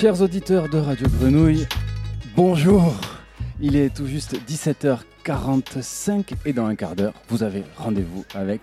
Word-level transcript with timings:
Chers 0.00 0.22
auditeurs 0.22 0.68
de 0.68 0.78
Radio 0.78 1.08
Grenouille, 1.18 1.66
bonjour. 2.36 2.94
Il 3.60 3.74
est 3.74 3.92
tout 3.92 4.06
juste 4.06 4.36
17h45 4.48 6.34
et 6.46 6.52
dans 6.52 6.66
un 6.66 6.76
quart 6.76 6.94
d'heure, 6.94 7.14
vous 7.28 7.42
avez 7.42 7.64
rendez-vous 7.76 8.24
avec 8.32 8.60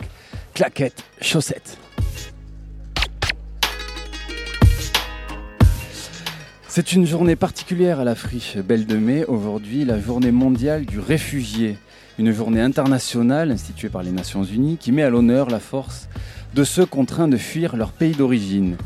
Claquette 0.53 1.03
Chaussette. 1.19 1.77
C'est 6.69 6.93
une 6.93 7.05
journée 7.05 7.35
particulière 7.35 7.99
à 7.99 8.05
la 8.05 8.15
friche 8.15 8.55
Belle 8.55 8.85
de 8.85 8.95
Mai. 8.95 9.25
Aujourd'hui, 9.25 9.83
la 9.83 9.99
journée 9.99 10.31
mondiale 10.31 10.85
du 10.85 10.99
réfugié. 11.01 11.77
Une 12.17 12.31
journée 12.31 12.61
internationale 12.61 13.51
instituée 13.51 13.89
par 13.89 14.03
les 14.03 14.11
Nations 14.11 14.45
Unies 14.45 14.77
qui 14.77 14.93
met 14.93 15.03
à 15.03 15.09
l'honneur 15.09 15.49
la 15.49 15.59
force 15.59 16.07
de 16.53 16.63
ceux 16.63 16.85
contraints 16.85 17.27
de 17.27 17.35
fuir 17.35 17.75
leur 17.75 17.91
pays 17.91 18.13
d'origine. 18.13 18.77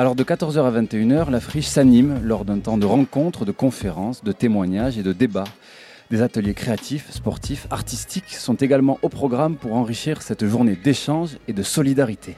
Alors 0.00 0.14
de 0.14 0.22
14h 0.22 0.64
à 0.64 0.80
21h, 0.80 1.28
la 1.28 1.40
friche 1.40 1.66
s'anime 1.66 2.20
lors 2.22 2.44
d'un 2.44 2.60
temps 2.60 2.78
de 2.78 2.86
rencontres, 2.86 3.44
de 3.44 3.50
conférences, 3.50 4.22
de 4.22 4.30
témoignages 4.30 4.96
et 4.96 5.02
de 5.02 5.12
débats. 5.12 5.42
Des 6.12 6.22
ateliers 6.22 6.54
créatifs, 6.54 7.10
sportifs, 7.10 7.66
artistiques 7.70 8.36
sont 8.36 8.54
également 8.54 9.00
au 9.02 9.08
programme 9.08 9.56
pour 9.56 9.74
enrichir 9.74 10.22
cette 10.22 10.46
journée 10.46 10.76
d'échange 10.76 11.30
et 11.48 11.52
de 11.52 11.64
solidarité. 11.64 12.36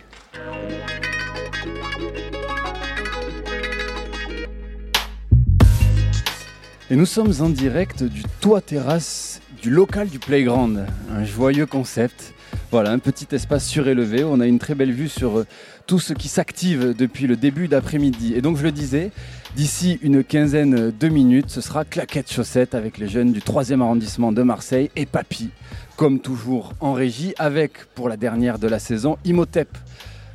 Et 6.89 6.97
nous 6.97 7.05
sommes 7.05 7.35
en 7.41 7.51
direct 7.51 8.03
du 8.03 8.23
toit 8.41 8.63
terrasse 8.63 9.43
du 9.61 9.69
local 9.69 10.09
du 10.09 10.19
Playground. 10.19 10.87
Un 11.15 11.25
joyeux 11.25 11.67
concept. 11.67 12.33
Voilà, 12.71 12.91
un 12.91 12.99
petit 12.99 13.27
espace 13.33 13.67
surélevé. 13.67 14.25
On 14.25 14.41
a 14.41 14.47
une 14.47 14.59
très 14.59 14.75
belle 14.75 14.93
vue 14.93 15.09
sur 15.09 15.39
euh, 15.39 15.47
tout 15.91 15.99
ce 15.99 16.13
qui 16.13 16.29
s'active 16.29 16.95
depuis 16.97 17.27
le 17.27 17.35
début 17.35 17.67
d'après-midi. 17.67 18.35
Et 18.37 18.43
donc, 18.43 18.57
je 18.57 18.63
le 18.63 18.71
disais, 18.71 19.11
d'ici 19.57 19.99
une 20.03 20.23
quinzaine 20.23 20.93
de 20.93 21.09
minutes, 21.09 21.51
ce 21.51 21.61
sera 21.61 21.85
claquette 21.85 22.33
chaussette 22.33 22.77
avec 22.77 22.97
les 22.97 23.09
jeunes 23.09 23.33
du 23.33 23.41
3e 23.41 23.81
arrondissement 23.81 24.31
de 24.31 24.41
Marseille 24.45 24.89
et 24.95 25.05
Papy, 25.05 25.51
comme 25.97 26.21
toujours 26.21 26.75
en 26.79 26.93
régie, 26.93 27.35
avec 27.41 27.87
pour 27.97 28.09
la 28.09 28.17
dernière 28.17 28.61
de 28.61 28.69
la 28.69 28.79
saison, 28.79 29.19
Imhotep 29.25 29.77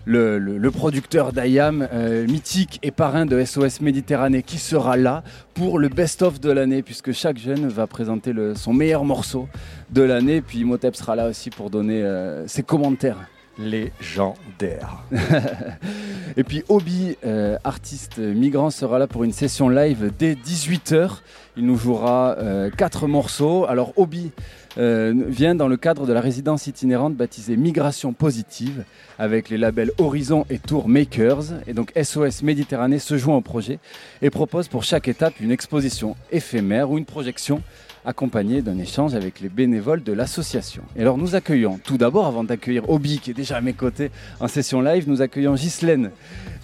le, 0.03 0.69
producteur 0.71 1.31
d'Ayam, 1.31 1.87
euh, 1.93 2.27
mythique 2.27 2.81
et 2.83 2.91
parrain 2.91 3.25
de 3.25 3.41
SOS 3.41 3.79
Méditerranée, 3.79 4.43
qui 4.43 4.57
sera 4.57 4.97
là 4.97 5.23
pour 5.53 5.79
le 5.79 5.87
best-of 5.87 6.41
de 6.41 6.51
l'année, 6.51 6.81
puisque 6.81 7.13
chaque 7.13 7.37
jeune 7.37 7.69
va 7.69 7.87
présenter 7.87 8.33
son 8.55 8.73
meilleur 8.73 9.05
morceau 9.05 9.47
de 9.89 10.01
l'année. 10.01 10.41
Puis 10.41 10.65
Motep 10.65 10.97
sera 10.97 11.15
là 11.15 11.29
aussi 11.29 11.49
pour 11.49 11.69
donner 11.69 12.03
euh, 12.03 12.45
ses 12.45 12.61
commentaires 12.61 13.29
légendaire. 13.57 15.03
et 16.37 16.43
puis 16.43 16.63
Obi, 16.69 17.17
euh, 17.25 17.57
artiste 17.63 18.17
migrant, 18.17 18.69
sera 18.69 18.99
là 18.99 19.07
pour 19.07 19.23
une 19.23 19.31
session 19.31 19.69
live 19.69 20.11
dès 20.17 20.33
18h. 20.33 21.19
Il 21.57 21.65
nous 21.65 21.77
jouera 21.77 22.35
quatre 22.77 23.07
morceaux. 23.07 23.65
Alors 23.65 23.93
Obi 23.95 24.31
vient 24.77 25.55
dans 25.55 25.69
le 25.69 25.77
cadre 25.77 26.05
de 26.05 26.11
la 26.11 26.19
résidence 26.19 26.67
itinérante 26.67 27.15
baptisée 27.15 27.55
Migration 27.55 28.11
Positive 28.11 28.83
avec 29.17 29.49
les 29.49 29.57
labels 29.57 29.91
Horizon 29.97 30.45
et 30.49 30.59
Tour 30.59 30.89
Makers. 30.89 31.53
Et 31.65 31.73
donc 31.73 31.93
SOS 31.95 32.43
Méditerranée 32.43 32.99
se 32.99 33.17
joint 33.17 33.37
au 33.37 33.41
projet 33.41 33.79
et 34.21 34.29
propose 34.29 34.67
pour 34.67 34.83
chaque 34.83 35.07
étape 35.07 35.39
une 35.39 35.51
exposition 35.51 36.17
éphémère 36.29 36.91
ou 36.91 36.97
une 36.97 37.05
projection 37.05 37.61
accompagnée 38.05 38.61
d'un 38.61 38.77
échange 38.77 39.15
avec 39.15 39.39
les 39.39 39.49
bénévoles 39.49 40.03
de 40.03 40.13
l'association. 40.13 40.83
Et 40.95 41.01
alors 41.01 41.17
nous 41.17 41.35
accueillons 41.35 41.79
tout 41.83 41.97
d'abord, 41.97 42.25
avant 42.27 42.43
d'accueillir 42.43 42.89
Obi 42.89 43.19
qui 43.19 43.31
est 43.31 43.33
déjà 43.33 43.57
à 43.57 43.61
mes 43.61 43.73
côtés 43.73 44.11
en 44.39 44.47
session 44.47 44.81
live, 44.81 45.05
nous 45.07 45.21
accueillons 45.21 45.55
Ghislaine, 45.55 46.11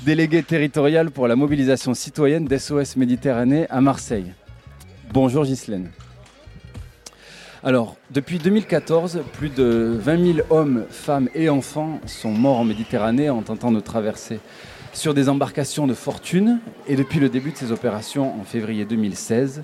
déléguée 0.06 0.44
territoriale 0.44 1.12
pour 1.12 1.28
la 1.28 1.35
mobilisation 1.35 1.94
citoyenne 1.94 2.46
d'SOS 2.46 2.96
Méditerranée 2.97 3.68
à 3.69 3.81
Marseille. 3.81 4.34
Bonjour 5.13 5.46
Ghislaine. 5.46 5.90
Alors, 7.63 7.95
depuis 8.09 8.39
2014, 8.39 9.22
plus 9.33 9.49
de 9.49 9.95
20 9.99 10.33
000 10.33 10.47
hommes, 10.49 10.85
femmes 10.89 11.29
et 11.35 11.47
enfants 11.47 11.99
sont 12.07 12.31
morts 12.31 12.59
en 12.59 12.63
Méditerranée 12.63 13.29
en 13.29 13.44
tentant 13.44 13.72
de 13.72 13.79
traverser 13.79 14.39
sur 14.94 15.13
des 15.13 15.29
embarcations 15.29 15.85
de 15.85 15.94
fortune. 15.94 16.57
Et 16.88 16.95
depuis 16.95 17.19
le 17.19 17.29
début 17.29 17.51
de 17.51 17.57
ces 17.57 17.72
opérations 17.72 18.33
en 18.41 18.44
février 18.45 18.83
2016, 18.85 19.61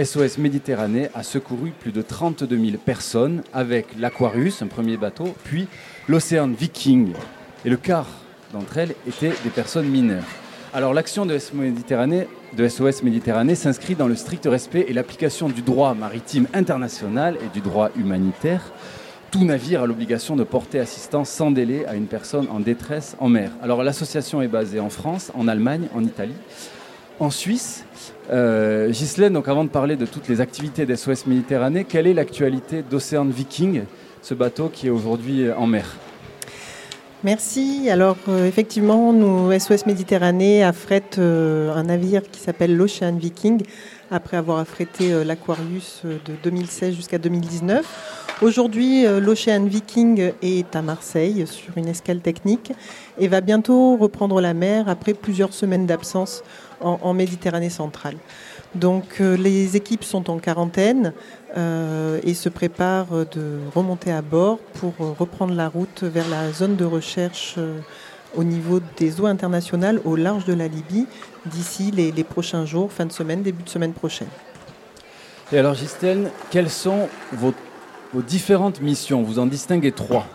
SOS 0.00 0.38
Méditerranée 0.38 1.08
a 1.12 1.24
secouru 1.24 1.72
plus 1.72 1.90
de 1.90 2.02
32 2.02 2.56
000 2.56 2.78
personnes 2.78 3.42
avec 3.52 3.98
l'Aquarius, 3.98 4.62
un 4.62 4.68
premier 4.68 4.96
bateau, 4.96 5.34
puis 5.42 5.66
l'Océan 6.08 6.46
Viking. 6.46 7.14
Et 7.64 7.68
le 7.68 7.76
quart 7.76 8.06
d'entre 8.52 8.78
elles 8.78 8.94
étaient 9.08 9.34
des 9.42 9.50
personnes 9.50 9.88
mineures. 9.88 10.39
Alors 10.72 10.94
l'action 10.94 11.26
de 11.26 11.36
SOS 11.36 11.52
Méditerranée, 11.52 12.28
de 12.56 12.68
s'inscrit 13.56 13.96
dans 13.96 14.06
le 14.06 14.14
strict 14.14 14.46
respect 14.46 14.84
et 14.86 14.92
l'application 14.92 15.48
du 15.48 15.62
droit 15.62 15.94
maritime 15.94 16.46
international 16.54 17.36
et 17.44 17.48
du 17.52 17.60
droit 17.60 17.90
humanitaire. 17.96 18.62
Tout 19.32 19.44
navire 19.44 19.82
a 19.82 19.86
l'obligation 19.88 20.36
de 20.36 20.44
porter 20.44 20.78
assistance 20.78 21.28
sans 21.28 21.50
délai 21.50 21.86
à 21.86 21.96
une 21.96 22.06
personne 22.06 22.46
en 22.52 22.60
détresse 22.60 23.16
en 23.18 23.28
mer. 23.28 23.50
Alors 23.60 23.82
l'association 23.82 24.42
est 24.42 24.48
basée 24.48 24.78
en 24.78 24.90
France, 24.90 25.32
en 25.34 25.48
Allemagne, 25.48 25.88
en 25.92 26.04
Italie, 26.04 26.36
en 27.18 27.30
Suisse. 27.30 27.84
Euh, 28.30 28.90
Ghislaine, 28.90 29.32
donc 29.32 29.48
avant 29.48 29.64
de 29.64 29.70
parler 29.70 29.96
de 29.96 30.06
toutes 30.06 30.28
les 30.28 30.40
activités 30.40 30.86
d'SOS 30.86 31.26
Méditerranée, 31.26 31.82
quelle 31.82 32.06
est 32.06 32.14
l'actualité 32.14 32.84
d'Océan 32.88 33.24
Viking, 33.24 33.82
ce 34.22 34.34
bateau 34.34 34.68
qui 34.72 34.86
est 34.86 34.90
aujourd'hui 34.90 35.50
en 35.50 35.66
mer? 35.66 35.96
Merci. 37.22 37.90
Alors 37.90 38.16
euh, 38.28 38.46
effectivement, 38.46 39.12
nous, 39.12 39.52
SOS 39.58 39.84
Méditerranée 39.84 40.64
affrète 40.64 41.16
euh, 41.18 41.70
un 41.74 41.82
navire 41.82 42.22
qui 42.22 42.40
s'appelle 42.40 42.74
l'Ocean 42.74 43.14
Viking 43.14 43.62
après 44.10 44.38
avoir 44.38 44.58
affrété 44.58 45.12
euh, 45.12 45.22
l'Aquarius 45.22 46.00
de 46.04 46.32
2016 46.42 46.94
jusqu'à 46.94 47.18
2019. 47.18 48.26
Aujourd'hui, 48.40 49.04
l'Ocean 49.20 49.66
Viking 49.66 50.32
est 50.40 50.74
à 50.74 50.80
Marseille 50.80 51.46
sur 51.46 51.76
une 51.76 51.88
escale 51.88 52.20
technique 52.20 52.72
et 53.18 53.28
va 53.28 53.42
bientôt 53.42 53.98
reprendre 53.98 54.40
la 54.40 54.54
mer 54.54 54.88
après 54.88 55.12
plusieurs 55.12 55.52
semaines 55.52 55.84
d'absence 55.84 56.42
en 56.80 57.12
Méditerranée 57.12 57.68
centrale. 57.68 58.16
Donc 58.74 59.20
euh, 59.20 59.36
les 59.36 59.76
équipes 59.76 60.04
sont 60.04 60.30
en 60.30 60.38
quarantaine 60.38 61.12
euh, 61.56 62.20
et 62.22 62.34
se 62.34 62.48
préparent 62.48 63.26
de 63.32 63.58
remonter 63.74 64.12
à 64.12 64.22
bord 64.22 64.58
pour 64.74 64.94
euh, 65.00 65.12
reprendre 65.18 65.54
la 65.54 65.68
route 65.68 66.04
vers 66.04 66.28
la 66.28 66.52
zone 66.52 66.76
de 66.76 66.84
recherche 66.84 67.56
au 68.36 68.44
niveau 68.44 68.80
des 68.96 69.20
eaux 69.20 69.26
internationales 69.26 70.00
au 70.04 70.14
large 70.14 70.44
de 70.44 70.52
la 70.52 70.68
Libye 70.68 71.06
d'ici 71.46 71.90
les, 71.90 72.24
prochains 72.24 72.64
jours, 72.64 72.92
fin 72.92 73.06
de 73.06 73.12
semaine, 73.12 73.42
début 73.42 73.64
de 73.64 73.68
semaine 73.68 73.92
prochaine. 73.92 74.28
Et 75.52 75.58
alors 75.58 75.74
Gisèle, 75.74 76.30
quelles 76.50 76.70
sont 76.70 77.08
vos 77.32 77.52
différentes 78.22 78.80
missions? 78.80 79.22
Vous 79.22 79.40
en 79.40 79.46
distinguez 79.46 79.90
trois. 79.90 80.26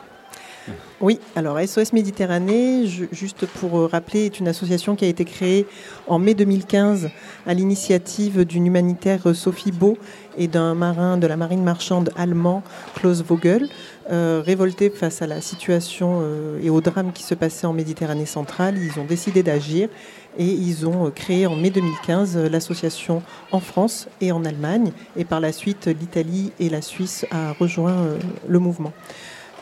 Oui, 1.01 1.19
alors 1.35 1.59
SOS 1.59 1.93
Méditerranée, 1.93 2.85
juste 3.11 3.45
pour 3.45 3.77
euh, 3.77 3.87
rappeler, 3.87 4.25
est 4.25 4.39
une 4.39 4.47
association 4.47 4.95
qui 4.95 5.05
a 5.05 5.07
été 5.07 5.25
créée 5.25 5.67
en 6.07 6.19
mai 6.19 6.33
2015 6.33 7.09
à 7.45 7.53
l'initiative 7.53 8.45
d'une 8.45 8.65
humanitaire 8.65 9.27
euh, 9.27 9.33
Sophie 9.33 9.71
Beau 9.71 9.97
et 10.37 10.47
d'un 10.47 10.73
marin 10.73 11.17
de 11.17 11.27
la 11.27 11.37
marine 11.37 11.63
marchande 11.63 12.11
allemand 12.17 12.63
Klaus 12.95 13.21
Vogel, 13.21 13.69
euh, 14.09 14.41
révoltés 14.43 14.89
face 14.89 15.21
à 15.21 15.27
la 15.27 15.41
situation 15.41 16.23
et 16.61 16.69
au 16.69 16.81
drame 16.81 17.11
qui 17.13 17.23
se 17.23 17.35
passait 17.35 17.67
en 17.67 17.73
Méditerranée 17.73 18.25
centrale. 18.25 18.75
Ils 18.77 18.99
ont 18.99 19.05
décidé 19.05 19.43
d'agir 19.43 19.89
et 20.37 20.45
ils 20.45 20.87
ont 20.87 21.11
créé 21.11 21.45
en 21.45 21.55
mai 21.55 21.69
2015 21.69 22.37
l'association 22.37 23.21
en 23.51 23.59
France 23.59 24.07
et 24.19 24.31
en 24.31 24.43
Allemagne. 24.43 24.91
Et 25.15 25.23
par 25.25 25.39
la 25.39 25.51
suite, 25.51 25.87
l'Italie 25.87 26.51
et 26.59 26.69
la 26.69 26.81
Suisse 26.81 27.25
a 27.31 27.53
rejoint 27.53 28.17
le 28.47 28.59
mouvement. 28.59 28.91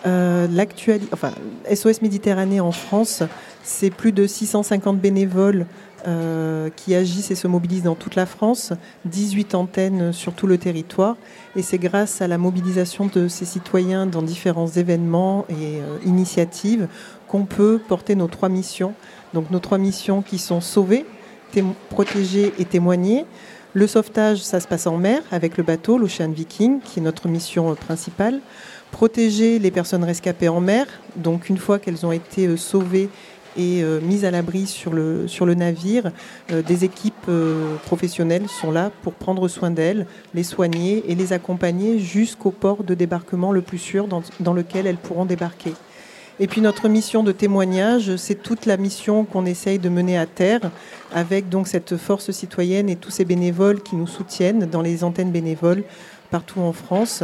Euh, 0.06 0.48
enfin, 1.14 1.32
SOS 1.74 2.02
Méditerranée 2.02 2.60
en 2.60 2.72
France, 2.72 3.24
c'est 3.64 3.90
plus 3.90 4.12
de 4.12 4.28
650 4.28 5.00
bénévoles 5.00 5.66
euh, 6.06 6.70
qui 6.76 6.96
agissent 6.96 7.32
et 7.32 7.36
se 7.36 7.48
mobilisent 7.48 7.84
dans 7.84 7.96
toute 7.96 8.16
la 8.16 8.26
France, 8.26 8.74
18 9.06 9.56
antennes 9.56 10.12
sur 10.12 10.34
tout 10.34 10.48
le 10.48 10.58
territoire. 10.58 11.16
Et 11.56 11.62
c'est 11.62 11.78
grâce 11.78 12.22
à 12.22 12.28
la 12.28 12.38
mobilisation 12.38 13.06
de 13.14 13.30
ces 13.30 13.46
citoyens 13.46 14.06
dans 14.06 14.22
différents 14.22 14.68
événements 14.68 15.46
et 15.50 15.80
euh, 15.80 15.98
initiatives 16.06 16.88
qu'on 17.28 17.46
peut 17.46 17.80
porter 17.88 18.16
nos 18.16 18.28
trois 18.28 18.50
missions. 18.50 18.94
Donc 19.34 19.50
nos 19.52 19.60
trois 19.60 19.78
missions 19.78 20.22
qui 20.22 20.38
sont 20.38 20.60
sauver, 20.60 21.06
protéger 21.90 22.54
et 22.60 22.66
témoigner. 22.66 23.26
Le 23.76 23.88
sauvetage, 23.88 24.44
ça 24.44 24.60
se 24.60 24.68
passe 24.68 24.86
en 24.86 24.98
mer 24.98 25.22
avec 25.32 25.58
le 25.58 25.64
bateau, 25.64 25.98
l'Ocean 25.98 26.30
Viking, 26.30 26.80
qui 26.82 27.00
est 27.00 27.02
notre 27.02 27.28
mission 27.28 27.74
principale 27.76 28.42
protéger 28.94 29.58
les 29.58 29.72
personnes 29.72 30.04
rescapées 30.04 30.48
en 30.48 30.62
mer. 30.62 30.86
Donc 31.18 31.50
une 31.50 31.58
fois 31.58 31.80
qu'elles 31.80 32.06
ont 32.06 32.12
été 32.12 32.46
euh, 32.46 32.56
sauvées 32.56 33.10
et 33.58 33.84
euh, 33.84 34.00
mises 34.00 34.24
à 34.24 34.32
l'abri 34.32 34.68
sur 34.68 34.94
le, 34.94 35.54
navire, 35.56 36.12
euh, 36.52 36.62
des 36.62 36.86
équipes 36.86 37.30
professionnelles 37.86 38.48
sont 38.48 38.72
là 38.72 38.92
pour 39.02 39.14
prendre 39.14 39.48
soin 39.48 39.72
d'elles, 39.72 40.06
les 40.34 40.44
soigner 40.44 41.04
et 41.08 41.16
les 41.16 41.34
accompagner 41.34 42.00
jusqu'au 42.00 42.52
port 42.52 42.84
de 42.84 42.94
débarquement 42.94 43.52
le 43.52 43.62
plus 43.62 43.80
sûr 43.80 44.08
dans, 44.08 44.24
dans 44.40 44.54
lequel 44.54 44.88
elles 44.88 44.98
pourront 44.98 45.26
débarquer. 45.26 45.74
Et 46.40 46.48
puis 46.48 46.62
notre 46.62 46.88
mission 46.88 47.24
de 47.24 47.32
témoignage, 47.32 48.16
c'est 48.16 48.42
toute 48.42 48.66
la 48.66 48.78
mission 48.78 49.24
qu'on 49.24 49.46
essaye 49.46 49.78
de 49.78 49.90
mener 49.90 50.18
à 50.18 50.26
terre 50.26 50.72
avec 51.14 51.48
donc 51.48 51.68
cette 51.68 51.96
force 51.96 52.32
citoyenne 52.32 52.90
et 52.90 52.96
tous 52.96 53.12
ces 53.12 53.26
bénévoles 53.26 53.82
qui 53.82 53.96
nous 53.96 54.08
soutiennent 54.08 54.66
dans 54.66 54.82
les 54.82 55.04
antennes 55.04 55.32
bénévoles 55.32 55.84
partout 56.34 56.62
en 56.62 56.74
France. 56.74 57.24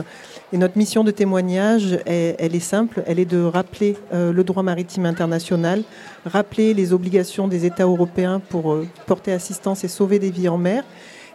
Et 0.53 0.57
notre 0.59 0.77
mission 0.77 1.03
de 1.03 1.09
témoignage, 1.09 1.97
elle, 2.05 2.55
est 2.55 2.59
simple, 2.59 3.01
elle 3.07 3.17
est 3.17 3.25
de 3.25 3.41
rappeler 3.43 3.97
euh, 4.13 4.31
le 4.31 4.43
droit 4.43 4.61
maritime 4.61 5.07
international, 5.07 5.81
rappeler 6.27 6.75
les 6.75 6.93
obligations 6.93 7.47
des 7.47 7.65
États 7.65 7.85
européens 7.85 8.39
pour 8.39 8.71
euh, 8.71 8.87
porter 9.07 9.33
assistance 9.33 9.83
et 9.83 9.87
sauver 9.87 10.19
des 10.19 10.29
vies 10.29 10.47
en 10.47 10.59
mer, 10.59 10.83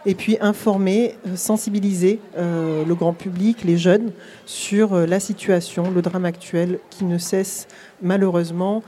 et 0.05 0.15
puis 0.15 0.37
informer, 0.39 1.17
euh, 1.27 1.35
sensibiliser 1.35 2.21
le 2.37 2.93
grand 2.93 3.11
public, 3.13 3.65
les 3.65 3.77
jeunes, 3.77 4.13
sur 4.45 4.95
la 4.95 5.19
situation, 5.19 5.91
le 5.91 6.01
drame 6.01 6.23
actuel 6.23 6.79
qui 6.89 7.03
ne 7.03 7.17
cesse 7.17 7.67
malheureusement, 8.01 8.83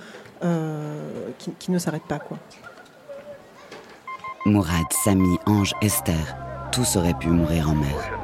qui, 1.60 1.72
ne 1.72 1.80
s'arrête 1.80 2.08
pas. 2.08 2.20
Mourad, 4.46 4.86
Samy, 5.04 5.38
Ange, 5.46 5.74
Esther, 5.82 6.38
tous 6.72 6.96
auraient 6.96 7.20
pu 7.20 7.28
mourir 7.28 7.70
en 7.70 7.76
mer. 7.76 8.17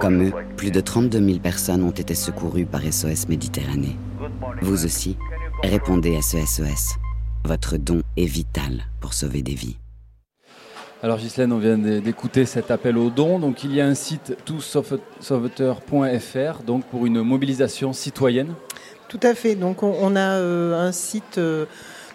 Comme 0.00 0.28
eux, 0.28 0.32
plus 0.56 0.70
de 0.70 0.80
32 0.80 1.18
000 1.18 1.38
personnes 1.40 1.82
ont 1.82 1.90
été 1.90 2.14
secourues 2.14 2.66
par 2.66 2.82
SOS 2.82 3.28
Méditerranée. 3.28 3.96
Vous 4.62 4.84
aussi, 4.84 5.16
répondez 5.62 6.16
à 6.16 6.22
ce 6.22 6.38
SOS. 6.38 6.94
Votre 7.44 7.76
don 7.76 8.02
est 8.16 8.26
vital 8.26 8.84
pour 9.00 9.12
sauver 9.12 9.42
des 9.42 9.54
vies. 9.54 9.76
Alors 11.02 11.18
Ghislaine, 11.18 11.52
on 11.52 11.58
vient 11.58 11.78
d'écouter 11.78 12.44
cet 12.44 12.70
appel 12.70 12.98
au 12.98 13.10
don. 13.10 13.38
Donc 13.38 13.64
il 13.64 13.74
y 13.74 13.80
a 13.80 13.86
un 13.86 13.94
site 13.94 14.36
toussauveteurs.fr 14.44 16.62
donc 16.64 16.84
pour 16.86 17.06
une 17.06 17.22
mobilisation 17.22 17.92
citoyenne. 17.92 18.54
Tout 19.08 19.20
à 19.22 19.34
fait. 19.34 19.54
Donc 19.54 19.82
on, 19.82 20.16
a 20.16 20.38
euh, 20.38 20.78
un 20.78 20.92
site 20.92 21.38
euh, 21.38 21.64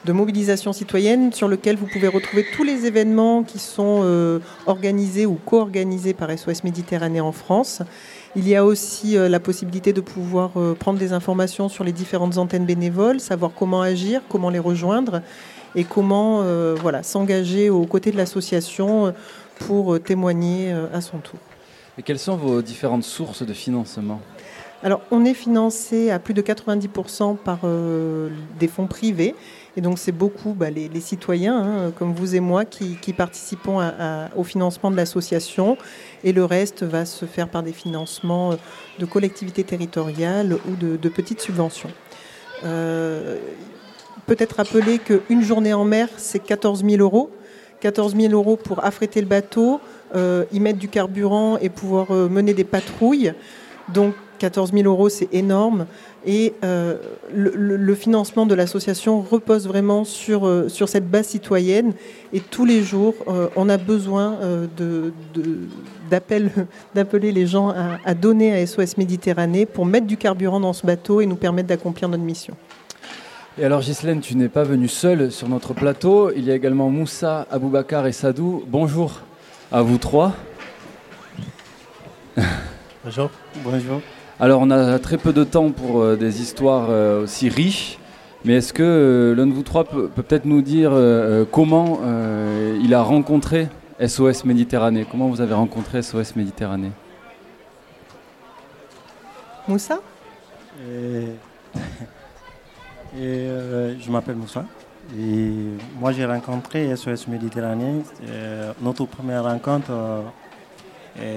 de 0.06 0.12
mobilisation 0.12 0.74
citoyenne 0.74 1.32
sur 1.32 1.48
lequel 1.48 1.78
vous 1.78 1.86
pouvez 1.86 2.08
retrouver 2.08 2.46
tous 2.56 2.64
les 2.64 2.86
événements 2.86 3.44
qui 3.44 3.60
sont 3.60 4.02
euh, 4.04 4.40
organisés 4.66 5.26
ou 5.26 5.36
co-organisés 5.46 6.14
par 6.14 6.30
SOS 6.38 6.64
Méditerranée 6.64 7.22
en 7.22 7.32
France. 7.32 7.82
Il 8.36 8.48
y 8.48 8.56
a 8.56 8.66
aussi 8.66 9.18
euh, 9.18 9.30
la 9.30 9.40
possibilité 9.40 9.94
de 9.94 10.02
pouvoir 10.02 10.52
euh, 10.58 10.74
prendre 10.74 11.00
des 11.00 11.14
informations 11.14 11.70
sur 11.70 11.86
les 11.86 11.94
différentes 11.94 12.38
antennes 12.38 12.66
bénévoles, 12.66 13.22
savoir 13.22 13.52
comment 13.58 13.82
agir, 13.82 14.22
comment 14.28 14.50
les 14.50 14.60
rejoindre 14.60 15.22
et 15.76 15.86
comment 15.86 16.44
voilà, 16.76 17.02
s'engager 17.02 17.72
aux 17.72 17.88
côtés 17.88 18.12
de 18.12 18.18
l'association 18.18 19.12
pour 19.58 20.00
témoigner 20.00 20.72
à 20.94 21.02
son 21.02 21.18
tour. 21.18 21.40
Et 21.98 22.04
quelles 22.04 22.20
sont 22.20 22.36
vos 22.36 22.62
différentes 22.62 23.04
sources 23.04 23.44
de 23.44 23.54
financement? 23.54 24.22
Alors, 24.84 25.02
on 25.10 25.26
est 25.26 25.34
financé 25.34 26.12
à 26.12 26.20
plus 26.20 26.36
de 26.36 26.44
90% 26.44 27.38
par 27.38 27.62
des 28.60 28.68
fonds 28.68 28.86
privés 28.86 29.34
et 29.76 29.82
donc 29.82 29.98
c'est 29.98 30.12
beaucoup 30.12 30.54
bah, 30.54 30.70
les, 30.70 31.00
citoyens, 31.00 31.58
hein, 31.58 31.92
comme 31.98 32.14
vous 32.14 32.36
et 32.36 32.40
moi, 32.40 32.64
qui, 32.64 32.96
participons 33.14 33.80
au 34.36 34.44
financement 34.44 34.92
de 34.92 34.96
l'association. 34.96 35.78
Et 36.24 36.32
le 36.32 36.46
reste 36.46 36.84
va 36.84 37.06
se 37.06 37.26
faire 37.26 37.50
par 37.50 37.64
des 37.64 37.74
financements 37.74 38.52
euh, 38.52 38.56
de 39.00 39.06
collectivités 39.06 39.64
territoriales 39.64 40.58
ou 40.68 40.76
de, 40.76 41.10
petites 41.10 41.42
subventions. 41.42 41.90
Euh, 42.64 43.38
peut-être 44.28 44.58
rappeler 44.58 45.00
qu'une 45.00 45.42
journée 45.42 45.74
en 45.74 45.86
mer, 45.86 46.08
c'est 46.18 46.40
14 46.40 46.84
000 46.86 47.02
euros. 47.02 47.32
14 47.82 48.16
000 48.16 48.32
euros 48.32 48.56
pour 48.56 48.86
affréter 48.86 49.20
le 49.20 49.28
bateau, 49.28 49.82
euh, 50.16 50.46
y 50.54 50.62
mettre 50.62 50.80
du 50.80 50.88
carburant 50.88 51.58
et 51.58 51.70
pouvoir 51.70 52.12
mener 52.12 52.54
des 52.54 52.64
patrouilles. 52.64 53.34
Donc 53.90 54.14
14 54.44 54.74
000 54.74 54.84
euros, 54.90 55.08
c'est 55.08 55.30
énorme. 55.34 55.86
Et 56.26 56.54
euh, 56.66 56.98
le, 57.34 57.96
financement 57.96 58.46
de 58.46 58.54
l'association 58.54 59.22
repose 59.22 59.70
vraiment 59.70 60.04
sur, 60.04 60.46
euh, 60.46 60.68
sur 60.68 60.90
cette 60.90 61.10
base 61.10 61.28
citoyenne. 61.28 61.94
Et 62.34 62.42
tous 62.42 62.66
les 62.66 62.84
jours, 62.84 63.14
euh, 63.30 63.48
on 63.56 63.70
a 63.70 63.78
besoin 63.78 64.38
d'appeler 66.12 67.32
les 67.32 67.48
gens 67.48 67.70
à, 67.70 68.00
à, 68.04 68.14
donner 68.14 68.54
à 68.54 68.68
SOS 68.68 68.98
Méditerranée 68.98 69.66
pour 69.66 69.86
mettre 69.86 70.08
du 70.08 70.18
carburant 70.18 70.60
dans 70.60 70.74
ce 70.74 70.86
bateau 70.86 71.22
et 71.22 71.26
nous 71.26 71.38
permettre 71.38 71.70
d'accomplir 71.70 72.10
notre 72.10 72.24
mission. 72.24 72.58
Et 73.58 73.64
alors 73.64 73.80
Ghislaine, 73.80 74.20
tu 74.20 74.36
n'es 74.36 74.50
pas 74.50 74.64
venue 74.64 74.90
seule 74.90 75.32
sur 75.32 75.48
notre 75.48 75.74
plateau. 75.74 76.32
Il 76.36 76.44
y 76.44 76.52
a 76.52 76.56
également 76.56 76.90
Moussa, 76.90 77.48
Aboubakar 77.50 78.08
et 78.08 78.12
Sadou. 78.12 78.66
Bonjour 78.68 79.22
à 79.72 79.82
vous 79.82 80.00
trois. 80.00 80.34
Bonjour. 83.06 83.30
Bonjour. 83.64 84.02
Alors 84.40 84.62
on 84.62 84.72
a 84.72 84.98
très 84.98 85.18
peu 85.18 85.32
de 85.32 85.44
temps 85.44 85.70
pour 85.70 86.02
euh, 86.02 86.16
des 86.16 86.42
histoires 86.42 86.88
euh, 86.90 87.24
aussi 87.24 87.50
riches, 87.50 88.00
mais 88.44 88.54
est-ce 88.56 88.74
que 88.74 88.82
euh, 88.82 89.36
l'un 89.36 89.46
de 89.46 89.54
vous 89.54 89.62
trois 89.62 89.84
peut 89.84 90.08
peut-être 90.08 90.46
nous 90.46 90.64
dire 90.64 90.92
comment 91.52 92.00
il 92.82 92.94
a 92.94 93.04
rencontré 93.04 93.68
SOS 94.06 94.46
Méditerranée? 94.46 95.06
Comment 95.10 95.28
vous 95.30 95.42
avez 95.42 95.54
rencontré 95.54 96.02
SOS 96.02 96.36
Méditerranée? 96.36 96.92
Moussa? 99.68 100.00
Je 103.16 104.12
m'appelle 104.12 104.36
Moussa. 104.36 104.66
Et 105.18 105.52
moi 106.00 106.12
j'ai 106.12 106.26
rencontré 106.26 106.96
SOS 106.96 107.28
Méditerranée. 107.28 108.02
notre 108.82 109.06
première 109.06 109.44
rencontre 109.44 109.92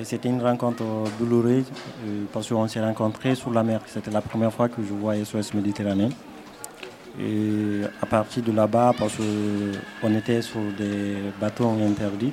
c'était 0.05 0.28
une 0.28 0.43
rencontre 0.43 0.84
douloureuse 1.19 1.64
euh, 2.06 2.25
parce 2.32 2.49
qu'on 2.49 2.67
s'est 2.67 2.81
rencontrés 2.81 3.34
sur 3.34 3.50
la 3.50 3.62
mer. 3.62 3.81
C'était 3.87 4.11
la 4.11 4.20
première 4.20 4.52
fois 4.52 4.69
que 4.69 4.82
je 4.82 4.93
vois 4.93 5.14
SOS 5.23 5.55
Méditerranée. 5.55 6.08
Et 7.20 7.82
à 8.02 8.06
partir 8.06 8.43
de 8.43 8.52
là-bas, 8.52 8.93
parce 8.99 9.14
qu'on 9.17 10.14
était 10.14 10.43
sur 10.43 10.61
des 10.78 11.17
bateaux 11.40 11.69
interdits, 11.69 12.32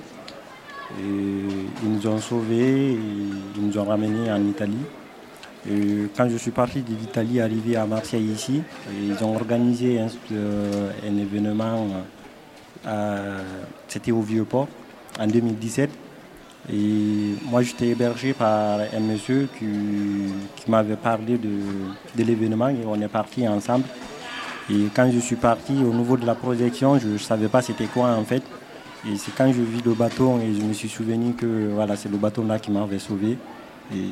ils 0.99 1.89
nous 1.89 2.05
ont 2.07 2.19
sauvés, 2.19 2.91
ils 2.91 3.61
nous 3.65 3.77
ont 3.77 3.85
ramenés 3.85 4.29
en 4.31 4.43
Italie. 4.45 4.85
Et 5.69 6.09
quand 6.15 6.27
je 6.27 6.35
suis 6.35 6.51
parti 6.51 6.81
de 6.81 6.89
l'Italie, 6.89 7.39
arrivé 7.39 7.77
à 7.77 7.85
Marseille 7.85 8.25
ici, 8.25 8.61
ils 8.91 9.23
ont 9.23 9.35
organisé 9.35 9.99
un, 9.99 10.07
euh, 10.33 10.91
événement, 11.05 11.87
euh, 12.85 13.41
c'était 13.87 14.11
au 14.11 14.21
Vieux-Port, 14.21 14.67
en 15.17 15.27
2017. 15.27 15.89
Et 16.71 17.35
moi, 17.43 17.61
j'étais 17.61 17.87
hébergé 17.87 18.33
par 18.33 18.79
un 18.79 18.99
monsieur 18.99 19.49
qui, 19.59 20.69
m'avait 20.69 20.95
parlé 20.95 21.37
de, 21.37 21.49
de 22.15 22.23
l'événement 22.23 22.69
et 22.69 22.85
on 22.85 22.99
est 23.01 23.07
parti 23.09 23.47
ensemble. 23.47 23.85
Et 24.69 24.87
quand 24.95 25.11
je 25.11 25.19
suis 25.19 25.35
parti 25.35 25.73
au 25.73 25.93
niveau 25.93 26.15
de 26.15 26.25
la 26.25 26.35
projection, 26.35 26.97
je 26.97 27.07
ne 27.09 27.17
savais 27.17 27.49
pas 27.49 27.61
c'était 27.61 27.85
quoi 27.85 28.11
en 28.11 28.23
fait. 28.23 28.43
Et 29.05 29.17
c'est 29.17 29.35
quand 29.35 29.51
je 29.51 29.61
vis 29.61 29.81
le 29.83 29.93
bateau 29.93 30.39
et 30.39 30.53
je 30.53 30.61
me 30.61 30.71
suis 30.71 30.87
souvenu 30.87 31.33
que 31.33 31.71
voilà, 31.73 31.97
c'est 31.97 32.09
le 32.09 32.17
bateau 32.17 32.43
là 32.43 32.57
qui 32.57 32.71
m'avait 32.71 32.99
sauvé 32.99 33.37
et, 33.93 34.09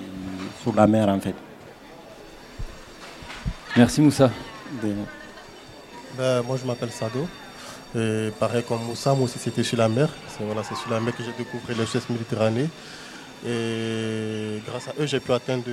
sur 0.62 0.76
la 0.76 0.88
mer 0.88 1.08
en 1.08 1.20
fait. 1.22 1.36
Merci 3.78 4.02
Moussa. 4.02 4.30
Ben, 6.18 6.42
moi 6.46 6.58
je 6.62 6.68
m'appelle 6.68 6.92
Sado. 6.92 7.26
Et 7.96 8.32
pareil 8.40 8.64
comme 8.68 8.84
Moussa, 8.84 9.14
moi 9.14 9.26
aussi 9.26 9.38
c'était 9.40 9.64
sur 9.64 9.78
la 9.78 9.90
mer. 9.90 10.10
C'est 10.30 10.44
voilà, 10.44 10.64
sur 10.64 10.90
la 10.90 11.00
mer 11.00 11.16
que 11.16 11.24
j'ai 11.24 11.34
découvert 11.38 11.78
le 11.78 11.86
chef 11.86 12.10
Méditerranée. 12.10 12.70
Et 13.46 14.62
grâce 14.66 14.88
à 14.88 14.94
eux, 15.00 15.06
j'ai 15.06 15.20
pu 15.20 15.34
atteindre 15.34 15.66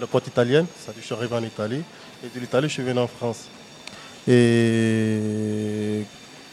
la 0.00 0.06
côte 0.06 0.26
italienne. 0.26 0.66
Ça 0.84 0.92
je 0.96 1.04
suis 1.04 1.14
arrivé 1.14 1.34
en 1.34 1.42
Italie. 1.42 1.82
Et 2.24 2.28
de 2.34 2.40
l'Italie, 2.40 2.68
je 2.68 2.74
suis 2.74 2.82
venu 2.82 2.98
en 2.98 3.06
France. 3.06 3.48
Et 4.26 6.02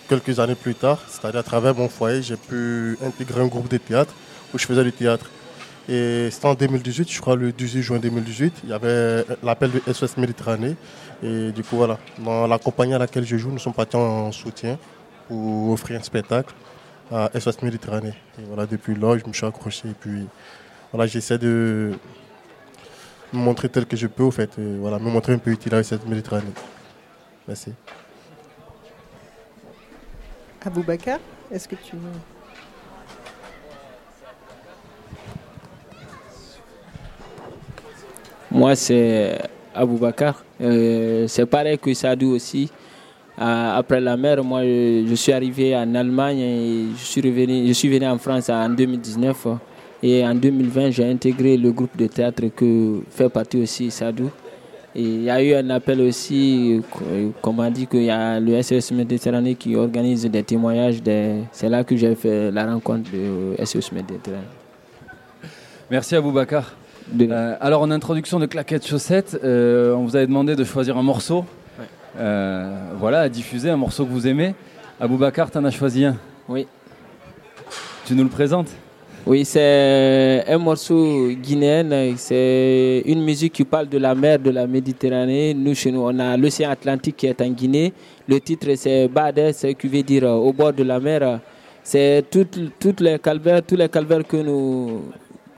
quelques 0.08 0.40
années 0.40 0.56
plus 0.56 0.76
tard, 0.76 1.00
c'est-à-dire 1.08 1.40
à 1.40 1.44
travers 1.44 1.74
mon 1.74 1.88
foyer, 1.88 2.22
j'ai 2.22 2.36
pu 2.36 2.98
intégrer 3.04 3.42
un 3.42 3.48
groupe 3.48 3.70
de 3.70 3.78
théâtre 3.78 4.14
où 4.54 4.60
je 4.60 4.66
faisais 4.66 4.84
du 4.84 4.92
théâtre. 4.92 5.28
Et 5.90 6.30
c'était 6.30 6.48
en 6.48 6.54
2018, 6.54 7.10
je 7.12 7.22
crois 7.22 7.36
le 7.36 7.52
18 7.52 7.82
juin 7.82 7.98
2018, 7.98 8.54
il 8.64 8.70
y 8.70 8.74
avait 8.74 9.26
l'appel 9.42 9.72
de 9.72 9.82
SOS 9.92 10.18
Méditerranée. 10.18 10.76
Et 11.24 11.52
du 11.52 11.64
coup, 11.64 11.78
voilà, 11.78 12.00
dans 12.18 12.48
la 12.48 12.58
compagnie 12.58 12.94
à 12.94 12.98
laquelle 12.98 13.26
je 13.26 13.38
joue, 13.38 13.52
nous 13.52 13.60
sommes 13.60 13.74
partis 13.74 13.96
en 13.96 14.32
soutien 14.32 14.78
pour 15.28 15.72
offrir 15.72 16.00
un 16.00 16.04
spectacle 16.04 16.54
à 17.12 17.30
SOS 17.40 17.62
Méditerranée. 17.62 18.16
Et 18.40 18.44
voilà, 18.48 18.66
depuis 18.66 18.96
là, 18.96 19.18
je 19.18 19.28
me 19.28 19.34
suis 19.34 19.46
accroché. 19.46 19.90
Et 19.90 19.94
puis, 19.94 20.28
voilà, 20.92 21.06
j'essaie 21.08 21.38
de 21.38 21.94
me 23.32 23.40
montrer 23.40 23.70
tel 23.70 23.86
que 23.86 23.96
je 23.96 24.08
peux, 24.08 24.24
au 24.24 24.32
fait. 24.32 24.58
Et 24.58 24.78
voilà, 24.78 24.98
me 24.98 25.10
montrer 25.10 25.34
un 25.34 25.38
peu 25.38 25.52
utile 25.52 25.76
à 25.76 25.84
SOS 25.84 26.06
Méditerranée. 26.08 26.46
Merci. 27.48 27.74
Aboubacar, 30.66 31.20
est-ce 31.52 31.68
que 31.68 31.76
tu 31.76 31.96
veux... 31.96 32.12
Moi, 38.52 38.76
c'est 38.76 39.40
Aboubakar. 39.74 40.44
Euh, 40.62 41.26
c'est 41.28 41.46
pareil 41.46 41.78
que 41.78 41.94
Sadou 41.94 42.36
aussi. 42.36 42.70
Euh, 43.40 43.78
après 43.78 44.00
la 44.00 44.18
mer, 44.18 44.44
moi, 44.44 44.62
je, 44.64 45.14
suis 45.16 45.32
arrivé 45.32 45.76
en 45.76 45.96
Allemagne 45.96 46.40
et 46.40 46.86
je 46.98 47.04
suis, 47.04 47.22
revenu, 47.22 47.68
je 47.68 47.74
suis 47.74 47.90
venu 47.90 48.06
en 48.08 48.18
France 48.18 48.50
en 48.50 48.70
2019. 48.70 49.48
Et 50.04 50.26
en 50.26 50.36
2020, 50.36 50.92
j'ai 50.92 51.10
intégré 51.10 51.58
le 51.58 51.72
groupe 51.72 51.96
de 51.96 52.08
théâtre 52.08 52.44
que 52.56 53.02
fait 53.10 53.30
partie 53.30 53.62
aussi 53.62 53.92
Sadou. 53.92 54.32
il 54.96 55.24
y 55.24 55.30
a 55.30 55.42
eu 55.44 55.54
un 55.54 55.70
appel 55.70 56.02
aussi, 56.02 56.82
comme 57.42 57.58
m'a 57.58 57.70
dit 57.70 57.86
qu'il 57.86 58.04
y 58.04 58.10
a 58.10 58.40
le 58.40 58.62
SOS 58.62 58.92
Méditerranée 58.92 59.56
qui 59.56 59.76
organise 59.76 60.26
des 60.26 60.44
témoignages. 60.44 61.02
C'est 61.52 61.70
là 61.70 61.84
que 61.84 61.96
j'ai 61.96 62.16
fait 62.16 62.52
la 62.52 62.66
rencontre 62.66 63.12
de 63.12 63.64
SOS 63.64 63.92
Méditerranée. 63.92 64.44
Merci 65.90 66.16
à 66.16 66.22
Boubacar. 66.22 66.74
Euh, 67.20 67.56
alors 67.60 67.82
en 67.82 67.92
introduction 67.92 68.40
de 68.40 68.46
Claquettes 68.46 68.88
Chaussettes, 68.88 69.38
euh, 69.44 69.94
on 69.94 70.06
vous 70.06 70.16
avait 70.16 70.28
demandé 70.28 70.56
de 70.56 70.64
choisir 70.64 70.98
un 70.98 71.04
morceau. 71.04 71.46
Euh, 72.18 72.70
voilà, 73.00 73.22
à 73.22 73.30
diffuser, 73.30 73.70
un 73.70 73.78
morceau 73.78 74.06
que 74.06 74.12
vous 74.12 74.28
aimez. 74.28 74.54
Aboubacar, 75.00 75.50
tu 75.50 75.58
en 75.58 75.66
as 75.66 75.72
choisi 75.72 76.06
un 76.06 76.18
Oui. 76.48 76.68
Tu 78.06 78.14
nous 78.14 78.24
le 78.24 78.30
présentes? 78.30 78.70
Oui, 79.26 79.46
c'est 79.46 80.44
un 80.48 80.58
morceau 80.58 81.30
guinéen. 81.30 82.14
C'est 82.18 83.04
une 83.06 83.24
musique 83.24 83.54
qui 83.54 83.64
parle 83.64 83.88
de 83.88 83.98
la 83.98 84.16
mer 84.16 84.40
de 84.40 84.50
la 84.50 84.68
Méditerranée. 84.68 85.54
Nous, 85.54 85.76
chez 85.76 85.92
nous, 85.92 86.02
on 86.02 86.20
a 86.20 86.36
l'océan 86.36 86.72
Atlantique 86.72 87.18
qui 87.18 87.28
est 87.28 87.42
en 87.42 87.50
Guinée. 87.50 87.94
Le 88.28 88.40
titre, 88.40 88.68
c'est 88.76 89.08
Bade, 89.08 89.54
ce 89.54 89.68
qui 89.68 89.88
veut 89.88 90.04
dire 90.04 90.24
au 90.24 90.52
bord 90.52 90.74
de 90.74 90.84
la 90.84 91.00
mer. 91.00 91.40
C'est 91.84 92.26
toutes, 92.30 92.60
toutes 92.80 93.00
les 93.00 93.20
calvaires, 93.20 93.62
tous 93.64 93.76
les 93.76 93.90
calvaires 93.90 94.26
que 94.28 94.38
nous, 94.38 95.02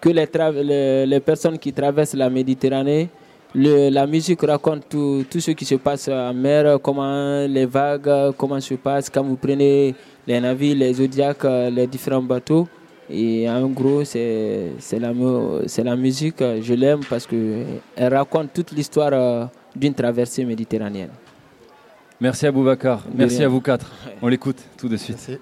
que 0.04 0.10
les, 0.10 1.06
les, 1.06 1.20
personnes 1.22 1.58
qui 1.58 1.72
traversent 1.72 2.14
la 2.16 2.30
Méditerranée. 2.30 3.08
la 3.56 4.06
musique 4.06 4.42
raconte 4.42 4.90
tout, 4.90 5.24
tout, 5.30 5.40
ce 5.40 5.52
qui 5.52 5.64
se 5.64 5.76
passe 5.76 6.10
en 6.10 6.34
mer, 6.34 6.78
comment 6.82 7.46
les 7.48 7.66
vagues, 7.66 8.34
comment 8.38 8.60
se 8.60 8.74
passe 8.74 9.10
quand 9.10 9.24
vous 9.24 9.38
prenez 9.38 9.96
les 10.28 10.42
navires, 10.42 10.76
les 10.76 10.94
zodiacs, 10.94 11.46
les 11.72 11.88
différents 11.88 12.22
bateaux. 12.22 12.68
Et 13.10 13.50
en 13.50 13.68
gros, 13.70 14.04
c'est 14.04 14.74
la, 15.00 15.14
la 15.84 15.96
musique, 15.96 16.44
je 16.62 16.74
l'aime 16.74 17.02
parce 17.10 17.26
qu'elle 17.26 18.14
raconte 18.14 18.52
toute 18.54 18.72
l'histoire 18.72 19.12
euh, 19.14 19.46
d'une 19.74 19.94
traversée 19.94 20.44
méditerranéenne. 20.44 21.12
Merci 22.20 22.46
à 22.46 22.52
Boubacar, 22.52 23.06
merci 23.16 23.42
à 23.44 23.48
vous 23.48 23.62
quatre. 23.62 23.90
On 24.22 24.28
l'écoute 24.28 24.62
tout 24.78 24.90
de 24.90 24.98
suite. 24.98 25.18
Merci. 25.28 25.42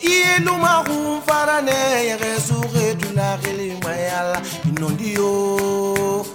iluma 0.00 0.84
go 0.86 1.20
farane 1.26 2.16
geso 2.20 2.60
ge 2.72 2.94
dula 2.94 3.38
ge 3.42 3.52
le 3.58 3.66
mayala 3.84 4.40
dinondio 4.64 6.26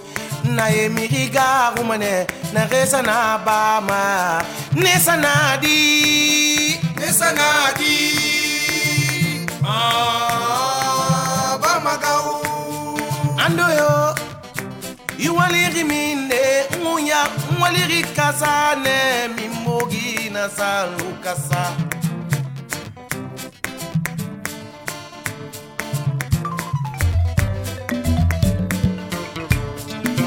na 0.44 0.66
ye 0.68 0.88
miriga 0.88 1.72
go 1.76 1.82
mane 1.84 2.26
na 2.54 2.66
ge 2.70 2.86
sana 2.86 3.38
ba 3.44 3.80
ma 3.88 4.42
ne 4.74 4.94
sana 5.06 5.58
di 5.62 6.78
ne 6.98 7.08
sana 7.12 7.48
di. 7.78 7.94
Ma 9.62 9.76
ba 11.62 11.72
ma 11.84 11.94
ga 12.02 12.14
o. 12.32 12.36
Ando 13.44 13.66
yo 13.78 13.92
iwaliri 15.18 15.84
mine 15.84 16.42
unya 16.92 17.20
mwaliri 17.58 18.02
kasane 18.16 19.28
mimogi 19.36 20.30
na 20.30 20.48
salukasa 20.48 21.62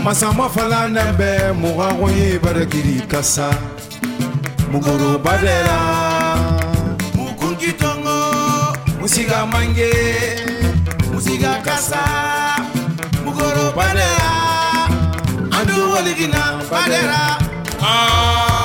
masama 0.10 0.50
falanen 0.50 1.12
bɛ 1.20 1.30
muganko 1.62 2.08
ye 2.18 2.40
barakiri 2.44 2.96
kasa 3.12 3.48
mugoroba 4.72 5.34
dɛra 5.44 5.78
mukunki 7.16 7.70
tɔngɔ 7.82 8.18
musiga 9.00 9.40
mange 9.52 9.92
musiga 11.14 11.52
kasa. 11.66 12.02
Mugoroba 13.24 13.86
dɛra 13.98 14.32
an 15.58 15.64
dun 15.68 15.86
waligina 15.94 16.42
ba 16.72 16.80
dɛra 16.90 17.22
ah. 17.82 18.59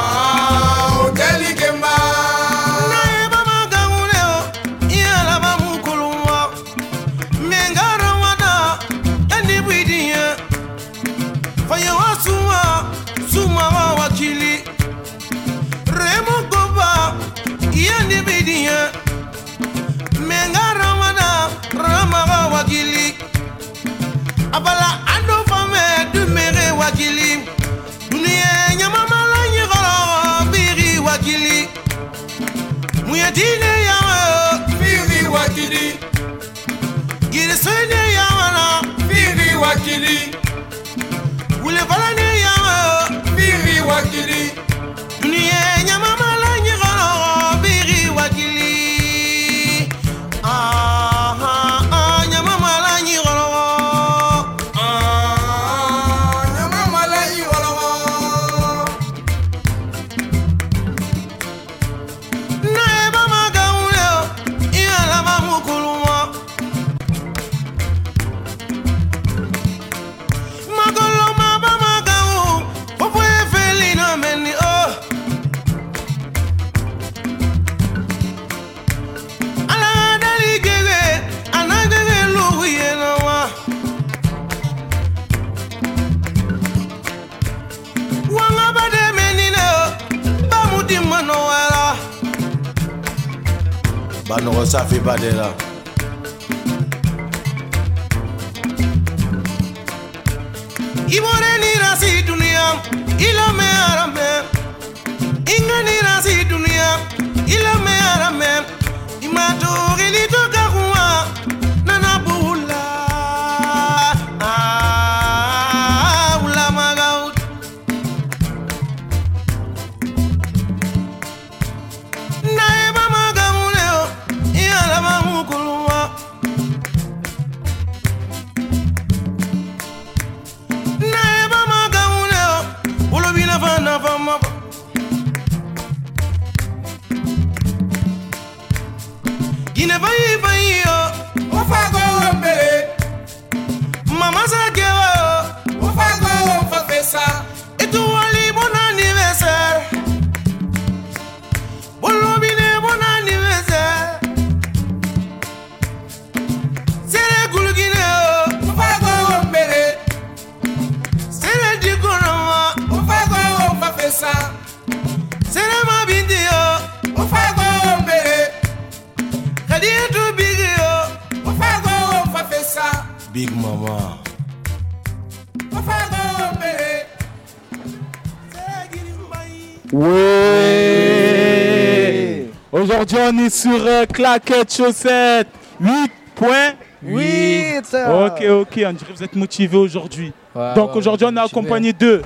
Sur 183.64 183.86
euh, 183.86 184.04
Claquette 184.04 184.74
Chaussette 184.74 185.48
8.8 185.82 188.26
Ok, 188.26 188.44
ok, 188.44 188.84
on 188.86 188.92
dirait 188.92 188.92
que 188.92 189.12
vous 189.16 189.24
êtes 189.24 189.36
motivés 189.36 189.78
aujourd'hui. 189.78 190.34
Ouais, 190.54 190.74
Donc 190.74 190.90
ouais, 190.90 190.98
aujourd'hui, 190.98 191.24
on 191.26 191.30
est 191.30 191.32
motivés. 191.32 191.58
accompagné 191.58 191.92
de 191.94 192.20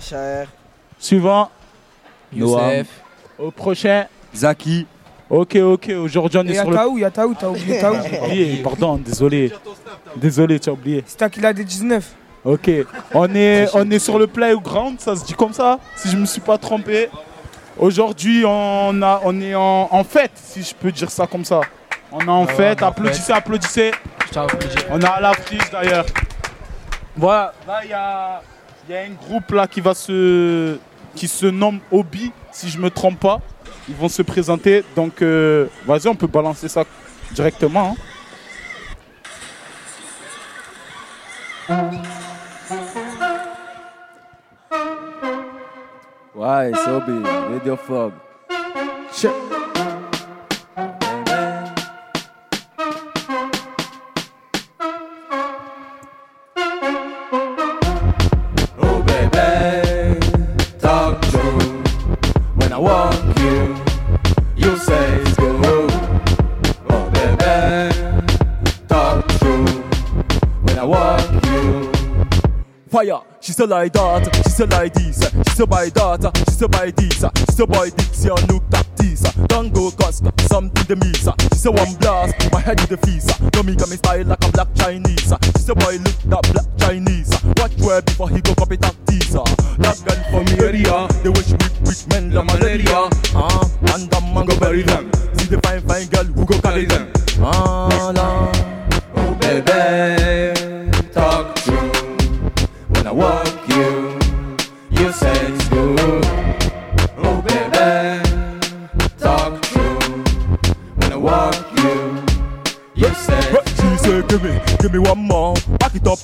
Cher. 0.00 0.48
suivant 0.98 1.48
Youssef. 2.34 2.56
Noam. 2.58 2.84
Au 3.38 3.50
prochain 3.52 4.06
Zaki. 4.34 4.84
Ok, 5.30 5.54
ok, 5.56 5.92
aujourd'hui 6.02 6.40
on 6.42 6.46
est 6.48 6.54
sur 6.54 6.70
le. 6.70 6.76
Yataou, 6.76 6.98
Yataou, 6.98 7.34
t'as 7.38 7.48
oublié 7.48 7.78
Taou. 7.78 7.96
J'ai 8.10 8.18
oublié, 8.20 8.56
pardon, 8.64 8.96
désolé. 8.96 9.52
Désolé, 10.16 10.58
tu 10.58 10.70
as 10.70 10.72
oublié. 10.72 11.04
C'est 11.06 11.18
toi 11.18 11.30
qui 11.30 11.38
l'as 11.40 11.52
des 11.52 11.64
19. 11.64 12.14
Ok, 12.44 12.68
on 13.14 13.32
est, 13.36 13.68
on 13.74 13.88
est 13.88 14.00
sur 14.00 14.18
le 14.18 14.26
playground, 14.26 14.98
ça 14.98 15.14
se 15.14 15.24
dit 15.24 15.34
comme 15.34 15.52
ça, 15.52 15.78
si 15.94 16.08
je 16.08 16.16
me 16.16 16.26
suis 16.26 16.40
pas 16.40 16.58
trompé. 16.58 17.08
Aujourd'hui, 17.78 18.44
on, 18.46 19.02
a, 19.02 19.20
on 19.24 19.40
est 19.40 19.54
en, 19.54 19.88
en 19.90 20.04
fête, 20.04 20.32
si 20.34 20.62
je 20.62 20.74
peux 20.74 20.92
dire 20.92 21.10
ça 21.10 21.26
comme 21.26 21.44
ça. 21.44 21.60
On 22.10 22.20
est 22.20 22.28
en 22.28 22.44
Ah 22.48 22.52
fête, 22.52 22.78
on 22.78 22.82
est 22.82 22.84
en 22.84 22.88
applaudissez, 22.88 23.32
applaudissez. 23.32 23.90
On 24.90 25.00
a 25.02 25.20
l'affiche 25.20 25.70
d'ailleurs. 25.70 26.04
Voilà, 27.16 27.52
là 27.66 27.80
il 27.84 27.90
y 27.90 27.94
a, 27.94 28.42
y 28.88 28.94
a 28.94 29.00
un 29.02 29.10
groupe 29.10 29.50
là 29.52 29.66
qui 29.66 29.80
va 29.80 29.94
se, 29.94 30.78
qui 31.14 31.28
se 31.28 31.46
nomme 31.46 31.80
Obi, 31.90 32.32
si 32.50 32.68
je 32.68 32.78
me 32.78 32.90
trompe 32.90 33.20
pas. 33.20 33.40
Ils 33.88 33.94
vont 33.94 34.08
se 34.08 34.22
présenter, 34.22 34.84
donc 34.94 35.22
euh, 35.22 35.66
vas-y, 35.86 36.06
on 36.08 36.14
peut 36.14 36.26
balancer 36.26 36.68
ça 36.68 36.84
directement. 37.32 37.96
hein. 41.68 41.90
Why, 46.42 46.72
Sobi, 46.74 47.22
Video 47.52 47.76
Frog. 47.76 48.14
Check. 49.14 49.61
Fire, 73.52 73.66
she 73.66 73.66
say 73.66 73.66
like 73.66 73.92
that, 73.92 74.36
she 74.36 74.50
say 74.50 74.66
like 74.66 74.94
this, 74.94 75.20
she 75.48 75.54
say 75.56 75.66
by 75.66 75.88
that, 75.90 76.32
she 76.48 76.54
say 76.54 76.66
by 76.66 76.90
this, 76.90 77.20
she 77.20 77.52
say 77.52 77.66
by 77.66 77.90
this, 77.90 78.24
you 78.24 78.34
look 78.48 78.64
that 78.70 78.86
this, 78.96 79.20
don't 79.48 79.72
go 79.74 79.90
cost 79.92 80.24
something 80.48 80.84
to 80.86 80.96
me, 80.96 81.12
sir. 81.14 81.32
she 81.52 81.58
say 81.58 81.70
one 81.70 81.94
blast, 82.00 82.34
my 82.52 82.60
head 82.60 82.80
in 82.80 82.86
the 82.86 83.50
no 83.54 83.62
me 83.62 83.74
got 83.76 83.90
me 83.90 83.96
style 83.96 84.24
like 84.24 84.44
a 84.44 84.52
black 84.52 84.68
Chinese, 84.74 85.32
she 85.56 85.62
say 85.62 85.74
boy 85.74 85.96
look 86.00 86.18
that 86.32 86.42
black 86.52 86.68
Chinese, 86.78 87.30
watch 87.60 87.76
where 87.80 88.02
before 88.02 88.28
he 88.30 88.40
go 88.40 88.54
copy 88.54 88.76
that 88.76 88.96
teaser, 89.06 89.44
that 89.78 89.96
girl 90.04 90.20
from 90.32 90.44
the 90.48 90.56
area, 90.64 90.96
they 91.22 91.30
wish 91.30 91.52
with 91.52 91.76
with 91.82 92.08
men 92.08 92.32
la 92.32 92.42
malaria, 92.42 93.08
ah, 93.36 93.68
and 93.94 94.08
them 94.10 94.24
man 94.34 94.46
go 94.46 94.58
bury 94.58 94.82
them, 94.82 95.10
see 95.36 95.46
the 95.52 95.60
fine 95.60 95.82
fine 95.84 96.06
girl 96.08 96.24
who 96.24 96.46
go 96.46 96.56
carry 96.60 96.84
them, 96.86 97.12
ah, 97.40 97.91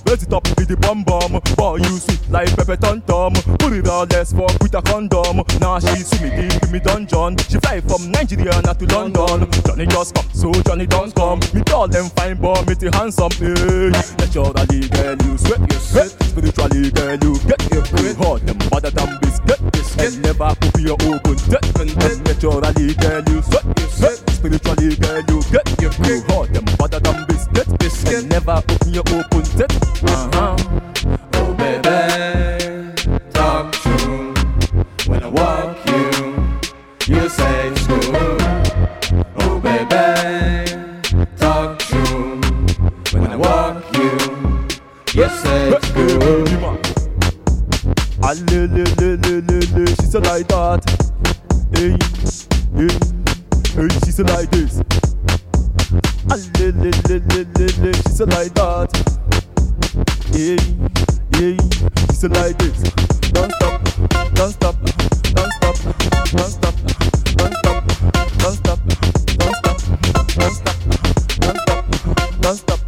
raise 0.08 0.22
it 0.22 0.32
up 0.32 0.44
with 0.56 0.68
the 0.68 0.76
bum 0.76 1.04
bum. 1.04 1.40
Boy 1.56 1.76
you 1.76 1.98
sweet 2.00 2.20
like 2.30 2.48
pepper 2.56 2.76
tom 2.76 3.00
tom. 3.02 3.32
Put 3.60 3.72
it 3.72 3.86
on, 3.88 4.08
let's 4.08 4.32
fuck 4.32 4.52
with 4.60 4.74
a 4.74 4.82
condom. 4.82 5.44
Now 5.60 5.78
she 5.78 6.00
see 6.02 6.24
me 6.24 6.30
deep 6.30 6.62
in 6.64 6.72
me 6.72 6.80
dungeon. 6.80 7.36
She 7.48 7.58
fly 7.60 7.80
from 7.80 8.10
Nigeria 8.10 8.56
not 8.64 8.78
to 8.80 8.86
London. 8.88 9.50
Johnny 9.66 9.86
just 9.86 10.14
come, 10.14 10.28
so 10.32 10.52
Johnny 10.64 10.86
don't 10.86 11.14
come. 11.14 11.40
Me 11.52 11.60
tell 11.62 11.86
them 11.86 12.08
fine 12.16 12.40
boy, 12.40 12.56
me 12.66 12.74
the 12.74 12.88
handsome. 12.96 13.32
Hey, 13.36 13.92
naturally 14.16 14.88
girl 14.88 15.16
you 15.28 15.36
sweat, 15.36 15.60
you 15.60 15.78
sweat. 15.78 16.10
Spiritually 16.24 16.90
girl 16.90 17.16
you 17.20 17.32
get 17.44 17.60
your 17.70 17.84
good 17.92 18.16
Hot 18.24 18.40
them 18.46 18.58
better 18.72 18.90
than 18.90 19.18
biscuit. 19.20 19.60
And 19.98 20.22
never 20.22 20.54
cook 20.60 20.78
your 20.78 20.98
open 21.10 21.36
dead 21.50 22.18
Naturally 22.24 22.94
girl 22.94 23.22
you 23.28 23.42
sweat, 23.42 23.66
you 23.76 23.86
sweat. 23.90 24.18
Spiritually 24.30 24.96
girl 24.96 25.22
you 25.28 25.42
get 25.52 25.66
your 25.82 25.92
good 26.00 26.22
Hot 26.30 26.48
them 26.52 26.64
better 26.78 27.00
than 27.00 27.27
And 28.10 28.28
never 28.30 28.52
open 28.52 28.94
your 28.94 29.04
open 29.08 29.42
dead 29.56 29.72
Uh-huh 30.02 30.56
Oh 31.34 31.54
baby, 31.54 32.92
talk 33.32 33.72
true. 33.72 34.34
When 35.06 35.22
I 35.22 35.28
walk 35.28 35.76
you, 35.86 37.14
you 37.14 37.28
say 37.28 37.72
good. 37.86 38.40
Oh 39.36 39.60
baby, 39.60 40.70
talk 41.36 41.78
true. 41.78 42.40
When 43.12 43.26
I 43.26 43.36
walk 43.36 43.84
you, 43.96 44.10
you 45.14 45.28
say 45.28 45.70
it's 45.70 45.90
good. 45.92 46.58
Ah, 48.22 48.34
le, 48.50 48.66
le, 48.66 48.84
le, 49.00 49.16
le, 49.16 49.40
le, 49.40 49.58
le, 49.74 49.86
she 49.86 50.06
said 50.06 50.26
like 50.26 50.48
that. 50.48 50.82
Hey, 51.74 51.96
hey, 52.76 52.88
hey, 53.74 53.88
she 54.04 54.10
said 54.12 54.28
like 54.30 54.50
this. 54.50 54.97
Ah, 56.30 56.36
le, 56.58 56.70
le, 56.72 56.90
le, 57.08 57.18
le, 57.18 57.44
le, 57.56 57.66
le, 57.80 57.92
she 57.94 58.08
said 58.10 58.28
like 58.30 58.52
that. 58.54 58.92
Hey, 60.32 60.58
hey, 61.32 61.56
she 62.08 62.14
said 62.14 62.32
like 62.36 62.58
this. 62.58 62.82
Don't 63.32 63.50
stop, 63.52 63.80
don't 64.34 64.52
stop, 64.52 64.76
don't 65.32 65.52
stop, 65.52 65.76
don't 66.36 66.50
stop, 66.50 66.74
don't 67.36 67.54
stop, 67.54 67.84
don't 68.36 68.54
stop, 68.54 68.80
don't 69.38 69.56
stop, 69.56 69.80
don't 70.28 70.52
stop, 70.52 70.76
don't 71.40 71.66
stop, 72.58 72.80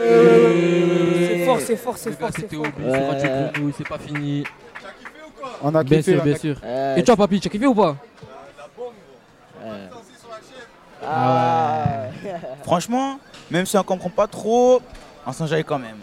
C'est 0.00 0.37
fort, 1.58 1.66
c'est 1.66 1.76
fort, 1.76 1.98
c'est 1.98 2.12
fort, 2.12 2.30
c'est 2.34 2.54
fort. 2.54 2.66
c'est 3.76 3.88
pas 3.88 3.98
fini. 3.98 4.44
On 5.62 5.74
a 5.74 5.82
bien 5.82 6.02
sûr, 6.02 6.18
on 6.18 6.20
a 6.20 6.24
bien 6.24 6.36
sûr. 6.36 6.56
Et 6.96 7.02
toi, 7.02 7.16
papy, 7.16 7.40
tu 7.40 7.48
as 7.48 7.50
kiffé 7.50 7.66
ou 7.66 7.74
pas? 7.74 7.96
Franchement, 12.64 13.18
même 13.50 13.66
si 13.66 13.76
on 13.76 13.82
comprend 13.82 14.10
pas 14.10 14.26
trop, 14.26 14.80
on 15.26 15.32
s'enjaille 15.32 15.64
quand 15.64 15.78
même. 15.78 15.96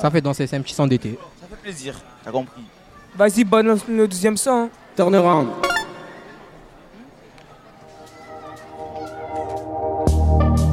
Ça 0.00 0.10
fait 0.10 0.20
danser, 0.20 0.46
c'est 0.46 0.56
un 0.56 0.62
petit 0.62 0.74
son 0.74 0.86
d'été. 0.86 1.18
Ça 1.40 1.46
fait 1.48 1.62
plaisir, 1.62 1.94
t'as 2.24 2.30
compris. 2.30 2.62
Vas-y, 3.16 3.44
balance 3.44 3.80
le 3.88 4.08
deuxième 4.08 4.36
son. 4.36 4.70
Turn 4.96 5.14
around. 5.14 5.48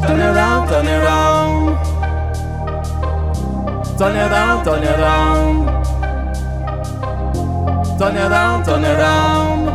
Turn 0.01 0.21
around, 0.21 0.67
turn 0.69 0.87
around. 0.87 1.28
Turn 3.99 4.15
it 4.15 4.31
around, 4.31 4.63
turn 4.63 4.81
it 4.81 4.97
around. 4.97 5.65
Turn 7.99 8.15
it 8.15 8.31
around, 8.31 8.63
turn 8.63 8.85
it 8.85 8.97
around. 8.97 9.65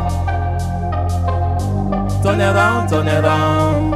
Turn 2.23 2.41
it 2.41 2.45
around, 2.45 2.89
turn 2.89 3.07
it 3.07 3.23
around. 3.23 3.93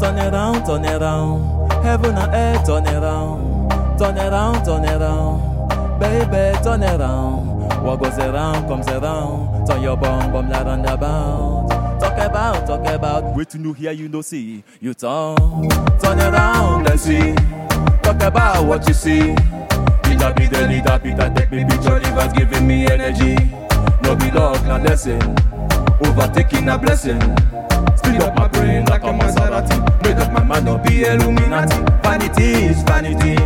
Turn 0.00 0.18
it 0.18 0.30
down, 0.32 0.66
turn 0.66 0.84
it 0.84 0.98
down. 0.98 1.70
Heaven 1.84 2.18
and 2.18 2.34
earth, 2.34 2.66
turn 2.66 2.86
it 2.88 2.94
around. 2.94 3.70
Turn 3.96 4.16
it 4.16 4.32
around, 4.32 4.64
turn 4.64 4.84
it 4.84 5.00
around. 5.00 6.00
Baby, 6.00 6.58
turn 6.64 6.82
it 6.82 7.00
around. 7.00 7.84
What 7.84 8.00
goes 8.02 8.18
around 8.18 8.66
comes 8.66 8.88
around. 8.88 9.64
Turn 9.64 9.80
your 9.80 9.96
bum 9.96 10.32
bum 10.32 10.50
round 10.50 10.86
about. 10.86 11.71
About, 12.32 12.66
talk 12.66 12.86
about. 12.86 13.36
Wait 13.36 13.50
till 13.50 13.60
you 13.60 13.74
hear, 13.74 13.92
you 13.92 14.08
know, 14.08 14.22
see. 14.22 14.64
You 14.80 14.94
turn, 14.94 15.36
turn 16.00 16.18
around 16.18 16.88
and 16.88 16.98
see. 16.98 17.34
Talk 18.02 18.22
about 18.22 18.64
what 18.64 18.88
you 18.88 18.94
see. 18.94 19.20
A 20.22 20.32
be 20.34 20.46
the 20.46 20.66
leader, 20.68 21.00
Peter 21.02 21.30
take 21.36 21.50
me 21.50 21.64
picture, 21.64 21.96
rivers 21.96 22.32
giving 22.32 22.66
me 22.66 22.86
energy. 22.86 23.34
No 24.02 24.16
be 24.16 24.30
luck, 24.30 24.64
no 24.64 24.78
lesson. 24.78 25.20
Overtaking 26.06 26.68
a 26.70 26.78
blessing. 26.78 27.20
Speed 27.96 28.22
up 28.22 28.34
my 28.36 28.48
brain 28.48 28.86
like 28.86 29.02
a 29.02 29.12
Maserati. 29.12 29.76
Made 30.02 30.16
up 30.16 30.32
my 30.32 30.42
mind, 30.42 30.64
no 30.64 30.78
be 30.78 31.02
Illuminati. 31.02 31.76
Vanity 32.02 32.66
is 32.66 32.82
vanity. 32.84 33.36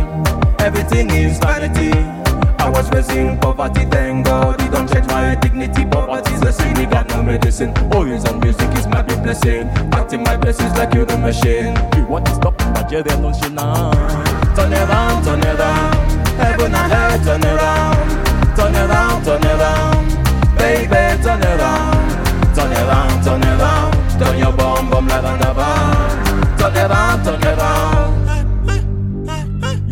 Everything 0.63 1.09
is 1.09 1.39
vanity. 1.39 2.16
I 2.59 2.69
was 2.69 2.89
raised 2.91 3.11
in 3.11 3.37
poverty, 3.39 3.85
thank 3.85 4.25
God. 4.25 4.61
It 4.61 4.71
don't 4.71 4.91
change 4.91 5.07
my 5.07 5.35
dignity. 5.35 5.85
Poverty's 5.85 6.41
a 6.41 6.51
sin, 6.51 6.73
we 6.75 6.85
got 6.85 7.07
no 7.09 7.23
medicine. 7.23 7.73
Oh, 7.77 7.97
Always 7.97 8.25
on 8.25 8.39
music 8.39 8.69
is 8.77 8.87
my 8.87 9.01
big 9.01 9.21
blessing. 9.23 9.67
Acting 9.93 10.23
my 10.23 10.35
blessings 10.37 10.71
like 10.77 10.93
you're 10.93 11.05
the 11.05 11.17
machine. 11.17 11.73
We 11.95 12.03
want 12.03 12.25
to 12.27 12.35
stop 12.35 12.59
Nigeria 12.75 13.17
nonchalant. 13.17 13.95
Turn 14.55 14.73
it 14.73 14.79
around, 14.89 15.23
turn 15.23 15.39
it 15.39 15.59
around. 15.59 15.95
Heaven 16.37 16.75
and 16.75 16.91
earth, 16.91 17.23
turn 17.25 17.41
it 17.41 17.47
around. 17.47 18.55
Turn 18.55 18.75
it 18.75 18.89
around, 18.89 19.23
turn 19.25 19.43
it 19.43 19.59
around. 19.59 20.07
Baby, 20.57 21.23
turn 21.23 21.41
it 21.41 21.59
around. 21.59 22.55
Turn 22.55 22.71
it 22.71 22.79
around, 22.79 23.23
turn 23.23 23.41
it 23.41 23.59
around. 23.59 24.19
Turn 24.19 24.37
your 24.39 24.53
bum 24.53 24.89
bum 24.89 25.07
like 25.07 25.21
the. 25.21 25.37
Turn 26.57 26.75
it 26.75 26.89
around, 26.89 27.23
turn 27.23 27.41
it 27.41 27.57
around. 27.57 28.13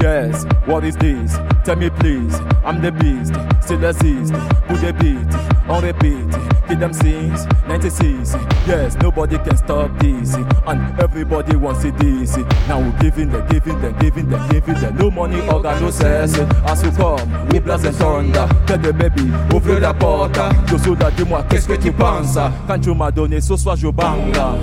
Yes, 0.01 0.45
what 0.65 0.83
is 0.83 0.95
this? 0.97 1.37
Tell 1.65 1.75
me 1.75 1.89
please, 1.89 2.35
I'm 2.63 2.79
the 2.79 2.91
beast, 2.91 3.33
still 3.65 3.83
exist. 3.83 4.31
Put 4.67 4.81
the 4.81 4.93
beat 4.93 5.35
on 5.67 5.83
repeat, 5.83 6.29
kid 6.67 6.79
them 6.79 6.93
sings, 6.93 7.47
96. 7.67 8.35
Yes, 8.67 8.95
nobody 8.97 9.39
can 9.39 9.57
stop 9.57 9.89
this, 9.97 10.35
and 10.35 10.99
everybody 10.99 11.55
wants 11.55 11.83
it 11.83 11.97
this. 11.97 12.37
Now 12.67 12.79
we're 12.79 12.95
giving 12.99 13.31
them, 13.31 13.47
giving 13.47 13.81
them, 13.81 13.97
giving 13.97 14.29
them, 14.29 14.47
giving 14.49 14.75
them. 14.75 14.95
No 14.95 15.09
money, 15.09 15.41
organ, 15.49 15.81
no 15.81 15.89
cesse. 15.89 16.37
As 16.67 16.83
we 16.83 16.91
come, 16.91 17.47
we 17.47 17.57
blast 17.57 17.85
and 17.85 17.95
thunder. 17.95 18.47
Tell 18.67 18.77
the 18.77 18.93
baby, 18.93 19.23
ouvre 19.51 19.79
la 19.79 19.91
porte. 19.91 20.37
Josuda, 20.67 21.09
dis-moi, 21.17 21.43
qu'est-ce 21.49 21.67
que 21.67 21.81
tu 21.81 21.91
penses? 21.91 22.37
Quand 22.67 22.79
tu 22.79 22.93
m'as 22.93 23.09
donné 23.09 23.41
ce 23.41 23.57
soir, 23.57 23.75
je 23.75 23.87
banga. 23.87 24.53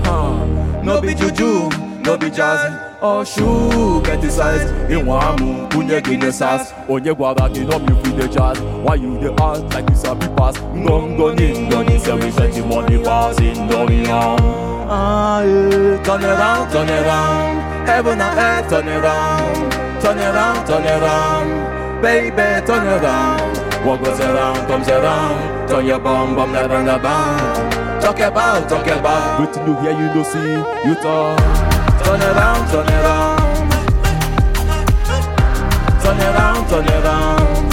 No 0.85 1.01
be 1.01 1.17
juju, 1.17 1.69
no 2.05 2.17
be 2.17 2.31
jazz. 2.33 2.92
Oh, 3.05 4.01
get 4.05 4.23
size. 4.31 4.71
In 4.89 5.07
one 5.07 5.35
moon, 5.41 5.69
punye 5.71 6.01
gine 6.05 6.31
sas. 6.33 6.73
Onye 6.89 7.13
gwara 7.15 7.49
gị 7.49 7.65
no 7.69 7.79
me 7.81 7.93
with 7.95 8.17
the 8.17 8.29
jazz 8.29 8.61
Why 8.85 8.95
you 8.95 9.19
dey 9.19 9.35
act 9.43 9.75
like 9.75 9.91
you 9.91 9.97
sabi 9.97 10.29
pass 10.37 10.57
Ngongoni, 10.73 11.67
ngoni, 11.69 11.99
say 11.99 12.15
we 12.15 12.31
set 12.31 12.53
the 12.53 12.65
money 12.65 13.03
pass 13.03 13.41
in 13.41 13.67
Dorian. 13.67 14.07
Ah, 14.89 15.43
yeah. 15.43 16.01
Turn 16.05 16.23
around, 16.25 16.71
turn 16.71 16.89
around. 16.89 17.89
Heaven 17.89 18.21
and 18.21 18.39
earth, 18.39 18.71
turn 18.71 18.89
around. 18.89 19.73
Turn 20.01 20.19
around, 20.19 20.67
turn 20.69 20.87
around. 20.87 22.03
Baby, 22.03 22.65
turn 22.67 22.87
around. 22.87 23.57
What 23.85 24.05
goes 24.05 24.21
around 24.21 24.69
comes 24.69 24.87
around. 24.89 25.69
Turn 25.69 25.87
your 25.87 25.99
bum 25.99 26.37
bum 26.37 26.55
on 26.55 26.85
the 26.85 26.99
band. 27.03 28.01
Talk 28.01 28.21
about, 28.21 28.69
talk 28.69 28.87
about. 28.87 29.41
Wetin 29.41 29.67
you 29.67 29.75
hear 29.81 29.91
you 29.91 30.15
no 30.15 30.23
see, 30.23 30.89
you 30.89 30.95
talk 31.03 31.72
Turn 32.13 32.21
it 32.21 32.27
around, 32.27 32.69
turn 32.69 32.87
it 32.87 32.93
around. 32.93 33.71
Turn 36.03 36.19
it 36.21 36.29
around, 36.29 36.69
turn 36.69 36.85
it 36.85 36.93
around. 36.93 37.73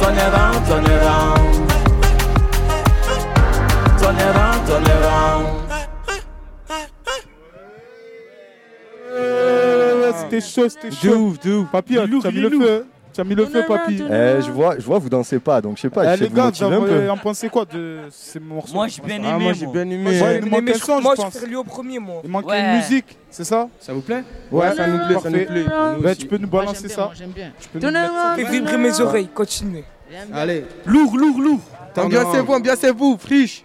Turn 0.00 0.16
it 0.18 0.26
around, 0.26 0.58
turn 0.66 0.86
it 0.86 0.90
around. 0.90 1.54
Turn 4.00 4.16
it 4.16 4.26
around, 4.26 4.60
turn 4.66 4.82
it 4.82 4.90
around. 4.90 5.46
C'était 10.18 10.40
chaud, 10.40 10.68
c'était 10.68 10.90
chaud. 10.90 11.34
Papy, 11.70 11.92
tu 11.94 12.00
as 12.00 12.32
mis 12.32 12.40
le 12.40 12.50
feu. 12.50 12.86
Tu 13.12 13.20
as 13.20 13.24
mis 13.24 13.34
le 13.34 13.46
feu, 13.46 13.64
papy. 13.66 14.02
Eh, 14.08 14.40
je 14.40 14.50
vois, 14.52 14.76
je 14.78 14.84
vois, 14.84 14.98
vous 14.98 15.08
dansez 15.08 15.38
pas, 15.40 15.60
donc 15.60 15.76
je 15.76 15.82
sais 15.82 15.90
pas. 15.90 16.14
Eh, 16.14 16.16
les 16.16 16.28
vous 16.28 16.34
gars, 16.36 16.44
un 16.46 16.50
vous 16.78 16.86
peu. 16.86 17.10
en 17.10 17.16
pensez 17.16 17.48
quoi 17.48 17.64
de 17.64 17.98
ces 18.10 18.38
morceaux? 18.38 18.74
Moi, 18.74 18.86
j'ai 18.88 19.02
bien 19.02 19.20
Ah, 19.24 19.34
aimé, 19.34 19.44
moi, 19.44 19.52
j'ai 19.52 19.64
moi. 19.66 19.72
bien 19.74 19.82
aimé. 19.82 19.96
Moi, 20.02 20.12
bien 20.12 20.32
il 20.42 20.46
manque 20.50 20.58
aimé, 20.60 20.72
un 20.74 20.78
je- 20.78 21.02
moi, 21.02 21.14
pense. 21.16 21.30
préfère 21.30 21.48
lui 21.48 21.56
au 21.56 21.64
premier, 21.64 21.98
moi. 21.98 22.20
Il 22.22 22.30
manque 22.30 22.46
Ouais. 22.48 22.60
une 22.60 22.76
musique, 22.76 23.18
c'est 23.30 23.44
ça? 23.44 23.68
Ça 23.80 23.92
vous 23.92 24.00
plaît? 24.00 24.22
Ouais, 24.52 24.74
ça 24.76 24.86
nous 24.86 24.98
plaît, 25.06 25.16
ça 25.22 25.30
nous 25.30 25.44
plaît. 25.46 25.64
Bah, 26.00 26.14
tu 26.14 26.26
peux 26.26 26.36
nous 26.38 26.48
Moi, 26.48 26.60
balancer 26.60 26.86
bien, 26.86 26.94
ça 26.96 27.02
moi, 27.02 27.12
j'aime 27.16 27.30
bien. 27.30 27.50
Tu 27.60 27.68
peux 27.68 27.78
nous 27.80 27.90
mettre 27.92 28.12
ça 28.12 28.34
Fais 28.36 28.44
vibrer 28.44 28.76
mes 28.78 29.00
oreilles, 29.00 29.28
continue. 29.34 29.84
Allez, 30.32 30.64
Lourd, 30.86 31.16
lourd, 31.16 31.40
lourd. 31.40 31.60
ambiancez-vous, 31.96 32.52
ambiancez-vous, 32.52 33.16
friche. 33.18 33.64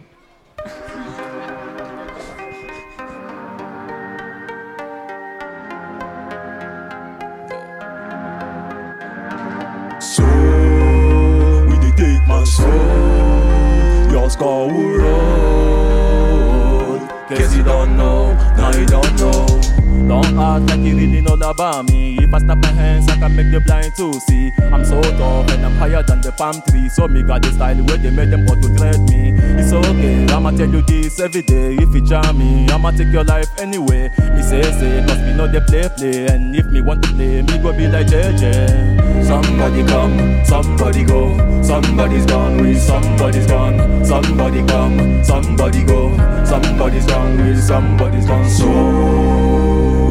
Will 14.38 14.98
roll. 14.98 17.00
Cause 17.30 17.56
you 17.56 17.64
don't 17.64 17.96
know, 17.96 18.35
now 18.58 18.72
you 18.78 18.86
don't 18.86 19.20
know. 19.20 19.76
Don't 20.08 20.38
act 20.38 20.70
like 20.70 20.82
you 20.82 20.96
really 20.96 21.22
know 21.22 21.34
about 21.34 21.90
me 21.90 22.18
If 22.20 22.32
I 22.32 22.38
snap 22.38 22.60
my 22.60 22.68
hands, 22.68 23.08
I 23.10 23.18
can 23.18 23.36
make 23.36 23.50
the 23.50 23.60
blind 23.60 23.96
to 23.96 24.14
see 24.14 24.52
I'm 24.72 24.86
so 24.86 25.02
tough 25.02 25.50
and 25.50 25.66
I'm 25.66 25.76
higher 25.78 26.04
than 26.04 26.22
the 26.22 26.32
palm 26.32 26.62
tree 26.70 26.90
So 26.90 27.08
me 27.08 27.24
got 27.24 27.42
the 27.42 27.52
style 27.52 27.78
where 27.78 27.98
they 27.98 28.12
made 28.12 28.30
them 28.30 28.46
auto 28.46 28.68
thread 28.76 29.00
me 29.10 29.34
It's 29.58 29.74
okay, 29.74 30.28
I'ma 30.32 30.52
tell 30.52 30.70
you 30.70 30.84
this 30.84 31.20
every 31.20 31.42
day 31.42 31.74
If 31.76 31.96
you 31.96 32.06
jam 32.06 32.38
me, 32.38 32.70
I'ma 32.70 32.92
take 32.92 33.12
your 33.12 33.24
life 33.24 33.50
anyway 33.58 34.12
Me 34.20 34.44
say 34.44 34.62
say, 34.62 35.04
cause 35.08 35.22
me 35.22 35.34
know 35.34 35.48
they 35.48 35.62
play 35.62 35.90
play 35.98 36.28
And 36.28 36.56
if 36.56 36.68
me 36.68 36.82
want 36.82 37.02
to 37.04 37.10
play, 37.14 37.42
me 37.42 37.58
go 37.58 37.74
be 37.74 37.88
like 37.88 38.06
JJ 38.06 39.06
Somebody 39.26 39.84
come, 39.88 40.46
somebody 40.46 41.04
go. 41.04 41.34
Somebody's 41.64 42.28
gone, 42.28 42.62
with 42.62 42.80
somebody's 42.80 43.48
gone. 43.48 44.06
Somebody 44.06 44.64
come, 44.68 45.24
somebody 45.24 45.84
go. 45.84 46.16
Somebody's 46.46 47.08
gone, 47.08 47.38
with 47.38 47.60
somebody's 47.60 48.28
gone. 48.28 48.45
So 48.50 48.68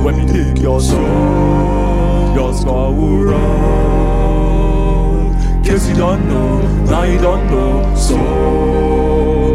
when 0.04 0.14
we 0.16 0.26
take 0.32 0.58
your 0.62 0.80
soul, 0.80 2.34
your 2.34 2.52
scar 2.54 2.92
will 2.92 3.24
run. 3.24 3.44
Cause 5.64 5.88
you 5.88 5.94
don't 5.96 6.28
know, 6.28 6.60
now 6.84 7.02
you 7.04 7.18
don't 7.18 7.46
know. 7.50 7.94
So 7.96 8.16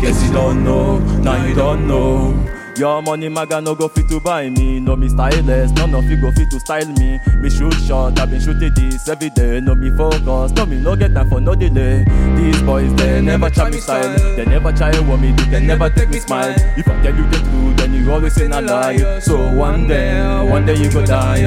Cause 0.02 0.23
you 0.28 0.32
don't 0.34 0.63
know, 0.63 0.99
now 0.99 1.45
you 1.45 1.54
don't 1.56 1.88
know. 1.88 2.34
Your 2.76 3.04
money 3.04 3.30
maga 3.30 3.62
no 3.62 3.76
go 3.76 3.88
fit 3.88 4.10
to 4.10 4.20
buy 4.20 4.50
me. 4.50 4.80
No 4.80 4.96
me 4.96 5.08
styleless, 5.08 5.72
none 5.76 5.94
of 5.94 6.10
you 6.10 6.18
go 6.18 6.32
fit 6.32 6.50
to 6.50 6.60
style 6.60 6.88
me. 6.98 7.20
Me 7.38 7.50
shoot 7.50 7.72
shot, 7.86 8.20
I 8.20 8.26
been 8.26 8.42
shooting 8.42 8.74
this 8.74 9.08
every 9.08 9.30
day. 9.30 9.62
No 9.62 9.76
me 9.76 9.96
focus, 9.96 10.52
no 10.54 10.66
me 10.66 10.80
no 10.80 10.96
get 10.96 11.14
time 11.14 11.30
for 11.30 11.40
no 11.40 11.54
delay. 11.54 12.04
These 12.36 12.62
boys 12.64 12.94
they 12.96 13.22
never 13.22 13.52
try 13.52 13.70
me 13.70 13.80
style. 13.80 14.18
They 14.36 14.46
never 14.46 14.72
try 14.72 14.92
what 15.02 15.20
me 15.20 15.34
do, 15.34 15.46
they 15.46 15.64
never 15.64 15.88
take 15.92 16.10
me 16.10 16.20
smile. 16.20 16.56
If 16.76 16.88
I 16.88 17.00
tell 17.04 17.16
you 17.16 17.30
the 17.30 17.38
truth 17.38 17.78
then 17.78 17.94
you 17.94 18.12
always 18.12 18.34
say 18.34 18.48
a 18.48 18.60
lie. 18.62 19.20
So 19.20 19.52
one 19.52 19.88
day, 19.88 20.20
one 20.50 20.66
day 20.66 20.76
you 20.76 20.92
go 20.92 21.06
die. 21.06 21.44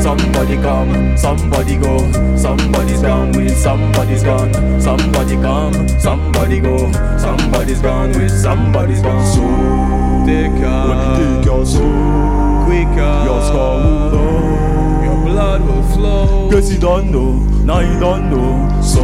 Somebody 0.00 0.56
come, 0.56 1.14
somebody 1.18 1.76
go. 1.76 1.98
Somebody's 2.36 3.02
gone 3.02 3.32
with 3.32 3.54
somebody's 3.54 4.22
gone. 4.22 4.80
Somebody 4.80 5.34
come, 5.36 5.88
somebody 6.00 6.58
go. 6.58 6.90
Somebody's 7.18 7.82
gone 7.82 8.12
with 8.12 8.30
somebody's 8.30 9.02
gone. 9.02 9.26
So 9.26 9.99
take 10.26 10.52
care. 10.60 10.86
When 10.88 11.00
take 11.18 11.44
your 11.46 11.64
soul, 11.66 12.64
quicker. 12.64 13.12
Your 13.26 13.40
scar 13.42 13.76
will. 13.78 15.04
Your 15.04 15.24
blood 15.24 15.60
will 15.66 15.82
flow. 15.94 16.50
Cause 16.50 16.72
you 16.72 16.78
don't 16.78 17.10
know, 17.10 17.32
now 17.64 17.80
you 17.80 17.98
don't 18.00 18.30
know. 18.30 18.80
So 18.82 19.00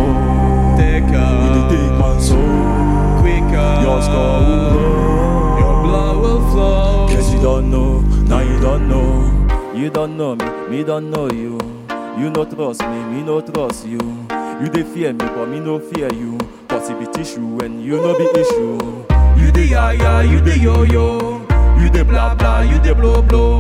take 0.77 1.05
care. 1.11 1.35
When 1.41 1.53
you 1.57 1.65
take 1.71 1.93
my 1.99 2.19
soul, 2.21 3.21
quicker. 3.21 3.69
Your 3.83 4.03
scar 4.03 4.41
will. 4.41 5.59
Your 5.61 5.83
blood 5.85 6.17
will 6.19 6.51
flow. 6.51 7.09
Cause 7.09 7.33
you 7.35 7.41
don't 7.41 7.71
know, 7.71 8.01
now 8.29 8.41
you 8.41 8.59
don't 8.61 8.89
know 8.89 9.73
You 9.75 9.91
don't 9.91 10.17
know 10.17 10.35
me, 10.37 10.47
me 10.69 10.83
don't 10.85 11.11
know 11.11 11.31
you 11.31 11.59
You 12.19 12.31
no 12.31 12.45
trust 12.45 12.81
me, 12.81 13.05
me 13.05 13.23
no 13.23 13.41
trust 13.41 13.87
you 13.87 14.01
You 14.61 14.69
dey 14.69 14.83
fear 14.83 15.13
me, 15.13 15.19
but 15.25 15.47
me 15.47 15.61
no 15.61 15.79
fear 15.79 16.13
you 16.13 16.39
Cause 16.69 16.91
it 16.91 16.99
be 16.99 17.07
tissue 17.07 17.59
and 17.63 17.83
you 17.85 17.97
no 17.99 18.17
be 18.19 18.25
issue 18.41 19.16
the 19.57 19.67
ya 19.67 19.91
ya, 19.91 20.21
you 20.21 20.41
the 20.41 20.59
yo 20.59 20.83
yo. 20.85 21.41
You 21.81 21.91
the 21.91 22.05
blah 22.05 22.35
blah, 22.35 22.61
you 22.61 22.79
the 22.81 22.95
blow 22.95 23.23
blow. 23.23 23.59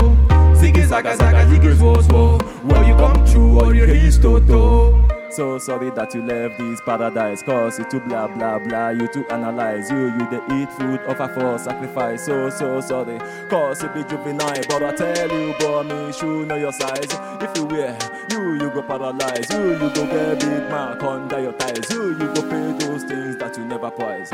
Ziggy 0.54 0.84
zaga 0.86 1.16
zaga, 1.16 1.44
ziggy 1.46 1.74
zo 1.76 2.00
zo. 2.02 2.38
Or 2.68 2.84
you 2.84 2.94
come 2.96 3.24
true, 3.26 3.60
or 3.60 3.74
you 3.74 3.84
is 3.84 4.18
toto. 4.18 5.02
So 5.30 5.58
sorry 5.58 5.90
that 5.90 6.14
you 6.14 6.22
left 6.22 6.56
this 6.56 6.80
paradise 6.80 7.42
Cause 7.42 7.78
you 7.78 7.84
too 7.90 8.00
blah 8.00 8.26
blah 8.26 8.58
blah, 8.58 8.88
you 8.90 9.06
too 9.08 9.26
analyze 9.28 9.90
You, 9.90 10.06
you 10.06 10.30
dey 10.30 10.40
eat 10.54 10.72
food, 10.72 11.00
of 11.00 11.20
a 11.20 11.28
false 11.28 11.64
sacrifice 11.64 12.24
So, 12.24 12.48
so 12.48 12.80
sorry, 12.80 13.18
cause 13.50 13.82
you 13.82 13.88
be 13.90 14.02
juvenile 14.04 14.62
But 14.66 14.82
I 14.82 14.94
tell 14.94 15.28
you, 15.30 15.52
boy, 15.58 15.82
me 15.82 16.12
shoe 16.12 16.46
know 16.46 16.54
your 16.56 16.72
size 16.72 17.12
If 17.42 17.54
you 17.58 17.66
wear, 17.66 17.98
you, 18.30 18.54
you 18.54 18.70
go 18.70 18.80
paralyze 18.82 19.50
You, 19.50 19.72
you 19.72 19.90
go 19.92 20.06
get 20.06 20.40
big 20.40 20.70
mark 20.70 21.02
under 21.02 21.40
your 21.40 21.52
thighs 21.52 21.90
You, 21.90 22.12
you 22.12 22.32
go 22.32 22.42
pay 22.48 22.86
those 22.86 23.04
things 23.04 23.36
that 23.36 23.58
you 23.58 23.64
never 23.66 23.90
prize 23.90 24.30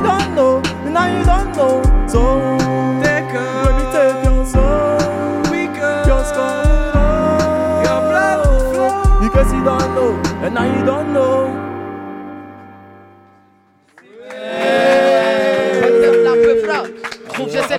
don't 0.00 0.34
know, 0.34 0.60
now 0.90 1.06
you 1.18 1.24
don't 1.24 1.56
know. 1.56 1.82
So 2.08 2.57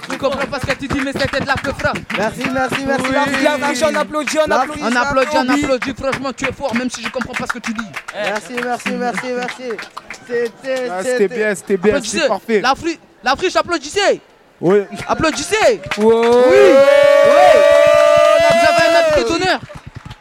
J'essaie 0.01 0.17
de 0.17 0.21
comprendre 0.21 0.47
pas 0.47 0.59
ce 0.59 0.65
que 0.65 0.73
tu 0.79 0.87
dis, 0.87 1.01
mais 1.01 1.11
c'était 1.11 1.39
de 1.39 1.47
la 1.47 1.55
peu 1.55 1.71
frère. 1.73 1.93
Merci, 2.17 2.41
merci, 2.53 2.85
merci. 2.85 3.03
Oui. 3.09 3.45
French, 3.59 3.91
on 3.91 3.95
applaudit, 3.95 4.37
on 4.47 4.51
applaudit. 4.51 4.81
On 4.83 4.95
applaudit, 4.95 5.37
on 5.37 5.49
applaudit. 5.49 5.93
Franchement, 5.99 6.33
tu 6.33 6.45
es 6.45 6.51
fort, 6.51 6.75
même 6.75 6.89
si 6.89 7.03
je 7.03 7.09
comprends 7.09 7.33
pas 7.33 7.45
ce 7.47 7.53
que 7.53 7.59
tu 7.59 7.73
dis. 7.73 7.87
Merci, 8.13 8.53
merci, 8.63 8.89
merci, 8.91 9.27
merci. 9.35 9.63
C'était, 10.27 10.89
Ah, 10.91 11.03
c'était 11.03 11.27
bien, 11.27 11.55
c'était 11.55 11.77
bien, 11.77 12.01
c'était 12.01 12.27
parfait. 12.27 12.61
L'Afrique, 12.61 12.99
l'Afrique, 13.23 13.55
applaudissez. 13.55 14.21
Oui. 14.61 14.79
Applaudissez. 15.07 15.81
Oui. 15.97 16.05
Oui. 16.05 16.75
Vous 18.49 18.67
avez 18.67 19.23
un 19.23 19.27
d'honneur. 19.27 19.59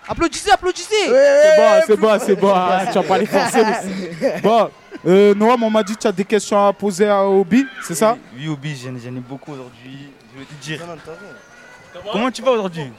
Applaudissez, 0.08 0.50
applaudissez. 0.50 0.94
C'est 1.06 1.56
bon, 1.56 1.82
c'est 1.86 1.96
bon, 1.96 2.18
c'est 2.24 2.34
bon. 2.36 2.52
Ah, 2.54 2.84
tu 2.86 2.94
vas 2.94 3.02
pas 3.02 3.18
les 3.18 3.26
forcer. 3.26 3.62
Bon, 4.42 4.70
euh, 5.08 5.34
Noam, 5.34 5.62
on 5.62 5.70
m'a 5.70 5.82
dit 5.82 5.94
que 5.94 6.00
tu 6.00 6.06
as 6.06 6.12
des 6.12 6.24
questions 6.24 6.66
à 6.66 6.72
poser 6.72 7.08
à 7.08 7.24
Obi, 7.24 7.66
c'est 7.82 7.94
ça? 7.94 8.16
Oui, 8.36 8.48
Obi, 8.48 8.76
j'en 8.76 8.94
ai 8.94 9.20
beaucoup 9.20 9.52
aujourd'hui. 9.52 10.10
Je 10.28 10.34
voulais 10.34 10.46
te 10.46 10.54
dire. 10.62 10.80
Comment 12.12 12.30
tu 12.30 12.42
vas 12.42 12.50
aujourd'hui? 12.52 12.92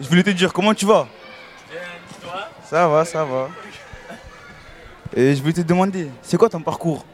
Je 0.00 0.08
voulais 0.08 0.22
te 0.22 0.30
dire, 0.30 0.52
comment 0.52 0.72
tu 0.72 0.86
vas? 0.86 1.06
Ça 2.64 2.88
va, 2.88 3.04
ça 3.04 3.24
va. 3.24 3.48
Et 5.14 5.34
je 5.34 5.40
voulais 5.40 5.54
te 5.54 5.60
demander, 5.60 6.10
c'est 6.22 6.36
quoi 6.36 6.48
ton 6.48 6.60
parcours? 6.60 7.04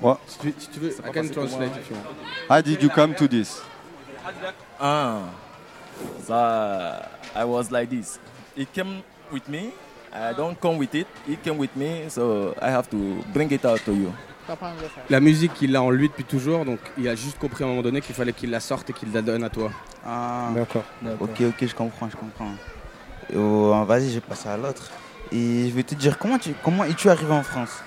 What? 0.00 0.20
Si 0.26 0.38
tu, 0.38 0.54
si 0.58 0.68
tu 0.68 0.78
veux, 0.78 0.90
I 0.90 1.12
can 1.12 1.28
translate 1.28 1.72
if 1.76 1.90
you 1.90 1.96
want. 1.96 2.14
How 2.48 2.62
did 2.62 2.80
you 2.80 2.88
come 2.88 3.14
to 3.16 3.26
this? 3.26 3.60
Ah, 4.78 5.22
so 6.24 6.34
I 7.34 7.44
was 7.44 7.70
like 7.70 7.90
this. 7.90 8.20
He 8.56 8.64
came 8.64 9.02
with 9.32 9.48
me. 9.48 9.72
I 10.12 10.34
don't 10.34 10.58
come 10.58 10.78
with 10.78 10.94
it. 10.94 11.06
He 11.28 11.36
came 11.36 11.58
with 11.58 11.74
me, 11.76 12.08
so 12.08 12.54
I 12.60 12.70
have 12.70 12.88
to 12.90 12.96
bring 13.32 13.50
it 13.52 13.64
out 13.64 13.84
to 13.84 13.92
you. 13.92 14.12
La 15.10 15.20
musique, 15.20 15.52
il 15.60 15.72
l'a 15.72 15.82
en 15.82 15.90
lui 15.90 16.08
depuis 16.08 16.24
toujours, 16.24 16.64
donc 16.64 16.78
il 16.96 17.06
a 17.06 17.14
juste 17.14 17.38
compris 17.38 17.64
à 17.64 17.66
un 17.66 17.70
moment 17.70 17.82
donné 17.82 18.00
qu'il 18.00 18.14
fallait 18.14 18.32
qu'il 18.32 18.50
la 18.50 18.60
sorte 18.60 18.88
et 18.88 18.92
qu'il 18.94 19.12
la 19.12 19.20
donne 19.20 19.44
à 19.44 19.50
toi. 19.50 19.70
Ah, 20.06 20.48
D'accord. 20.54 20.84
Ok, 21.20 21.42
ok, 21.42 21.66
je 21.66 21.74
comprends, 21.74 22.08
je 22.08 22.16
comprends. 22.16 22.52
Oh, 23.36 23.84
Vas-y, 23.86 24.08
je 24.08 24.14
vais 24.14 24.20
passer 24.20 24.48
à 24.48 24.56
l'autre. 24.56 24.90
Et 25.30 25.68
je 25.68 25.74
vais 25.74 25.82
te 25.82 25.94
dire, 25.94 26.18
comment 26.18 26.38
tu 26.38 26.54
comment 26.64 26.84
es-tu 26.84 27.10
arrivé 27.10 27.30
en 27.32 27.42
France? 27.42 27.82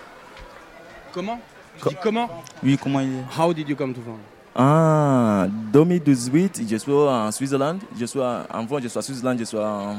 Comment? 1.12 1.40
Tu 1.82 1.90
dis 1.90 1.98
comment? 2.02 2.30
Oui, 2.64 2.78
comment 2.78 3.00
il 3.00 3.10
est? 3.10 3.40
How 3.40 3.52
did 3.54 3.68
you 3.68 3.76
come 3.76 3.94
to 3.94 4.02
France? 4.02 4.20
Ah, 4.56 5.48
2018, 5.50 6.62
je 6.70 6.76
suis 6.76 6.92
en 6.92 7.32
Suisse-Hollande. 7.32 7.80
Je 8.00 8.06
suis 8.06 8.20
en 8.20 8.44
avant, 8.52 8.80
je 8.80 8.88
suis 8.88 9.00
en 9.00 9.02
Suisse-Hollande. 9.02 9.40
Je 9.40 9.46
suis 9.46 9.58
en, 9.58 9.96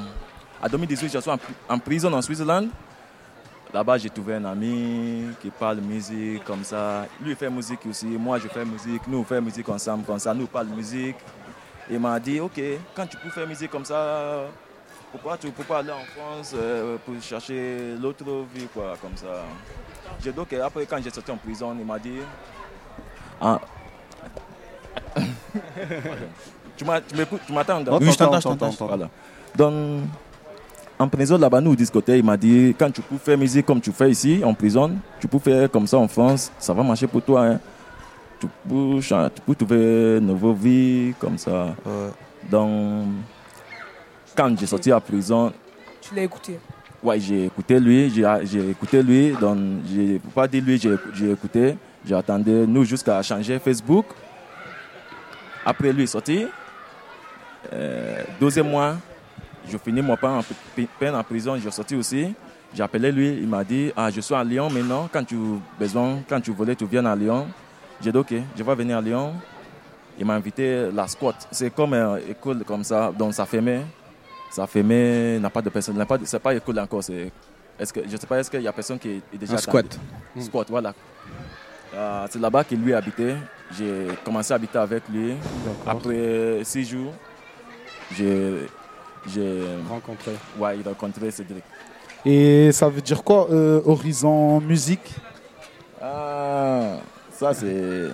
à 0.63 0.69
2018, 0.69 1.13
je 1.13 1.19
suis 1.19 1.31
en, 1.31 1.39
en 1.69 1.79
prison 1.79 2.13
en 2.13 2.23
Suisse-Hollande. 2.23 2.69
Là-bas, 3.75 3.99
j'ai 3.99 4.11
trouvé 4.11 4.35
un 4.35 4.45
ami 4.45 5.25
qui 5.41 5.51
parle 5.51 5.79
musique 5.79 6.45
comme 6.45 6.63
ça. 6.63 7.07
Lui, 7.21 7.31
il 7.31 7.37
fait 7.37 7.51
musique 7.51 7.85
aussi. 7.87 8.07
Moi, 8.07 8.39
je 8.39 8.47
fais 8.49 8.65
musique. 8.65 9.03
Nous, 9.09 9.19
on 9.19 9.25
fait 9.25 9.41
musique 9.41 9.69
ensemble 9.69 10.05
comme 10.05 10.19
ça. 10.19 10.33
Nous, 10.35 10.45
on 10.45 10.47
parle 10.47 10.69
musique. 10.69 11.17
Il 11.91 11.99
m'a 11.99 12.21
dit, 12.21 12.39
OK, 12.39 12.61
quand 12.95 13.07
tu 13.07 13.17
peux 13.17 13.31
faire 13.31 13.47
musique 13.47 13.71
comme 13.71 13.85
ça, 13.85 14.45
pourquoi 15.11 15.37
tu 15.39 15.47
ne 15.47 15.53
peux 15.53 15.65
pas 15.65 15.79
aller 15.79 15.91
en 15.91 16.05
France 16.15 16.53
euh, 16.55 16.97
pour 17.05 17.21
chercher 17.21 17.97
l'autre 18.01 18.25
vie, 18.55 18.67
quoi, 18.73 18.95
comme 19.01 19.17
ça? 19.17 19.43
J'ai 20.23 20.31
OK, 20.37 20.53
après, 20.53 20.87
quand 20.87 20.99
j'ai 21.03 21.11
sorti 21.11 21.31
en 21.31 21.37
prison, 21.39 21.75
il 21.79 21.85
m'a 21.85 21.99
dit, 21.99 22.19
ah, 23.41 23.59
tu 26.77 26.85
m'attends 26.85 27.83
Oui, 28.01 28.13
je 28.13 28.19
t'entends, 28.19 28.39
je 28.39 28.43
t'entends, 28.43 28.71
je 28.71 28.77
t'entends. 28.77 28.87
Voilà. 28.87 29.11
Donc, 29.57 30.05
en 31.03 31.09
prison 31.09 31.37
là-bas, 31.39 31.61
nous, 31.61 31.73
au 31.73 31.77
discothèque, 31.77 32.19
il 32.21 32.25
m'a 32.25 32.37
dit 32.37 32.75
quand 32.79 32.91
tu 32.91 33.01
peux 33.03 33.17
faire 33.19 33.37
musique 33.39 33.67
comme 33.67 33.81
tu 33.81 33.93
fais 33.93 34.11
ici, 34.11 34.43
en 34.45 34.55
prison, 34.55 34.93
tu 35.21 35.29
peux 35.29 35.39
faire 35.39 35.71
comme 35.71 35.87
ça 35.87 35.99
en 35.99 36.09
France, 36.09 36.51
ça 36.59 36.73
va 36.73 36.83
marcher 36.83 37.07
pour 37.07 37.23
toi. 37.23 37.45
hein. 37.47 37.61
Tu, 38.41 38.47
peux, 38.69 39.01
tu 39.01 39.41
peux 39.47 39.55
trouver 39.55 40.19
une 40.19 40.27
nouvelle 40.27 40.55
vie 40.57 41.15
comme 41.21 41.39
ça. 41.39 41.75
Donc, 42.51 43.07
quand 44.37 44.59
j'ai 44.59 44.67
sorti 44.67 44.91
à 44.91 44.99
prison, 45.01 45.53
Tu 46.01 46.15
l'as 46.15 46.23
écouté? 46.25 46.59
Ouais, 47.03 47.19
j'ai 47.21 47.47
écouté 47.47 47.79
lui, 47.81 48.11
j'ai 48.11 48.25
j'ai 48.45 48.71
écouté 48.71 49.03
lui, 49.03 49.33
donc 49.41 49.59
j'ai 49.93 50.21
pas 50.35 50.47
dire 50.49 50.63
lui, 50.65 50.79
j'ai 50.79 50.95
j'ai 51.15 51.31
écouté, 51.33 51.77
j'ai 52.07 52.15
attendu 52.15 52.51
nous 52.69 52.85
jusqu'à 52.85 53.21
changer 53.23 53.59
Facebook. 53.59 54.07
Après 55.65 55.93
lui 55.93 56.05
est 56.05 56.07
sorti, 56.07 56.47
euh, 57.73 58.23
deuxième 58.41 58.69
mois, 58.71 58.97
je 59.69 59.79
finis 59.79 60.03
mon 60.03 60.17
pain 60.17 60.39
en, 60.39 60.43
peine 60.99 61.15
en 61.15 61.23
prison, 61.23 61.57
j'ai 61.57 61.71
sorti 61.71 61.95
aussi. 61.97 62.35
J'ai 62.75 62.83
appelé 62.83 63.13
lui, 63.13 63.29
il 63.29 63.49
m'a 63.49 63.65
dit 63.65 63.93
ah 63.97 64.11
je 64.11 64.21
suis 64.21 64.35
à 64.35 64.43
Lyon 64.43 64.71
maintenant, 64.71 65.09
quand 65.13 65.25
tu 65.25 65.37
besoin, 65.79 66.21
quand 66.29 66.41
tu 66.41 66.53
voulais, 66.53 66.75
tu 66.75 66.87
viens 66.87 67.05
à 67.05 67.15
Lyon. 67.15 67.47
J'ai 68.01 68.11
dit 68.11 68.19
ok, 68.19 68.35
je 68.57 68.63
vais 68.63 68.75
venir 68.75 68.99
à 68.99 69.01
Lyon. 69.01 69.35
Il 70.19 70.27
m'a 70.27 70.35
invité 70.35 70.77
à 70.77 70.91
la 70.91 71.07
squat. 71.07 71.49
C'est 71.51 71.75
comme 71.75 71.95
une 71.95 72.19
école 72.31 72.65
comme 72.65 72.85
ça, 72.85 73.13
donc 73.17 73.35
ça 73.35 73.47
fermait. 73.47 73.83
Ça 74.51 74.67
fermait, 74.67 75.39
n'a 75.39 75.49
pas 75.49 75.63
de 75.63 75.71
personne, 75.71 76.05
pas 76.05 76.19
c'est 76.25 76.39
pas 76.39 76.55
école 76.55 76.79
encore. 76.79 77.03
C'est, 77.03 77.33
est-ce 77.79 77.93
que, 77.93 78.01
je 78.07 78.17
sais 78.17 78.27
pas, 78.27 78.39
est-ce 78.39 78.51
qu'il 78.51 78.61
y 78.61 78.69
a 78.69 78.73
personne 78.73 78.99
qui 78.99 79.23
est 79.33 79.37
déjà 79.39 79.55
Un 79.55 79.59
squat. 79.59 79.87
attendu? 79.87 80.47
Squat, 80.47 80.67
voilà. 80.69 80.95
Euh, 81.95 82.27
c'est 82.31 82.39
là-bas 82.39 82.65
que 82.65 82.75
lui 82.75 82.95
habitait. 82.95 83.37
J'ai 83.77 84.09
commencé 84.25 84.53
à 84.53 84.57
habiter 84.57 84.79
avec 84.79 85.09
lui. 85.09 85.35
Après 85.87 86.61
six 86.65 86.85
jours, 86.85 87.13
j'ai, 88.15 88.67
j'ai 89.29 89.63
rencontré. 89.89 90.33
Ouais, 90.59 90.79
il 90.79 90.87
a 90.87 90.91
rencontré 90.91 91.31
Cédric. 91.31 91.65
Et 92.25 92.71
ça 92.73 92.89
veut 92.89 93.01
dire 93.01 93.23
quoi, 93.25 93.49
euh, 93.51 93.81
Horizon 93.85 94.61
Musique 94.61 95.11
Ah, 96.01 96.97
ça 97.31 97.53
c'est 97.55 98.09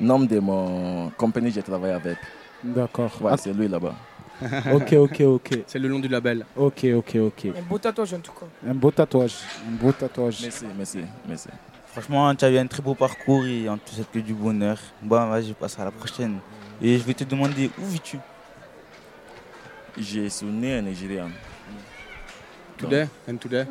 nom 0.00 0.20
de 0.20 0.38
mon 0.38 1.10
compagnie 1.16 1.48
que 1.48 1.54
j'ai 1.54 1.62
travaillé 1.62 1.94
avec. 1.94 2.18
D'accord. 2.62 3.10
Ouais, 3.20 3.32
Ah. 3.34 3.36
c'est 3.36 3.52
lui 3.52 3.68
là-bas. 3.68 3.94
Ok, 4.74 4.92
ok, 4.92 5.20
ok. 5.22 5.58
C'est 5.66 5.78
le 5.78 5.88
nom 5.88 5.98
du 5.98 6.08
label. 6.08 6.44
Ok, 6.56 6.84
ok, 6.94 7.16
ok. 7.16 7.46
Un 7.58 7.62
beau 7.62 7.78
tatouage 7.78 8.12
en 8.12 8.18
tout 8.20 8.32
cas. 8.32 8.46
Un 8.68 8.74
beau 8.74 8.90
tatouage. 8.90 9.36
Un 9.66 9.72
beau 9.82 9.92
tatouage. 9.92 10.40
Merci, 10.42 10.64
merci, 10.76 11.00
merci. 11.26 11.48
Franchement, 11.86 12.34
tu 12.34 12.44
as 12.44 12.50
eu 12.50 12.58
un 12.58 12.66
très 12.66 12.82
beau 12.82 12.94
parcours 12.94 13.46
et 13.46 13.66
en 13.68 13.78
tout 13.78 13.94
cas 13.96 14.02
que 14.12 14.18
du 14.18 14.34
bonheur. 14.34 14.78
Bon, 15.02 15.26
vas-y, 15.30 15.46
je 15.48 15.52
passe 15.54 15.78
à 15.78 15.84
la 15.86 15.90
prochaine. 15.90 16.36
Et 16.82 16.98
je 16.98 17.04
vais 17.04 17.14
te 17.14 17.24
demander, 17.24 17.70
où 17.78 17.84
vis-tu? 17.86 18.18
Je 19.98 20.28
suis 20.28 20.46
né 20.46 20.78
en 20.78 20.82
Nigeria. 20.82 21.26
Today 22.76 23.08
and 23.28 23.36
today? 23.36 23.64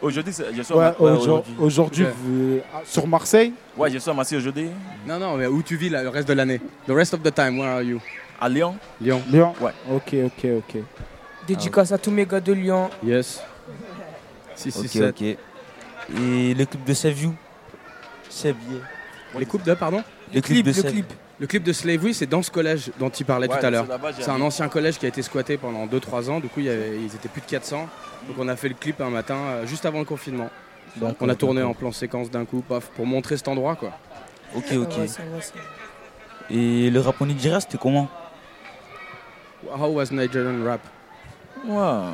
Aujourd'hui, 0.00 0.32
je 0.32 0.62
suis 0.62 0.74
Ouais, 0.74 0.92
aujourd'hui, 0.98 1.54
aujourd'hui, 1.58 2.04
Ok. 2.04 2.10
vous- 2.22 2.60
ah, 2.72 2.80
sur 2.84 3.06
Marseille? 3.06 3.52
Ouais, 3.76 3.90
je 3.90 3.98
suis 3.98 4.10
à 4.10 4.14
Marseille 4.14 4.38
aujourd'hui. 4.38 4.70
Non, 5.06 5.18
non, 5.18 5.36
mais 5.36 5.46
où 5.46 5.62
tu 5.62 5.76
vis 5.76 5.88
là, 5.90 6.02
le 6.02 6.08
reste 6.08 6.28
de 6.28 6.32
l'année? 6.34 6.60
The 6.86 6.92
rest 6.92 7.14
of 7.14 7.22
the 7.22 7.34
time, 7.34 7.58
where 7.58 7.68
are 7.70 7.82
you? 7.82 8.00
À 8.40 8.48
Lyon. 8.48 8.76
Lyon. 9.00 9.20
Lyon 9.30 9.54
Ouais. 9.60 9.72
Ok, 9.90 10.14
ok, 10.26 10.46
ok. 10.58 10.82
Dédicace 11.46 11.90
à 11.92 11.98
tous 11.98 12.10
mes 12.12 12.24
gars 12.24 12.40
de 12.40 12.52
Lyon. 12.52 12.88
Yes. 13.04 13.42
6, 14.54 14.70
6, 14.72 14.80
Ok, 14.80 14.88
7. 14.88 15.08
ok. 15.10 15.22
Et 16.22 16.54
le 16.54 16.64
clip 16.64 16.84
de 16.84 16.94
Save 16.94 17.20
You. 17.22 17.34
Les 19.38 19.44
coupes 19.46 19.64
de, 19.64 19.74
pardon? 19.74 20.02
Le 20.32 20.40
clip 20.40 20.64
de 20.64 20.72
Save 20.72 21.02
Le 21.40 21.46
clip 21.46 21.62
de 21.62 21.72
Slavery, 21.72 22.14
c'est 22.14 22.26
dans 22.26 22.42
ce 22.42 22.50
collège 22.50 22.90
dont 22.98 23.10
il 23.10 23.24
parlait 23.24 23.48
Ouais, 23.48 23.58
tout 23.60 23.64
à 23.66 23.70
l'heure. 23.70 23.86
c'est 24.18 24.28
un 24.30 24.40
ancien 24.40 24.68
collège 24.68 24.98
qui 24.98 25.06
a 25.06 25.08
été 25.08 25.22
squatté 25.22 25.56
pendant 25.56 25.86
2-3 25.86 26.28
ans. 26.30 26.40
Du 26.40 26.48
coup, 26.48 26.58
il 26.60 26.66
y 26.66 26.68
avait- 26.68 26.96
ils 26.98 27.14
étaient 27.14 27.28
plus 27.28 27.40
de 27.40 27.46
400. 27.46 27.88
Donc, 28.26 28.36
on 28.38 28.48
a 28.48 28.56
fait 28.56 28.68
le 28.68 28.74
clip 28.74 29.00
un 29.00 29.10
matin, 29.10 29.36
euh, 29.36 29.66
juste 29.66 29.86
avant 29.86 30.00
le 30.00 30.04
confinement. 30.04 30.50
Donc, 30.96 31.16
on 31.20 31.28
a 31.28 31.36
tourné 31.36 31.62
en 31.62 31.74
plan 31.74 31.92
séquence 31.92 32.28
d'un 32.30 32.44
coup, 32.44 32.60
paf, 32.62 32.86
pour 32.90 33.06
montrer 33.06 33.36
cet 33.36 33.46
endroit, 33.46 33.76
quoi. 33.76 33.92
Ok, 34.56 34.64
ok. 34.72 34.98
ouais, 34.98 35.06
ça 35.06 35.22
va, 35.32 35.40
ça 35.40 35.52
va. 35.54 36.54
Et 36.56 36.90
le 36.90 37.00
rap 37.00 37.20
en 37.22 37.26
Nigeria, 37.26 37.60
c'était 37.60 37.78
comment? 37.78 38.08
How 39.70 39.86
was 39.88 40.06
Nigerian 40.10 40.64
rap? 40.64 40.80
Ouais, 41.64 42.12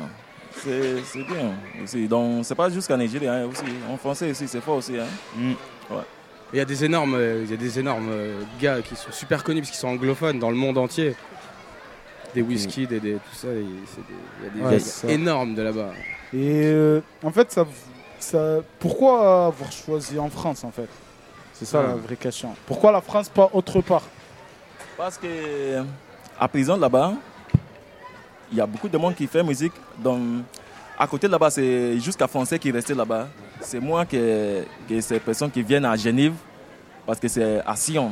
c'est 0.57 1.03
c'est 1.03 1.23
bien 1.23 1.53
aussi. 1.83 2.07
Donc, 2.07 2.43
c'est 2.45 2.55
pas 2.55 2.69
jusqu'à 2.69 2.97
Nigeria 2.97 3.33
hein, 3.33 3.45
aussi. 3.45 3.63
En 3.89 3.97
français 3.97 4.29
aussi, 4.31 4.47
c'est 4.47 4.61
fort 4.61 4.75
aussi. 4.77 4.97
Hein. 4.99 5.05
Mm. 5.35 5.51
Ouais. 5.91 6.01
Il 6.55 6.59
y 6.59 6.61
a 6.61 6.65
des 6.65 6.85
énormes, 6.85 7.15
euh, 7.15 7.41
il 7.43 7.51
y 7.51 7.53
a 7.53 7.57
des 7.57 7.79
énormes 7.79 8.07
euh, 8.09 8.39
gars 8.61 8.81
qui 8.81 8.95
sont 8.95 9.11
super 9.11 9.43
connus 9.43 9.59
parce 9.59 9.71
qu'ils 9.71 9.79
sont 9.81 9.89
anglophones 9.89 10.39
dans 10.39 10.49
le 10.49 10.55
monde 10.55 10.77
entier. 10.77 11.13
Des 12.33 12.41
whisky, 12.41 12.87
des, 12.87 13.01
des- 13.01 13.15
tout 13.15 13.35
ça, 13.35 13.49
et 13.49 13.65
c'est 13.85 14.07
des- 14.07 14.13
il 14.39 14.45
y 14.45 14.47
a 14.47 14.69
des 14.69 14.77
Ouais, 14.77 14.81
gars 14.81 15.09
énormes 15.13 15.53
de 15.53 15.61
là-bas. 15.61 15.89
Et 16.33 16.61
euh, 16.63 17.01
en 17.21 17.31
fait, 17.31 17.51
ça, 17.51 17.65
ça, 18.19 18.59
pourquoi 18.79 19.47
avoir 19.47 19.69
choisi 19.69 20.17
en 20.17 20.29
France 20.29 20.63
en 20.63 20.71
fait? 20.71 20.87
C'est 21.51 21.65
ça 21.65 21.81
la 21.83 21.95
vraie 21.95 22.15
question. 22.15 22.55
Pourquoi 22.65 22.93
la 22.93 23.01
France, 23.01 23.27
pas 23.27 23.49
autre 23.51 23.81
part? 23.81 24.03
Parce 24.95 25.17
que 25.17 25.83
à 26.39 26.47
prison 26.47 26.77
là-bas, 26.77 27.15
il 28.49 28.57
y 28.57 28.61
a 28.61 28.65
beaucoup 28.65 28.87
de 28.87 28.97
monde 28.97 29.13
qui 29.13 29.27
fait 29.27 29.43
musique. 29.43 29.73
Donc, 29.97 30.21
à 30.97 31.05
côté 31.05 31.27
là-bas, 31.27 31.49
c'est 31.49 31.99
jusqu'à 31.99 32.27
Français 32.29 32.57
qui 32.59 32.71
restent 32.71 32.95
là-bas. 32.95 33.27
C'est 33.65 33.79
moi 33.79 34.05
que, 34.05 34.63
que 34.87 35.01
ces 35.01 35.19
personnes 35.19 35.49
qui 35.51 35.63
viennent 35.63 35.85
à 35.85 35.95
Genève, 35.95 36.33
parce 37.05 37.19
que 37.19 37.27
c'est 37.27 37.61
à 37.65 37.75
Sion. 37.75 38.11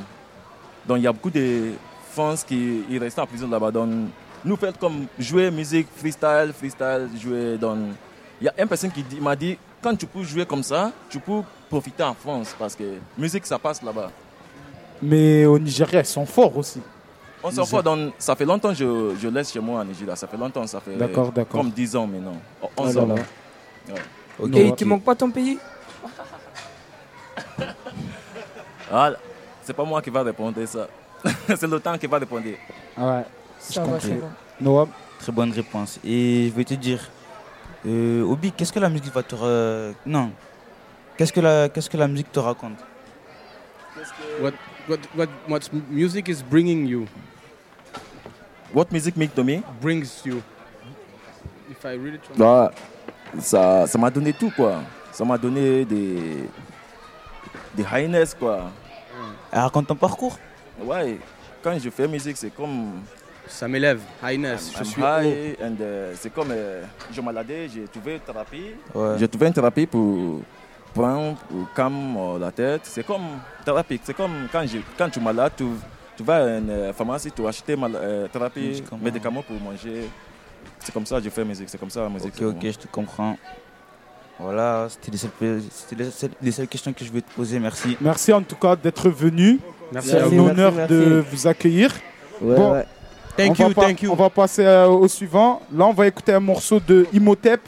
Donc, 0.88 0.98
il 0.98 1.04
y 1.04 1.08
a 1.08 1.14
beaucoup 1.14 1.30
de 1.30 1.72
France 2.12 2.44
qui 2.44 2.84
ils 2.90 2.98
restent 2.98 3.20
en 3.20 3.28
prison 3.28 3.48
là-bas. 3.48 3.70
Donc, 3.72 3.90
nous 4.44 4.56
faire 4.58 4.78
comme 4.78 5.06
jouer 5.18 5.52
musique, 5.52 5.88
freestyle, 5.96 6.52
freestyle, 6.58 7.08
jouer 7.22 7.58
dans. 7.58 7.78
Il 8.42 8.46
y 8.46 8.48
a 8.50 8.54
une 8.62 8.68
personne 8.68 8.92
qui 8.92 9.06
m'a 9.22 9.36
dit 9.36 9.58
quand 9.82 9.96
tu 9.96 10.06
peux 10.08 10.24
jouer 10.24 10.46
comme 10.46 10.64
ça, 10.64 10.92
tu 11.10 11.20
peux 11.20 11.42
profiter 11.70 12.04
en 12.04 12.14
France 12.14 12.56
parce 12.58 12.76
que 12.76 12.84
musique 13.18 13.46
ça 13.46 13.58
passe 13.60 13.82
là-bas. 13.84 14.12
Mais 15.02 15.46
au 15.46 15.60
Nigeria, 15.60 16.00
ils 16.00 16.06
sont 16.06 16.26
forts 16.26 16.58
aussi. 16.58 16.82
On 17.44 17.52
s'en 17.52 17.66
fout, 17.66 17.84
dans- 17.84 18.12
ça 18.18 18.36
fait 18.36 18.46
longtemps 18.46 18.70
que 18.70 18.76
je, 18.76 19.16
je 19.22 19.28
laisse 19.28 19.52
chez 19.52 19.60
moi 19.60 19.82
en 19.82 19.86
Nigeria, 19.86 20.16
ça 20.16 20.28
fait 20.28 20.38
longtemps, 20.38 20.66
ça 20.66 20.80
fait 20.80 20.96
D'accord, 20.96 21.32
d'accord. 21.32 21.62
comme 21.62 21.72
10 21.72 21.96
ans 21.98 22.08
maintenant, 22.08 22.38
11 22.78 22.98
Ah 22.98 23.02
ans. 23.02 23.16
Ouais. 24.40 24.50
Et 24.60 24.68
il 24.68 24.76
te 24.76 24.84
manque 24.86 25.04
pas 25.04 25.16
ton 25.16 25.30
pays 25.32 25.58
Ah, 28.92 29.12
c'est 29.64 29.74
pas 29.74 29.84
moi 29.84 30.02
qui 30.02 30.10
va 30.10 30.24
répondre 30.24 30.64
ça. 30.66 30.88
c'est 31.48 31.68
le 31.68 31.80
temps 31.80 31.98
qui 31.98 32.08
va 32.08 32.20
répondre. 32.20 32.46
Ouais. 32.98 33.24
Ça 33.60 33.84
va, 33.84 34.00
c'est 34.00 34.14
bon. 34.16 34.30
Noam 34.60 34.90
Très 35.20 35.32
bonne 35.32 35.52
réponse. 35.52 36.00
Et 36.04 36.50
je 36.50 36.54
vais 36.54 36.66
te 36.66 36.74
dire, 36.74 37.00
euh, 37.86 38.24
Obi, 38.24 38.52
qu'est-ce 38.52 38.74
que 38.74 38.80
la 38.80 38.90
musique 38.90 39.14
va 39.14 39.24
te... 39.24 39.36
re- 39.36 39.94
Non. 40.06 40.32
Qu'est-ce 41.18 41.32
que, 41.32 41.40
la, 41.40 41.70
qu'est-ce 41.70 41.90
que 41.90 41.98
la 41.98 42.08
musique 42.08 42.32
te 42.32 42.40
raconte 42.40 42.78
What, 44.42 44.52
what, 44.90 44.98
what, 45.16 45.28
what 45.48 45.60
music 45.90 46.28
is 46.28 46.44
bringing 46.44 46.86
you? 46.88 47.06
What 48.74 48.88
music 48.92 49.16
make 49.16 49.34
to 49.36 49.44
me? 49.44 49.62
Brings 49.82 50.24
you. 50.26 50.42
If 51.72 51.86
I 51.86 51.94
really 51.96 52.18
try. 52.18 52.36
Bah, 52.36 52.72
ça 53.40 53.88
ça 53.88 53.98
m'a 53.98 54.10
donné 54.10 54.34
tout, 54.34 54.52
quoi. 54.56 54.82
Ça 55.12 55.24
m'a 55.24 55.38
donné 55.38 55.86
des, 55.86 56.48
des 57.76 57.86
highness, 57.92 58.34
quoi. 58.34 58.72
Elle 59.52 59.60
raconte 59.60 59.88
ton 59.88 59.96
parcours 59.96 60.38
Ouais, 60.84 61.20
quand 61.64 61.78
je 61.80 61.90
fais 61.90 62.08
musique, 62.08 62.38
c'est 62.38 62.50
comme... 62.50 63.02
Ça 63.46 63.68
m'élève, 63.68 64.00
highness. 64.24 64.72
I'm 64.74 64.80
je 64.80 64.84
suis 64.90 65.02
high 65.02 65.58
and, 65.62 65.76
euh, 65.82 66.14
c'est 66.18 66.34
comme 66.34 66.48
euh, 66.52 66.84
je 67.12 67.20
maladais, 67.20 67.68
j'ai 67.68 67.84
trouvé 67.90 68.14
une 68.16 68.20
thérapie. 68.22 68.72
Ouais. 68.96 69.16
J'ai 69.20 69.28
trouvé 69.28 69.48
une 69.48 69.54
thérapie 69.54 69.86
pour 69.86 70.40
prendre, 70.94 71.36
pour 71.36 71.74
calmer 71.76 72.18
euh, 72.20 72.40
la 72.40 72.52
tête. 72.52 72.82
C'est 72.86 73.06
comme 73.06 73.24
thérapie. 73.66 74.00
C'est 74.02 74.14
comme 74.16 74.48
quand, 74.52 74.66
je, 74.66 74.78
quand 74.98 75.10
tu 75.10 75.20
es 75.20 75.22
malade, 75.22 75.52
tu, 75.58 75.66
tu 76.16 76.24
vas 76.24 76.38
à 76.38 76.58
une 76.58 76.70
euh, 76.70 76.94
pharmacie, 76.94 77.32
tu 77.32 77.46
achètes 77.46 77.66
thérapie, 78.32 78.82
médicaments. 79.02 79.44
pour 79.44 79.60
manger. 79.60 80.10
C'est 80.84 80.92
comme 80.92 81.06
ça 81.06 81.18
que 81.18 81.24
je 81.24 81.30
fais 81.30 81.46
musique. 81.46 81.70
C'est 81.70 81.78
comme 81.78 81.90
ça 81.90 82.02
la 82.02 82.10
musique. 82.10 82.34
Ok, 82.42 82.56
ok, 82.56 82.62
je 82.64 82.78
te 82.78 82.88
comprends. 82.88 83.38
Voilà, 84.40 84.88
c'était 84.90 85.12
les, 85.12 85.18
seules- 85.18 85.62
c'était 85.72 86.04
les 86.04 86.12
seules- 86.12 86.32
les 86.42 86.52
seules 86.52 86.68
questions 86.68 86.92
que 86.92 87.06
je 87.06 87.10
voulais 87.10 87.22
te 87.22 87.32
poser. 87.34 87.60
Merci. 87.60 87.96
Merci 88.02 88.34
en 88.34 88.42
tout 88.42 88.56
cas 88.56 88.76
d'être 88.76 89.10
venu. 89.10 89.60
Merci 89.92 90.10
C'est 90.10 90.22
un 90.22 90.38
honneur 90.40 90.72
Merci, 90.74 90.94
de 90.94 91.24
vous 91.32 91.48
accueillir. 91.48 91.94
Ouais, 92.42 92.56
bon, 92.56 92.72
ouais. 92.74 92.86
Thank 93.38 93.60
on 93.60 93.64
you, 93.70 93.74
va 93.74 93.82
thank 93.84 94.02
you. 94.02 94.12
On 94.12 94.16
va 94.16 94.30
passer 94.30 94.66
euh, 94.66 94.88
au 94.88 95.08
suivant. 95.08 95.62
Là, 95.74 95.86
on 95.86 95.94
va 95.94 96.08
écouter 96.08 96.34
un 96.34 96.40
morceau 96.40 96.80
de 96.80 97.06
Imhotep, 97.14 97.62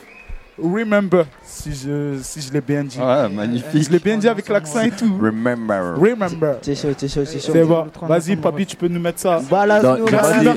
Remember, 0.57 1.25
si 1.43 1.73
je, 1.73 2.17
si 2.23 2.41
je 2.41 2.53
l'ai 2.53 2.61
bien 2.61 2.83
dit. 2.83 2.97
Ouais, 2.97 3.27
magnifique. 3.27 3.83
Je 3.83 3.89
l'ai 3.89 3.99
bien 3.99 4.17
dit 4.17 4.27
avec 4.29 4.47
l'accent 4.47 4.81
et 4.81 4.91
tout. 4.91 5.17
Remember. 5.21 5.95
Remember. 5.97 6.55
C'est 6.61 6.75
chaud, 6.75 6.93
c'est 6.97 7.07
chaud, 7.09 7.25
c'est 7.25 7.39
chaud. 7.39 7.51
C'est 7.51 7.63
bon. 7.63 7.87
Vas-y, 8.03 8.35
papy, 8.37 8.65
tu 8.65 8.75
peux 8.77 8.87
nous 8.87 8.99
mettre 8.99 9.19
ça. 9.19 9.41
Dans- 9.49 9.97
nous. 9.97 10.05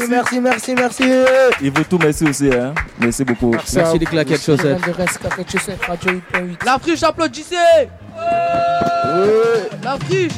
merci, 0.08 0.40
merci, 0.40 0.74
merci. 0.74 1.04
Il 1.60 1.72
veut 1.72 1.84
tout 1.84 1.98
merci 2.00 2.24
aussi. 2.24 2.50
Hein. 2.52 2.74
Merci 3.00 3.24
beaucoup. 3.24 3.50
Merci 3.50 3.80
à 3.80 3.84
vous. 3.84 3.98
Le 3.98 4.92
reste, 4.92 5.18
claquettes 5.18 5.50
chaussettes, 5.50 5.80
8.8. 5.80 6.64
La 6.64 6.78
friche, 6.78 7.02
applaudissez 7.02 7.56
La 9.82 9.96
friche 9.98 10.32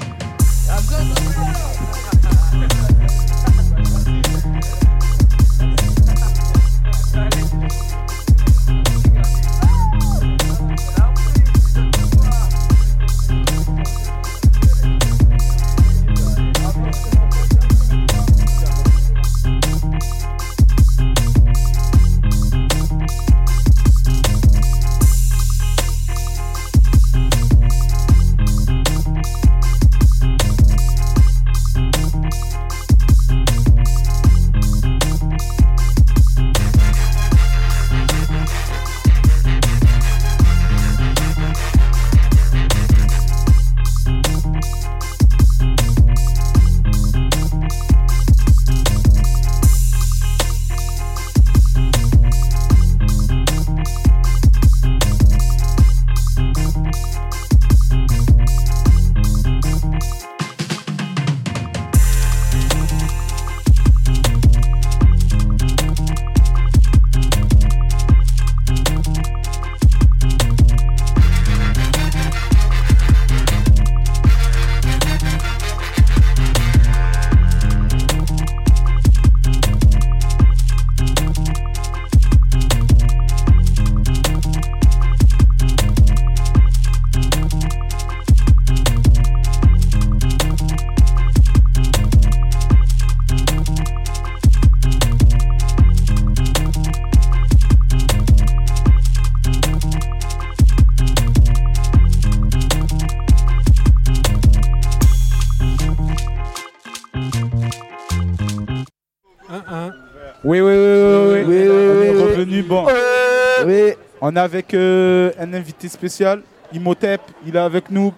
On 114.32 114.36
est 114.36 114.38
avec 114.38 114.74
euh, 114.74 115.32
un 115.40 115.52
invité 115.54 115.88
spécial, 115.88 116.42
Imhotep. 116.72 117.20
Il 117.44 117.56
est 117.56 117.58
avec 117.58 117.90
nous. 117.90 118.14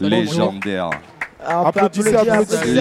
Légendaire. 0.00 0.88
Applaudissez, 1.44 2.14
applaudissez. 2.14 2.80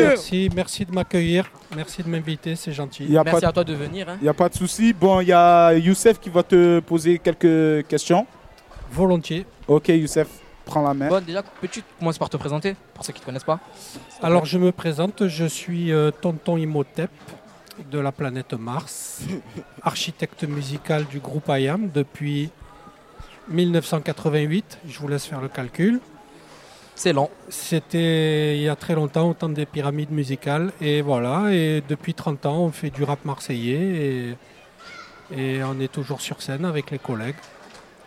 Merci, 0.00 0.50
merci 0.56 0.86
de 0.86 0.92
m'accueillir. 0.92 1.50
Merci 1.76 2.02
de 2.02 2.08
m'inviter, 2.08 2.56
c'est 2.56 2.72
gentil. 2.72 3.04
Il 3.04 3.12
y 3.12 3.18
a 3.18 3.24
pas 3.24 3.38
de- 3.40 3.74
Il 4.20 4.22
n'y 4.22 4.28
a 4.28 4.34
pas 4.34 4.48
de 4.48 4.54
souci. 4.54 4.94
Bon, 4.94 5.20
il 5.20 5.28
y 5.28 5.32
a 5.32 5.74
Youssef 5.74 6.18
qui 6.20 6.30
va 6.30 6.42
te 6.42 6.80
poser 6.80 7.18
quelques 7.18 7.86
questions. 7.86 8.26
Volontiers. 8.90 9.44
Ok, 9.68 9.88
Youssef, 9.88 10.28
prends 10.64 10.82
la 10.82 10.94
main. 10.94 11.08
Bon, 11.08 11.22
déjà, 11.22 11.42
peux-tu 11.42 11.82
commencer 11.98 12.18
par 12.18 12.30
te 12.30 12.36
présenter, 12.38 12.76
pour 12.94 13.04
ceux 13.04 13.12
qui 13.12 13.18
ne 13.18 13.22
te 13.22 13.26
connaissent 13.26 13.44
pas? 13.44 13.60
Alors 14.22 14.46
je 14.46 14.56
me 14.58 14.72
présente, 14.72 15.26
je 15.28 15.44
suis 15.44 15.92
euh, 15.92 16.10
Tonton 16.10 16.56
Imhotep 16.56 17.10
de 17.90 17.98
la 17.98 18.12
planète 18.12 18.54
Mars, 18.54 19.22
architecte 19.82 20.44
musical 20.44 21.04
du 21.06 21.20
groupe 21.20 21.48
IAM 21.48 21.90
depuis 21.92 22.50
1988. 23.48 24.78
Je 24.86 24.98
vous 24.98 25.08
laisse 25.08 25.26
faire 25.26 25.40
le 25.40 25.48
calcul. 25.48 26.00
C'est 26.94 27.12
long. 27.12 27.30
C'était 27.48 28.56
il 28.56 28.62
y 28.62 28.68
a 28.68 28.76
très 28.76 28.94
longtemps, 28.94 29.30
au 29.30 29.34
temps 29.34 29.48
des 29.48 29.66
pyramides 29.66 30.10
musicales. 30.10 30.72
Et 30.80 31.02
voilà, 31.02 31.52
et 31.52 31.82
depuis 31.88 32.14
30 32.14 32.46
ans, 32.46 32.58
on 32.64 32.70
fait 32.70 32.90
du 32.90 33.02
rap 33.02 33.24
marseillais 33.24 34.36
et, 35.30 35.36
et 35.36 35.64
on 35.64 35.80
est 35.80 35.90
toujours 35.90 36.20
sur 36.20 36.42
scène 36.42 36.64
avec 36.64 36.90
les 36.90 36.98
collègues. 36.98 37.36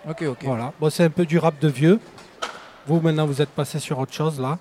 Ok, 0.07 0.22
ok. 0.22 0.43
Voilà. 0.43 0.72
Bon, 0.80 0.89
c'est 0.89 1.03
un 1.03 1.09
peu 1.09 1.26
du 1.26 1.39
rap 1.39 1.59
de 1.59 1.68
vieux. 1.68 1.99
Vous, 2.86 2.99
maintenant, 3.01 3.26
vous 3.26 3.41
êtes 3.41 3.49
passé 3.49 3.80
sur 3.80 3.97
autre 3.97 4.13
chose 4.13 4.39
là. 4.39 4.59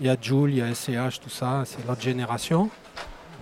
Il 0.00 0.06
y 0.06 0.08
a 0.08 0.16
Joule, 0.20 0.50
il 0.50 0.58
y 0.58 0.62
a 0.62 0.72
SCH, 0.74 1.20
tout 1.20 1.30
ça, 1.30 1.62
c'est 1.64 1.86
notre 1.86 2.02
génération. 2.02 2.70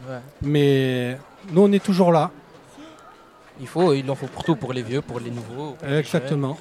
Ouais. 0.08 0.18
Mais 0.42 1.18
nous, 1.50 1.62
on 1.62 1.72
est 1.72 1.82
toujours 1.82 2.12
là. 2.12 2.30
Il 3.60 3.66
faut, 3.66 3.92
il 3.92 4.10
en 4.10 4.14
faut 4.14 4.26
pour 4.26 4.44
tout, 4.44 4.56
pour 4.56 4.72
les 4.72 4.82
vieux, 4.82 5.02
pour 5.02 5.20
les 5.20 5.30
nouveaux. 5.30 5.72
pour 5.72 5.88
les 5.88 5.98
Exactement. 5.98 6.56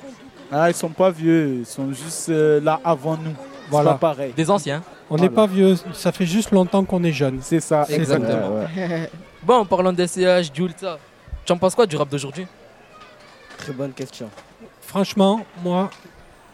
Ah, 0.52 0.70
ils 0.70 0.76
sont 0.76 0.89
pas 0.89 1.10
vieux, 1.10 1.60
ils 1.60 1.66
sont 1.66 1.94
juste 1.94 2.30
euh, 2.30 2.60
là 2.60 2.80
avant 2.84 3.16
nous. 3.18 3.34
Voilà. 3.70 3.94
pas 3.94 4.14
pareil. 4.14 4.34
Des 4.36 4.50
anciens. 4.50 4.84
On 5.10 5.16
n'est 5.16 5.30
pas 5.30 5.48
vieux, 5.48 5.76
ça 5.94 6.12
fait 6.12 6.26
juste 6.26 6.52
longtemps 6.52 6.84
qu'on 6.84 7.04
est 7.04 7.12
jeune. 7.14 7.39
C'est 7.42 7.62
ça, 7.62 7.86
Exactement. 7.89 8.66
bon, 9.44 9.56
en 9.56 9.66
parlant 9.66 9.94
d'SCH, 9.94 10.54
Jules, 10.54 10.74
ça, 10.78 11.00
tu 11.46 11.52
en 11.54 11.58
penses 11.58 11.76
quoi 11.76 11.86
du 11.86 11.96
rap 11.96 12.10
d'aujourd'hui? 12.10 12.46
Très 13.58 13.74
bonne 13.74 13.94
question. 13.94 14.30
Franchement, 14.82 15.42
moi, 15.64 15.89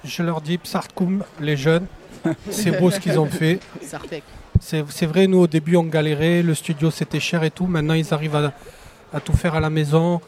je 0.03 0.21
leur 0.21 0.41
dis 0.41 0.57
Psartkoum, 0.57 1.23
les 1.39 1.57
jeunes, 1.57 1.87
c'est 2.49 2.79
beau 2.79 2.91
ce 2.91 2.99
qu'ils 2.99 3.19
ont 3.19 3.25
fait. 3.25 3.59
Sartek. 3.81 4.23
C'est 4.59 5.05
vrai, 5.05 5.27
nous 5.27 5.39
au 5.39 5.47
début 5.47 5.75
on 5.75 5.83
galérait, 5.83 6.41
le 6.41 6.55
studio 6.55 6.91
c'était 6.91 7.19
cher 7.19 7.43
et 7.43 7.51
tout. 7.51 7.67
Maintenant 7.67 7.93
ils 7.93 8.13
arrivent 8.13 8.35
à, 9.13 9.19
tout 9.19 9.33
faire 9.33 9.55
à 9.55 9.59
la 9.59 9.69
maison 9.69 10.21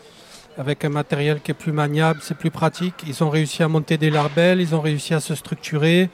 avec 0.58 0.86
un 0.86 0.90
matériel 0.90 1.42
qui 1.42 1.52
est 1.52 1.56
plus 1.56 1.72
maniable, 1.72 2.20
c'est 2.22 2.38
plus 2.38 2.52
pratique. 2.52 2.96
Ils 3.08 3.24
ont 3.24 3.30
réussi 3.30 3.64
à 3.64 3.68
monter 3.68 3.98
des 3.98 4.10
labels, 4.10 4.62
ils 4.62 4.76
ont 4.76 4.82
réussi 4.82 5.14
à 5.14 5.20
se 5.20 5.36
structurer, 5.36 6.10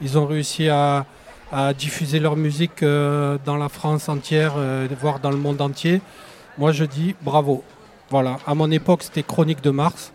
ils 0.00 0.16
ont 0.16 0.26
réussi 0.26 0.68
à, 0.68 1.06
à 1.52 1.74
diffuser 1.74 2.20
leur 2.20 2.36
musique 2.36 2.82
euh, 2.82 3.36
dans 3.44 3.56
la 3.56 3.68
France 3.68 4.08
entière, 4.08 4.54
euh, 4.56 4.86
voire 5.00 5.18
dans 5.18 5.30
le 5.30 5.36
monde 5.36 5.60
entier. 5.60 6.00
Moi 6.58 6.72
je 6.72 6.84
dis 6.84 7.14
bravo. 7.22 7.64
Voilà, 8.10 8.38
à 8.46 8.54
mon 8.54 8.70
époque 8.70 9.02
c'était 9.02 9.22
Chronique 9.22 9.62
de 9.62 9.70
Mars. 9.70 10.12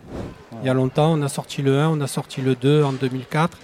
Il 0.62 0.66
y 0.66 0.70
a 0.70 0.74
longtemps, 0.74 1.12
on 1.12 1.22
a 1.22 1.28
sorti 1.28 1.62
le 1.62 1.78
1, 1.78 1.90
on 1.90 2.00
a 2.00 2.06
sorti 2.06 2.40
le 2.40 2.54
2 2.54 2.82
en 2.82 2.92
2004. 2.92 3.58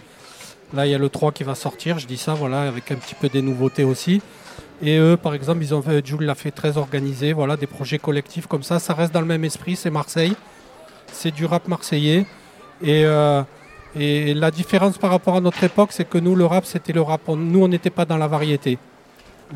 Là, 0.74 0.86
il 0.86 0.90
y 0.90 0.94
a 0.94 0.98
le 0.98 1.08
3 1.08 1.32
qui 1.32 1.44
va 1.44 1.54
sortir, 1.54 1.98
je 1.98 2.06
dis 2.06 2.16
ça, 2.16 2.34
voilà, 2.34 2.62
avec 2.62 2.90
un 2.90 2.96
petit 2.96 3.14
peu 3.14 3.28
des 3.28 3.42
nouveautés 3.42 3.84
aussi. 3.84 4.22
Et 4.82 4.98
eux, 4.98 5.16
par 5.16 5.34
exemple, 5.34 5.62
ils 5.62 5.74
ont 5.74 5.82
fait, 5.82 6.04
Jules 6.04 6.22
l'a 6.22 6.34
fait 6.34 6.50
très 6.50 6.76
organisé, 6.76 7.32
voilà, 7.32 7.56
des 7.56 7.66
projets 7.66 7.98
collectifs 7.98 8.46
comme 8.46 8.62
ça. 8.62 8.78
Ça 8.78 8.94
reste 8.94 9.12
dans 9.12 9.20
le 9.20 9.26
même 9.26 9.44
esprit, 9.44 9.76
c'est 9.76 9.90
Marseille. 9.90 10.34
C'est 11.12 11.30
du 11.30 11.44
rap 11.44 11.68
marseillais. 11.68 12.26
Et, 12.82 13.04
euh, 13.04 13.42
la 13.94 14.50
différence 14.50 14.96
par 14.96 15.10
rapport 15.10 15.36
à 15.36 15.40
notre 15.40 15.62
époque, 15.62 15.90
c'est 15.92 16.08
que 16.08 16.18
nous, 16.18 16.34
le 16.34 16.46
rap, 16.46 16.64
c'était 16.64 16.94
le 16.94 17.02
rap. 17.02 17.20
Nous, 17.28 17.62
on 17.62 17.68
n'était 17.68 17.90
pas 17.90 18.06
dans 18.06 18.16
la 18.16 18.26
variété. 18.26 18.78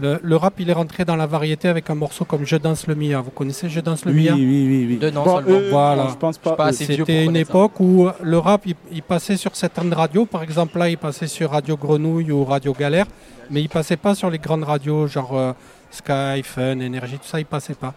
Le, 0.00 0.18
le 0.22 0.36
rap, 0.36 0.54
il 0.58 0.68
est 0.68 0.74
rentré 0.74 1.04
dans 1.06 1.16
la 1.16 1.26
variété 1.26 1.68
avec 1.68 1.88
un 1.88 1.94
morceau 1.94 2.24
comme 2.26 2.44
Je 2.44 2.56
danse 2.56 2.86
le 2.86 2.94
Mia. 2.94 3.20
Vous 3.22 3.30
connaissez 3.30 3.68
Je 3.70 3.80
danse 3.80 4.04
le 4.04 4.12
Oui, 4.12 4.24
Mia? 4.24 4.34
oui, 4.34 4.44
oui, 4.44 4.86
oui. 4.90 4.96
De 4.98 5.08
non 5.10 5.24
Bon, 5.24 5.36
seulement. 5.36 5.50
eux, 5.58 5.68
Voilà. 5.70 6.04
non, 6.04 6.08
je 6.10 6.16
pense 6.16 6.38
pas. 6.38 6.72
C'était 6.72 7.24
une 7.24 7.34
ça. 7.34 7.40
époque 7.40 7.80
où 7.80 8.08
le 8.22 8.38
rap, 8.38 8.62
il, 8.66 8.74
il 8.92 9.02
passait 9.02 9.36
sur 9.38 9.56
certaines 9.56 9.92
radios. 9.94 10.26
Par 10.26 10.42
exemple, 10.42 10.78
là, 10.78 10.90
il 10.90 10.98
passait 10.98 11.26
sur 11.26 11.50
Radio 11.50 11.76
Grenouille 11.78 12.30
ou 12.30 12.44
Radio 12.44 12.74
Galère. 12.74 13.06
Mais 13.50 13.62
il 13.62 13.68
passait 13.68 13.96
pas 13.96 14.14
sur 14.14 14.28
les 14.28 14.38
grandes 14.38 14.64
radios, 14.64 15.06
genre 15.06 15.36
euh, 15.38 15.52
Sky, 15.90 16.42
Fun, 16.42 16.80
Énergie, 16.80 17.14
tout 17.18 17.26
ça, 17.28 17.38
il 17.40 17.46
passait 17.46 17.74
pas. 17.74 17.94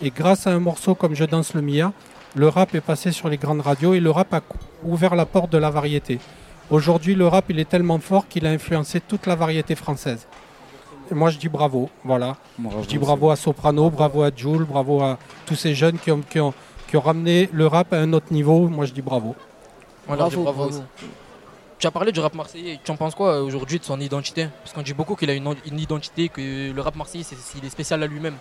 Et 0.00 0.10
grâce 0.10 0.46
à 0.46 0.50
un 0.52 0.60
morceau 0.60 0.94
comme 0.94 1.14
Je 1.14 1.24
danse 1.24 1.52
le 1.54 1.60
Mia, 1.62 1.92
le 2.36 2.48
rap 2.48 2.74
est 2.74 2.80
passé 2.80 3.12
sur 3.12 3.28
les 3.28 3.36
grandes 3.36 3.60
radios 3.60 3.92
et 3.94 4.00
le 4.00 4.10
rap 4.10 4.32
a 4.32 4.40
ouvert 4.84 5.14
la 5.14 5.26
porte 5.26 5.50
de 5.52 5.58
la 5.58 5.70
variété. 5.70 6.20
Aujourd'hui, 6.70 7.14
le 7.14 7.26
rap, 7.26 7.44
il 7.50 7.58
est 7.58 7.68
tellement 7.68 7.98
fort 7.98 8.28
qu'il 8.28 8.46
a 8.46 8.50
influencé 8.50 9.00
toute 9.00 9.26
la 9.26 9.34
variété 9.34 9.74
française. 9.74 10.26
Et 11.10 11.14
moi, 11.14 11.30
je 11.30 11.38
dis 11.38 11.48
bravo, 11.48 11.90
voilà. 12.04 12.36
je 12.58 12.86
dis 12.88 12.98
bravo 12.98 13.30
à 13.30 13.36
Soprano, 13.36 13.90
bravo 13.90 14.22
à 14.22 14.30
Jules, 14.34 14.64
bravo 14.64 15.02
à 15.02 15.18
tous 15.46 15.54
ces 15.54 15.74
jeunes 15.74 15.98
qui 15.98 16.10
ont, 16.10 16.20
qui 16.22 16.40
ont, 16.40 16.54
qui 16.88 16.96
ont 16.96 17.00
ramené 17.00 17.48
le 17.52 17.66
rap 17.66 17.92
à 17.92 17.98
un 17.98 18.12
autre 18.12 18.32
niveau. 18.32 18.68
Moi, 18.68 18.86
je 18.86 18.92
dis 18.92 19.02
bravo. 19.02 19.34
Dit 20.08 20.14
Bravo, 20.16 20.42
bravo 20.42 20.42
bravo. 20.42 20.68
aussi. 20.70 20.82
Tu 21.78 21.86
as 21.86 21.90
parlé 21.90 22.12
du 22.12 22.20
rap 22.20 22.34
marseillais. 22.34 22.80
Tu 22.82 22.90
en 22.90 22.96
penses 22.96 23.14
quoi 23.14 23.34
euh, 23.34 23.42
aujourd'hui 23.42 23.78
de 23.78 23.84
son 23.84 24.00
identité? 24.00 24.48
Parce 24.62 24.72
qu'on 24.72 24.82
dit 24.82 24.94
beaucoup 24.94 25.16
qu'il 25.16 25.28
a 25.28 25.34
une, 25.34 25.54
une 25.66 25.78
identité, 25.78 26.28
que 26.30 26.72
le 26.72 26.80
rap 26.80 26.96
marseillais, 26.96 27.24
c'est, 27.24 27.36
il 27.58 27.64
est 27.64 27.70
spécial 27.70 28.02
à 28.02 28.06
lui-même. 28.06 28.36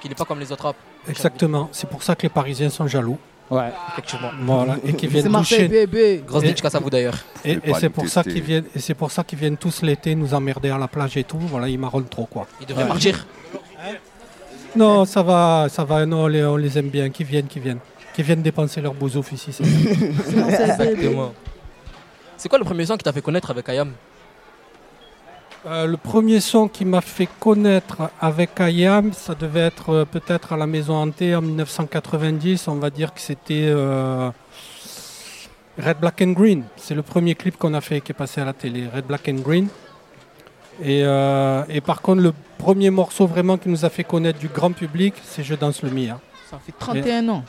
Qu'il 0.00 0.10
n'est 0.10 0.14
pas 0.14 0.24
comme 0.26 0.40
les 0.40 0.52
autres 0.52 0.64
rap. 0.64 0.76
Exactement. 1.08 1.68
C'est 1.72 1.88
pour 1.88 2.02
ça 2.02 2.14
que 2.14 2.22
les 2.22 2.28
Parisiens 2.28 2.68
sont 2.68 2.86
jaloux. 2.86 3.18
Ouais. 3.50 3.70
Effectivement. 3.92 4.30
Voilà. 4.42 4.76
Et 4.84 4.94
qui 4.94 5.06
viennent 5.06 5.30
toucher. 5.30 5.68
bébé. 5.68 6.24
Grosse 6.26 6.42
Et- 6.44 6.46
dédicace 6.48 6.74
à 6.74 6.78
vous 6.80 6.90
d'ailleurs. 6.90 7.16
Et, 7.44 7.58
c'est 7.78 7.90
pour 7.90 8.08
ça 8.08 8.22
qu'ils 8.24 8.42
viennent. 8.42 8.64
Et 8.74 8.78
c'est 8.78 8.94
pour 8.94 9.10
ça 9.10 9.22
qu'ils 9.22 9.38
viennent 9.38 9.56
tous 9.56 9.82
l'été 9.82 10.14
nous 10.14 10.32
emmerder 10.32 10.70
à 10.70 10.78
la 10.78 10.88
plage 10.88 11.16
et 11.16 11.24
tout. 11.24 11.38
Voilà, 11.38 11.68
ils 11.68 11.78
marronnent 11.78 12.08
trop 12.08 12.26
quoi. 12.26 12.46
Il 12.60 12.66
devrait 12.66 12.88
partir. 12.88 13.26
Non, 14.76 15.04
ça 15.04 15.22
va, 15.22 15.66
ça 15.70 15.84
va. 15.84 16.04
Non, 16.04 16.24
on 16.24 16.26
les, 16.26 16.44
on 16.44 16.56
les 16.56 16.76
aime 16.78 16.88
bien. 16.88 17.08
Qu'ils 17.10 17.26
viennent, 17.26 17.46
qu'ils 17.46 17.62
viennent, 17.62 17.78
qu'ils 18.14 18.24
viennent 18.24 18.42
dépenser 18.42 18.80
leur 18.80 18.94
bousouf 18.94 19.32
ici. 19.32 19.52
c'est. 19.52 19.62
Exactement. 19.62 21.32
C'est 22.36 22.48
quoi 22.48 22.58
le 22.58 22.64
premier 22.64 22.84
son 22.84 22.96
qui 22.96 23.04
t'a 23.04 23.12
fait 23.12 23.22
connaître 23.22 23.50
avec 23.50 23.68
Ayam 23.68 23.92
Euh, 25.66 25.86
le 25.86 25.96
premier 25.96 26.40
son 26.40 26.68
qui 26.68 26.84
m'a 26.84 27.00
fait 27.00 27.28
connaître 27.40 28.10
avec 28.20 28.60
Ayam, 28.60 29.14
ça 29.14 29.34
devait 29.34 29.60
être 29.60 29.90
euh, 29.90 30.04
peut-être 30.04 30.52
à 30.52 30.58
la 30.58 30.66
Maison 30.66 30.94
Hantée 30.94 31.34
en 31.34 31.40
1990. 31.40 32.68
On 32.68 32.74
va 32.74 32.90
dire 32.90 33.14
que 33.14 33.20
c'était 33.20 33.64
euh, 33.68 34.30
Red, 35.78 35.98
Black 36.00 36.20
and 36.20 36.32
Green. 36.32 36.64
C'est 36.76 36.94
le 36.94 37.00
premier 37.00 37.34
clip 37.34 37.56
qu'on 37.56 37.72
a 37.72 37.80
fait 37.80 38.02
qui 38.02 38.12
est 38.12 38.14
passé 38.14 38.42
à 38.42 38.44
la 38.44 38.52
télé, 38.52 38.88
Red, 38.94 39.06
Black 39.06 39.26
and 39.28 39.40
Green. 39.40 39.68
Et, 40.82 41.02
et 41.02 41.80
par 41.80 42.02
contre, 42.02 42.20
le 42.20 42.32
premier 42.58 42.90
morceau 42.90 43.28
vraiment 43.28 43.56
qui 43.56 43.68
nous 43.68 43.84
a 43.84 43.90
fait 43.90 44.02
connaître 44.02 44.40
du 44.40 44.48
grand 44.48 44.72
public, 44.72 45.14
c'est 45.22 45.44
Je 45.44 45.54
danse 45.54 45.82
le 45.82 45.90
Mia. 45.90 46.18
Ça 46.50 46.58
fait 46.58 46.74
31 46.76 47.28
ans. 47.28 47.44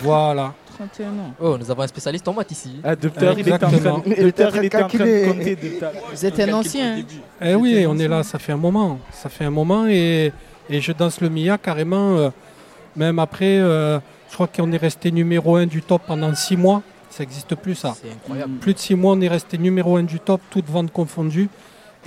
Voilà. 0.00 0.54
31 0.88 1.08
ans. 1.10 1.34
Oh, 1.40 1.56
nous 1.58 1.70
avons 1.70 1.82
un 1.82 1.86
spécialiste 1.86 2.26
en 2.28 2.32
maths 2.34 2.50
ici. 2.50 2.80
Ah, 2.82 2.96
docteur, 2.96 3.34
il 3.38 3.40
était 3.40 3.52
en 3.52 3.58
train, 3.58 3.70
de 3.70 4.12
était 4.12 4.44
en 4.46 4.50
train 4.50 4.62
de 4.62 4.68
calculer. 4.68 5.24
compter. 5.26 5.56
de 5.56 5.68
ta- 5.80 5.92
Vous 6.12 6.26
êtes 6.26 6.40
un 6.40 6.52
ancien. 6.54 7.04
Eh 7.40 7.54
oui, 7.54 7.84
on 7.88 7.98
est 7.98 8.08
là, 8.08 8.22
ça 8.22 8.38
fait 8.38 8.52
un 8.52 8.56
moment. 8.56 8.98
Ça 9.12 9.28
fait 9.28 9.44
un 9.44 9.50
moment 9.50 9.86
et, 9.86 10.32
et 10.68 10.80
je 10.80 10.92
danse 10.92 11.20
le 11.20 11.28
Mia 11.28 11.58
carrément. 11.58 12.16
euh, 12.16 12.30
même 12.96 13.18
après, 13.18 13.58
euh, 13.58 13.98
je 14.28 14.34
crois 14.34 14.48
qu'on 14.48 14.70
est 14.72 14.76
resté 14.76 15.10
numéro 15.10 15.56
un 15.56 15.66
du 15.66 15.82
top 15.82 16.02
pendant 16.06 16.34
six 16.34 16.56
mois. 16.56 16.82
Ça 17.10 17.22
n'existe 17.22 17.54
plus 17.54 17.74
ça. 17.74 17.94
C'est 18.00 18.10
incroyable. 18.10 18.54
Plus 18.58 18.74
de 18.74 18.78
six 18.78 18.94
mois, 18.94 19.12
on 19.14 19.20
est 19.20 19.28
resté 19.28 19.58
numéro 19.58 19.96
un 19.96 20.02
du 20.02 20.18
top, 20.18 20.40
toutes 20.50 20.68
ventes 20.68 20.92
confondues. 20.92 21.48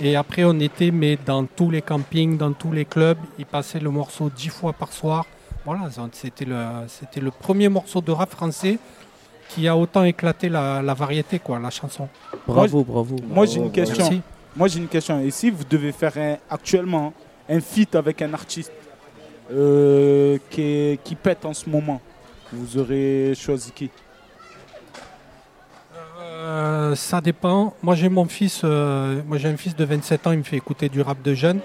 Et 0.00 0.14
après, 0.16 0.44
on 0.44 0.58
était 0.60 0.90
mais 0.90 1.16
dans 1.24 1.44
tous 1.44 1.70
les 1.70 1.80
campings, 1.80 2.36
dans 2.36 2.52
tous 2.52 2.72
les 2.72 2.84
clubs. 2.84 3.16
Il 3.38 3.46
passait 3.46 3.78
le 3.80 3.90
morceau 3.90 4.30
dix 4.34 4.48
fois 4.48 4.72
par 4.72 4.92
soir. 4.92 5.24
Voilà, 5.66 5.90
c'était 6.12 6.44
le, 6.44 6.56
c'était 6.86 7.20
le 7.20 7.30
premier 7.30 7.68
morceau 7.68 8.00
de 8.00 8.12
rap 8.12 8.30
français 8.30 8.78
qui 9.48 9.66
a 9.68 9.76
autant 9.76 10.04
éclaté 10.04 10.48
la, 10.48 10.80
la 10.80 10.94
variété, 10.94 11.38
quoi, 11.40 11.58
la 11.58 11.70
chanson. 11.70 12.08
Bravo, 12.46 12.84
bravo. 12.84 13.16
Moi, 13.28 13.46
j'ai 13.46 13.58
une 13.58 13.70
question. 13.72 14.04
Merci. 14.04 14.22
Moi, 14.56 14.68
j'ai 14.68 14.78
une 14.78 14.88
question. 14.88 15.20
Et 15.20 15.30
si 15.30 15.50
vous 15.50 15.64
devez 15.68 15.92
faire 15.92 16.16
un- 16.16 16.36
actuellement 16.48 17.12
un 17.48 17.60
feat 17.60 17.94
avec 17.96 18.22
un 18.22 18.32
artiste 18.32 18.72
euh, 19.52 20.38
qui, 20.50 20.62
est- 20.62 21.02
qui 21.02 21.14
pète 21.14 21.44
en 21.44 21.52
ce 21.52 21.68
moment, 21.68 22.00
vous 22.52 22.78
aurez 22.78 23.32
choisi 23.36 23.70
qui? 23.72 23.90
Euh, 26.20 26.94
ça 26.94 27.20
dépend. 27.20 27.74
Moi 27.82 27.94
j'ai 27.94 28.08
mon 28.08 28.24
fils, 28.26 28.60
euh, 28.64 29.20
moi 29.26 29.36
j'ai 29.38 29.48
un 29.48 29.56
fils 29.56 29.74
de 29.76 29.84
27 29.84 30.26
ans, 30.26 30.32
il 30.32 30.38
me 30.38 30.42
fait 30.44 30.56
écouter 30.56 30.88
du 30.88 31.00
rap 31.02 31.20
de 31.22 31.34
jeune. 31.34 31.60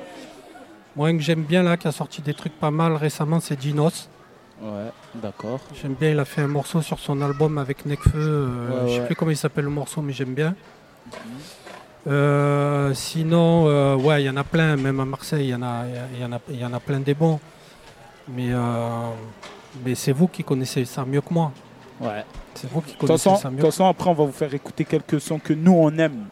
Moi 0.96 1.12
que 1.14 1.20
j'aime 1.20 1.44
bien 1.44 1.64
là, 1.64 1.78
qui 1.78 1.88
a 1.88 1.92
sorti 1.92 2.22
des 2.22 2.34
trucs 2.34 2.58
pas 2.60 2.72
mal 2.72 2.94
récemment, 2.96 3.40
c'est 3.40 3.56
Dinos. 3.58 4.10
Ouais, 4.62 4.92
d'accord. 5.16 5.60
J'aime 5.82 5.94
bien, 5.94 6.12
il 6.12 6.20
a 6.20 6.26
fait 6.26 6.42
un 6.42 6.48
morceau 6.48 6.82
sur 6.82 7.00
son 7.00 7.22
album 7.22 7.58
avec 7.58 7.86
Necfeu. 7.86 8.12
euh, 8.16 8.70
Ouais, 8.70 8.88
je 8.90 8.94
sais 8.96 9.00
ouais. 9.00 9.06
plus 9.08 9.16
comment 9.16 9.32
il 9.32 9.38
s'appelle 9.38 9.64
le 9.66 9.72
morceau, 9.72 10.02
mais 10.02 10.14
j'aime 10.14 10.34
bien. 10.34 10.54
Euh, 12.08 12.94
sinon, 12.94 13.68
euh, 13.68 13.96
ouais, 13.96 14.24
il 14.24 14.26
y 14.26 14.30
en 14.30 14.38
a 14.38 14.44
plein, 14.44 14.76
même 14.76 15.00
à 15.00 15.06
Marseille, 15.06 15.46
il 15.48 15.50
y 15.50 15.56
en 15.56 15.62
a, 15.62 15.84
y 16.20 16.26
en 16.26 16.32
a, 16.34 16.40
il 16.50 16.60
y 16.60 16.66
en 16.66 16.74
a 16.74 16.80
plein 16.80 17.00
des 17.00 17.14
bons. 17.14 17.40
Mais, 18.28 18.48
euh, 18.52 19.10
mais 19.86 19.96
c'est 19.96 20.12
vous 20.12 20.28
qui 20.28 20.44
connaissez 20.44 20.86
ça 20.86 21.06
mieux 21.06 21.22
que 21.22 21.34
moi. 21.34 21.52
Ouais. 22.00 22.26
C'est 22.56 22.70
vous 22.70 22.82
qui 22.82 22.94
De 22.94 22.98
connaissez 22.98 23.30
façon, 23.30 23.36
ça 23.42 23.50
de 23.50 23.56
mieux. 23.56 23.62
toute 23.62 23.72
façon, 23.72 23.86
après, 23.88 24.10
on 24.10 24.14
va 24.14 24.26
vous 24.26 24.32
faire 24.32 24.54
écouter 24.54 24.84
quelques 24.86 25.22
sons 25.22 25.40
que 25.40 25.54
nous, 25.54 25.74
on 25.74 25.96
aime. 25.98 26.26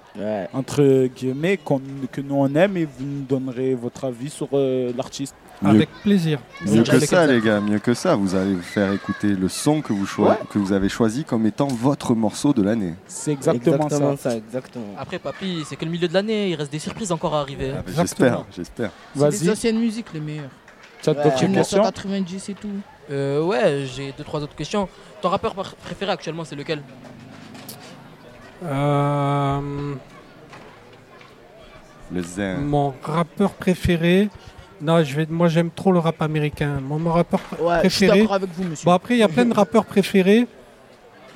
Entre 0.54 1.08
guillemets, 1.08 1.58
que 1.58 2.22
nous, 2.22 2.36
on 2.36 2.54
aime, 2.56 2.78
et 2.78 2.86
vous 2.86 3.06
nous 3.06 3.24
donnerez 3.28 3.76
votre 3.76 4.06
avis 4.06 4.30
sur 4.30 4.48
euh, 4.54 4.92
l'artiste. 4.98 5.36
Mieux- 5.62 5.86
plaisir. 6.04 6.40
Mieux 6.66 6.84
que 6.84 7.00
ça, 7.02 7.28
les 7.28 7.42
gars, 7.42 7.60
mieux 7.60 7.80
que 7.80 7.94
ça. 7.94 8.16
Vous 8.16 8.34
allez 8.34 8.54
vous 8.54 8.62
faire 8.62 8.94
écouter 8.94 9.28
le 9.36 9.50
son 9.50 9.82
que 9.82 9.92
vous, 9.92 10.06
choi- 10.06 10.30
Ouais. 10.30 10.38
que 10.50 10.58
vous 10.58 10.72
avez 10.72 10.88
choisi 10.88 11.26
comme 11.26 11.46
étant 11.46 11.68
votre 11.68 12.16
morceau 12.16 12.54
de 12.54 12.62
l'année. 12.62 12.94
C'est 13.08 13.34
exactement 13.34 13.90
ça. 14.16 14.36
exactement. 14.38 14.86
Après, 14.98 15.20
papy, 15.20 15.64
c'est 15.68 15.76
que 15.76 15.84
le 15.84 15.92
milieu 15.92 16.08
de 16.08 16.14
l'année, 16.14 16.50
il 16.50 16.56
reste 16.56 16.72
des 16.72 16.80
surprises 16.80 17.12
encore 17.12 17.36
à 17.36 17.42
arriver. 17.42 17.74
Ah, 17.78 17.84
j'espère, 17.94 18.46
j'espère. 18.56 18.92
C'est 19.16 19.30
les 19.44 19.50
anciennes 19.50 19.80
musiques 19.80 20.14
les 20.14 20.22
meilleures. 20.22 20.50
Tu 21.02 21.10
as 21.10 21.14
d'autres 21.14 21.30
questions 21.30 21.48
1990 21.50 22.50
et 22.50 22.54
tout. 22.54 22.68
Euh, 23.12 23.42
ouais, 23.44 23.86
j'ai 23.86 24.14
deux 24.18 24.24
trois 24.24 24.42
autres 24.42 24.56
questions. 24.56 24.88
Ton 25.22 25.30
rappeur 25.30 25.54
préféré 25.56 26.12
actuellement, 26.12 26.46
c'est 26.46 26.56
lequel? 26.56 26.82
Euh, 28.64 29.94
Le 32.12 32.22
zen. 32.22 32.62
Mon 32.66 32.94
rappeur 33.04 33.52
préféré. 33.54 34.30
Non, 34.82 35.04
je 35.04 35.16
vais, 35.16 35.28
moi 35.30 35.48
j'aime 35.50 35.70
trop 35.72 35.92
le 35.92 36.00
rap 36.00 36.22
américain. 36.22 36.80
Mon, 36.82 37.00
mon 37.00 37.12
rappeur 37.12 37.40
pr- 37.42 37.62
Ouais, 37.62 37.80
je 37.84 37.90
suis 37.90 38.06
préféré. 38.08 38.20
d'accord 38.22 38.36
avec 38.36 38.50
vous, 38.56 38.64
monsieur. 38.64 38.86
Bon 38.86 38.92
après 38.94 39.16
il 39.16 39.20
y 39.20 39.24
a 39.24 39.28
plein 39.28 39.46
de 39.46 39.54
rappeurs 39.54 39.86
préférés, 39.86 40.48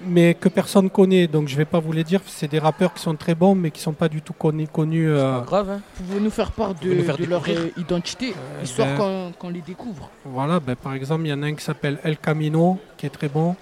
mais 0.06 0.34
que 0.34 0.48
personne 0.50 0.90
connaît. 0.90 1.28
Donc 1.28 1.48
je 1.50 1.56
vais 1.58 1.66
pas 1.66 1.80
vous 1.80 1.92
les 1.92 2.04
dire. 2.06 2.22
C'est 2.26 2.50
des 2.50 2.60
rappeurs 2.60 2.94
qui 2.94 3.02
sont 3.02 3.16
très 3.16 3.36
bons, 3.36 3.54
mais 3.54 3.70
qui 3.72 3.82
sont 3.82 3.92
pas 3.94 4.08
du 4.10 4.22
tout 4.22 4.34
connus. 4.34 4.68
connus 4.68 5.10
euh, 5.10 5.42
Grave, 5.42 5.70
hein 5.72 5.82
Pouvez 5.96 6.20
nous 6.22 6.30
faire 6.30 6.52
part 6.52 6.74
de, 6.76 7.02
faire 7.04 7.18
leur 7.28 7.44
euh, 7.50 7.70
identité, 7.78 8.34
histoire 8.64 8.88
ben- 8.90 8.98
qu'on 8.98 9.32
qu'on 9.38 9.50
les 9.50 9.62
découvre. 9.62 10.10
Voilà, 10.26 10.60
ben, 10.62 10.76
par 10.78 10.94
exemple, 10.94 11.26
il 11.26 11.30
y 11.30 11.34
en 11.34 11.44
a 11.44 11.48
un 11.48 11.54
qui 11.56 11.64
s'appelle 11.64 12.00
El 12.04 12.18
Camino, 12.18 12.80
qui 12.98 13.06
est 13.06 13.10
très 13.10 13.28
bon. 13.30 13.56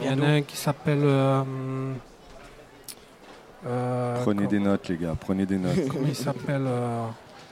Il 0.00 0.06
y 0.08 0.10
en 0.14 0.22
a 0.22 0.26
un 0.26 0.42
qui 0.42 0.56
s'appelle. 0.56 1.02
Euh, 3.66 4.22
Prenez 4.22 4.46
des 4.46 4.58
notes, 4.58 4.88
les 4.88 4.96
gars, 4.96 5.14
prenez 5.18 5.46
des 5.46 5.56
notes. 5.58 5.76
Comment 5.88 6.06
il 6.08 6.14
s'appelle 6.16 6.64
euh, 6.66 7.06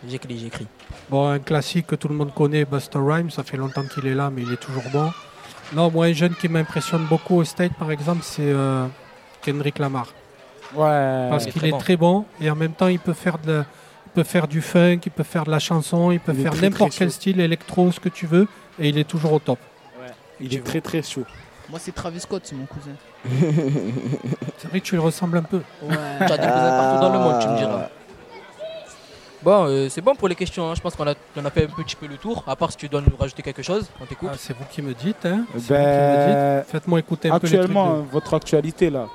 J'écris, 0.09 0.39
j'écris. 0.39 0.67
Bon, 1.11 1.29
un 1.29 1.39
classique 1.39 1.87
que 1.89 1.95
tout 1.97 2.09
le 2.09 2.15
monde 2.15 2.33
connaît, 2.35 2.65
Buster 2.65 2.99
Rhymes, 3.01 3.31
ça 3.31 3.43
fait 3.45 3.57
longtemps 3.57 3.85
qu'il 3.85 4.07
est 4.07 4.15
là, 4.15 4.31
mais 4.35 4.43
il 4.43 4.53
est 4.53 4.61
toujours 4.61 4.85
bon. 4.93 5.11
Non, 5.75 5.91
moi, 5.91 6.07
un 6.07 6.13
jeune 6.13 6.35
qui 6.35 6.49
m'impressionne 6.49 7.05
beaucoup 7.05 7.37
au 7.37 7.45
State, 7.45 7.75
par 7.75 7.91
exemple, 7.93 8.21
c'est 8.23 8.41
euh, 8.43 8.87
Kendrick 9.43 9.79
Lamar. 9.79 10.07
Ouais. 10.75 11.27
Parce 11.31 11.45
qu'il 11.45 11.55
très 11.55 11.69
est 11.69 11.71
bon. 11.73 11.79
très 11.79 11.97
bon 11.97 12.25
et 12.41 12.51
en 12.51 12.57
même 12.57 12.73
temps, 12.73 12.87
il 12.89 12.99
peut 12.99 13.13
faire 13.13 13.39
de, 13.39 13.63
il 14.07 14.11
peut 14.15 14.23
faire 14.25 14.49
du 14.49 14.61
funk, 14.63 15.01
il 15.05 15.11
peut 15.13 15.23
faire 15.25 15.45
de 15.45 15.51
la 15.51 15.59
chanson, 15.59 16.11
il 16.13 16.21
peut 16.21 16.33
Il 16.35 16.43
faire 16.43 16.55
n'importe 16.55 16.93
quel 16.97 17.09
chaud. 17.09 17.15
style, 17.15 17.41
électro, 17.41 17.91
ce 17.93 18.01
que 18.01 18.09
tu 18.09 18.27
veux, 18.27 18.49
et 18.79 18.89
il 18.89 18.99
est 18.99 19.05
toujours 19.05 19.33
au 19.33 19.39
top. 19.39 19.59
Il 20.41 20.55
est 20.55 20.65
très 20.65 20.81
très 20.81 21.03
chaud. 21.03 21.25
Moi, 21.69 21.79
c'est 21.79 21.93
Travis 21.95 22.21
Scott, 22.21 22.43
c'est 22.45 22.55
mon 22.57 22.65
cousin. 22.67 22.93
C'est 24.59 24.69
vrai 24.69 24.81
que 24.81 24.85
tu 24.85 24.95
le 24.95 25.01
ressembles 25.01 25.39
un 25.39 25.43
peu. 25.43 25.61
Ouais. 25.83 25.97
Tu 26.19 26.23
as 26.33 26.37
des 26.39 26.47
cousins 26.47 26.79
partout 26.79 27.01
dans 27.03 27.13
le 27.13 27.19
monde, 27.19 27.43
tu 27.43 27.49
me 27.49 27.57
diras. 27.59 27.89
Bon, 29.43 29.65
euh, 29.69 29.89
c'est 29.89 30.03
bon 30.03 30.15
pour 30.15 30.29
les 30.29 30.35
questions. 30.35 30.71
hein. 30.71 30.75
Je 30.75 30.83
pense 30.83 30.95
qu'on 30.95 31.07
a, 31.07 31.15
on 31.37 31.45
a 31.45 31.51
fait 31.51 31.65
un 31.65 31.83
petit 31.83 31.97
peu 31.97 32.07
le 32.07 32.17
tour. 32.19 32.45
À 32.47 32.57
part 32.57 32.71
si 32.71 32.77
tu 32.77 32.89
dois 32.89 33.01
nous 33.01 33.17
rajouter 33.19 33.43
quelque 33.43 33.63
chose, 33.63 33.89
on 34.01 34.05
t'écoute. 34.05 34.29
Ah, 34.33 34.37
c'est 34.39 34.55
vous 34.55 34.65
qui 34.71 34.83
me 34.83 34.93
dites, 34.93 35.25
hein 35.25 35.45
C'est 35.53 35.59
vous 35.59 35.65
qui 35.65 35.73
Ben, 35.73 36.59
dites. 36.61 36.71
Faites-moi 36.71 36.99
écouter 36.99 37.31
un 37.31 37.39
peu 37.39 37.47
les 37.47 37.55
Actuellement, 37.57 37.95
votre 38.13 38.35
actualité 38.35 38.91
là. 38.91 39.07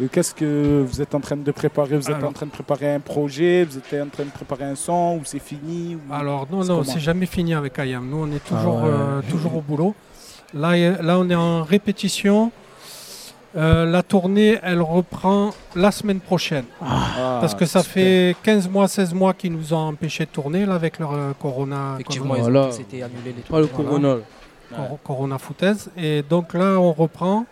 euh, 0.00 0.06
Qu'est-ce 0.10 0.34
que 0.34 0.82
vous 0.88 1.02
êtes 1.02 1.14
en 1.14 1.20
train 1.20 1.36
de 1.36 1.50
préparer? 1.52 1.96
Vous 1.98 2.08
êtes 2.08 2.16
Alors- 2.16 2.30
en 2.30 2.32
train 2.32 2.46
de 2.46 2.50
préparer 2.50 2.94
un 2.94 3.00
projet? 3.00 3.64
Vous 3.64 3.76
êtes 3.76 4.02
en 4.02 4.08
train 4.08 4.24
de 4.24 4.30
préparer 4.30 4.64
un 4.64 4.74
son? 4.74 5.18
Ou 5.20 5.22
c'est 5.24 5.38
fini? 5.38 5.96
Ou- 5.96 6.14
Alors 6.14 6.46
non, 6.50 6.62
C'est 6.62 6.68
non, 6.68 6.78
comment? 6.80 6.90
c'est 6.90 7.00
jamais 7.00 7.26
fini 7.26 7.52
avec 7.52 7.78
Ayam. 7.78 8.08
Nous, 8.08 8.22
on 8.22 8.32
est 8.34 8.42
toujours, 8.42 8.78
Ah 8.82 8.86
ouais. 8.86 8.90
euh, 8.90 9.20
toujours 9.30 9.54
au 9.56 9.60
boulot. 9.60 9.94
Là, 10.54 10.76
là, 11.02 11.18
on 11.18 11.28
est 11.28 11.34
en 11.34 11.62
répétition. 11.62 12.50
Euh, 13.56 13.86
la 13.86 14.02
tournée, 14.02 14.58
elle 14.64 14.82
reprend 14.82 15.50
la 15.76 15.92
semaine 15.92 16.18
prochaine. 16.20 16.64
Ah, 16.82 17.38
Parce 17.40 17.54
que 17.54 17.66
ça 17.66 17.80
super. 17.82 17.92
fait 18.02 18.36
15 18.42 18.68
mois, 18.68 18.88
16 18.88 19.14
mois 19.14 19.32
qu'ils 19.32 19.52
nous 19.52 19.72
ont 19.72 19.88
empêchés 19.88 20.24
de 20.24 20.30
tourner 20.30 20.66
là, 20.66 20.74
avec 20.74 20.98
leur 20.98 21.12
euh, 21.12 21.32
Corona. 21.40 21.92
Effectivement, 21.94 22.34
corona- 22.34 22.68
été 22.70 23.02
annulés 23.04 23.32
les 23.36 23.42
Pas 23.42 23.60
le. 23.60 23.66
Corona. 23.68 24.16
Cor- 24.74 24.98
Corona 25.04 25.38
foutaise. 25.38 25.88
Et 25.96 26.22
donc 26.28 26.52
là, 26.54 26.78
on 26.80 26.92
reprend. 26.92 27.46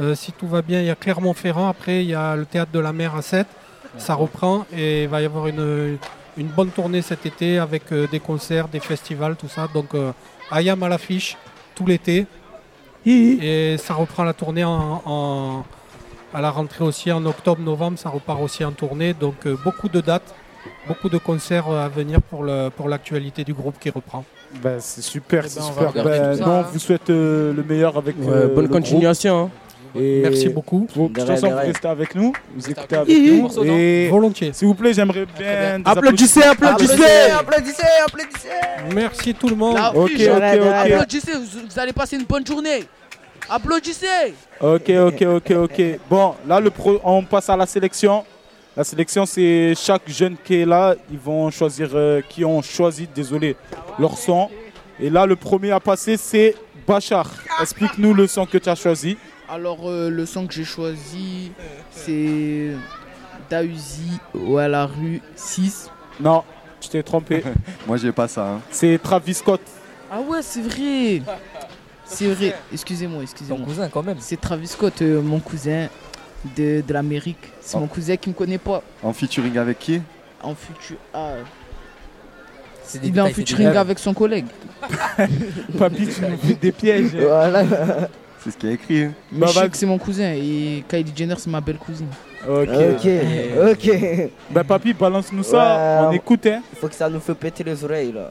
Euh, 0.00 0.14
si 0.16 0.32
tout 0.32 0.48
va 0.48 0.62
bien, 0.62 0.80
il 0.80 0.86
y 0.86 0.90
a 0.90 0.96
Clermont-Ferrand. 0.96 1.68
Après, 1.68 2.02
il 2.02 2.10
y 2.10 2.14
a 2.14 2.34
le 2.34 2.44
Théâtre 2.44 2.72
de 2.72 2.80
la 2.80 2.92
Mer 2.92 3.14
à 3.14 3.22
7. 3.22 3.46
Ça 3.98 4.14
reprend 4.14 4.66
et 4.76 5.04
il 5.04 5.08
va 5.08 5.22
y 5.22 5.24
avoir 5.24 5.46
une, 5.46 5.96
une 6.36 6.48
bonne 6.48 6.68
tournée 6.70 7.00
cet 7.02 7.24
été 7.24 7.58
avec 7.58 7.92
euh, 7.92 8.06
des 8.10 8.20
concerts, 8.20 8.68
des 8.68 8.80
festivals, 8.80 9.36
tout 9.36 9.48
ça. 9.48 9.68
Donc, 9.72 9.94
euh, 9.94 10.10
Ayam 10.50 10.82
à 10.82 10.88
l'affiche 10.88 11.36
tout 11.74 11.86
l'été. 11.86 12.26
Et 13.10 13.76
ça 13.78 13.94
reprend 13.94 14.24
la 14.24 14.32
tournée 14.32 14.64
en, 14.64 15.02
en- 15.04 15.64
à 16.34 16.40
la 16.40 16.50
rentrée 16.50 16.84
aussi 16.84 17.10
en 17.12 17.24
octobre-novembre. 17.24 17.98
Ça 17.98 18.08
repart 18.10 18.40
aussi 18.42 18.64
en 18.64 18.72
tournée. 18.72 19.14
Donc, 19.14 19.46
euh, 19.46 19.56
beaucoup 19.64 19.88
de 19.88 20.00
dates, 20.00 20.34
beaucoup 20.88 21.08
de 21.08 21.18
concerts 21.18 21.68
euh, 21.70 21.84
à 21.84 21.88
venir 21.88 22.20
pour 22.20 22.42
le- 22.42 22.68
pour 22.68 22.88
l'actualité 22.88 23.44
du 23.44 23.54
groupe 23.54 23.76
qui 23.78 23.90
reprend. 23.90 24.24
Ben, 24.62 24.76
c'est 24.80 25.02
super, 25.02 25.44
Eh 25.44 25.48
c'est 25.48 25.60
ben, 25.60 25.66
on 25.68 25.72
va 25.72 25.86
super. 25.88 26.04
Ben, 26.04 26.36
ça, 26.36 26.44
nous, 26.44 26.50
on 26.52 26.62
vous 26.62 26.78
souhaite 26.78 27.10
euh, 27.10 27.52
le 27.54 27.62
meilleur 27.62 27.96
avec 27.96 28.16
Ouais, 28.18 28.26
euh, 28.28 28.54
bonne 28.54 28.66
le 28.66 28.70
continuation. 28.72 29.34
hein. 29.36 29.40
groupe. 29.40 29.50
Et 29.98 30.20
Merci 30.22 30.48
beaucoup. 30.48 30.86
Pour, 30.92 31.08
de 31.10 31.14
toute 31.18 31.26
façon, 31.26 31.50
vous 31.50 31.56
restez 31.56 31.88
avec 31.88 32.14
nous, 32.14 32.32
vous 32.54 32.70
écoutez 32.70 32.96
avec 32.96 33.08
nous. 33.16 33.48
Et 33.64 34.08
Volontiers. 34.08 34.52
s'il 34.52 34.68
vous 34.68 34.74
plaît, 34.74 34.92
j'aimerais 34.92 35.26
bien. 35.38 35.80
Applaudissez, 35.84 36.42
applaudissez, 36.42 36.94
Applaudissez, 37.38 37.82
applaudissez 38.04 38.48
Merci 38.94 39.34
tout 39.34 39.48
le 39.48 39.56
monde. 39.56 39.78
Ok, 39.94 40.10
ok, 40.12 40.20
ok. 40.20 40.66
Applaudissez, 40.74 41.32
vous, 41.32 41.60
vous 41.68 41.78
allez 41.78 41.92
passer 41.92 42.16
une 42.16 42.24
bonne 42.24 42.46
journée. 42.46 42.84
Applaudissez. 43.48 44.34
Ok, 44.60 44.90
ok, 44.90 45.22
ok, 45.22 45.50
ok. 45.56 45.82
Bon, 46.10 46.34
là, 46.46 46.58
le 46.60 46.70
pro- 46.70 47.00
on 47.04 47.22
passe 47.22 47.48
à 47.48 47.56
la 47.56 47.66
sélection. 47.66 48.24
La 48.76 48.84
sélection, 48.84 49.24
c'est 49.24 49.72
chaque 49.76 50.02
jeune 50.08 50.36
qui 50.44 50.56
est 50.60 50.66
là, 50.66 50.94
ils 51.10 51.18
vont 51.18 51.50
choisir, 51.50 51.88
euh, 51.94 52.20
qui 52.28 52.44
ont 52.44 52.60
choisi, 52.60 53.08
désolé, 53.14 53.56
leur 53.98 54.18
son. 54.18 54.50
Et 55.00 55.08
là, 55.08 55.24
le 55.24 55.36
premier 55.36 55.70
à 55.70 55.80
passer, 55.80 56.16
c'est 56.16 56.54
Bachar. 56.86 57.30
Explique-nous 57.62 58.12
le 58.12 58.26
son 58.26 58.44
que 58.46 58.58
tu 58.58 58.68
as 58.68 58.74
choisi. 58.74 59.16
Alors, 59.48 59.88
euh, 59.88 60.10
le 60.10 60.26
son 60.26 60.46
que 60.46 60.54
j'ai 60.54 60.64
choisi, 60.64 61.52
c'est 61.90 62.70
Dausi 63.50 64.18
ou 64.34 64.58
à 64.58 64.66
la 64.68 64.86
rue 64.86 65.22
6. 65.36 65.88
Non, 66.20 66.42
tu 66.80 66.88
t'es 66.88 67.02
trompé. 67.02 67.44
Moi, 67.86 67.96
j'ai 67.96 68.10
pas 68.12 68.26
ça. 68.26 68.46
hein. 68.54 68.60
C'est 68.70 69.00
Travis 69.00 69.34
Scott. 69.34 69.60
Ah 70.10 70.20
ouais, 70.20 70.40
c'est 70.42 70.62
vrai. 70.62 71.22
C'est 72.04 72.26
vrai. 72.28 72.54
Excusez-moi, 72.72 73.18
Ton 73.18 73.22
excusez-moi. 73.22 73.66
cousin, 73.66 73.88
quand 73.88 74.02
même. 74.02 74.16
C'est 74.20 74.40
Travis 74.40 74.66
Scott, 74.68 75.00
euh, 75.02 75.20
mon 75.22 75.38
cousin 75.38 75.88
de, 76.56 76.80
de 76.86 76.92
l'Amérique. 76.92 77.38
C'est 77.60 77.76
Oh. 77.76 77.80
mon 77.80 77.86
cousin 77.86 78.16
qui 78.16 78.28
me 78.30 78.34
connaît 78.34 78.58
pas. 78.58 78.82
En 79.02 79.12
featuring 79.12 79.56
avec 79.58 79.78
qui? 79.78 80.00
En 80.42 80.54
futur. 80.54 80.96
Ah. 81.14 81.34
C'est 82.82 83.00
des 83.00 83.08
Il 83.08 83.16
est 83.16 83.20
en 83.20 83.24
détails, 83.26 83.34
c'est 83.34 83.40
des 83.42 83.46
featuring 83.46 83.76
avec 83.76 83.98
son 83.98 84.14
collègue. 84.14 84.46
Papy, 85.78 86.06
tu 86.08 86.20
nous 86.22 86.36
fais 86.36 86.54
des 86.54 86.72
pièges. 86.72 87.14
Voilà. 87.16 87.64
C'est 88.46 88.52
ce 88.52 88.56
qui 88.58 88.66
a 88.68 88.70
écrit. 88.70 89.02
hein. 89.02 89.12
Mais 89.32 89.46
Bah, 89.52 89.68
que 89.68 89.76
c'est 89.76 89.86
mon 89.86 89.98
cousin 89.98 90.32
et 90.32 90.84
Kylie 90.88 91.12
Jenner, 91.16 91.34
c'est 91.36 91.50
ma 91.50 91.60
belle 91.60 91.78
cousine. 91.78 92.06
Ok. 92.48 92.68
Ok, 92.68 93.08
ok. 93.72 94.30
Ben, 94.50 94.62
papy, 94.62 94.92
balance-nous 94.94 95.42
ça. 95.42 96.02
Ouais. 96.02 96.06
On 96.08 96.12
écoute, 96.12 96.46
hein. 96.46 96.62
Il 96.72 96.78
faut 96.78 96.86
que 96.86 96.94
ça 96.94 97.08
nous 97.08 97.18
fait 97.18 97.34
péter 97.34 97.64
les 97.64 97.82
oreilles 97.82 98.12
là. 98.12 98.30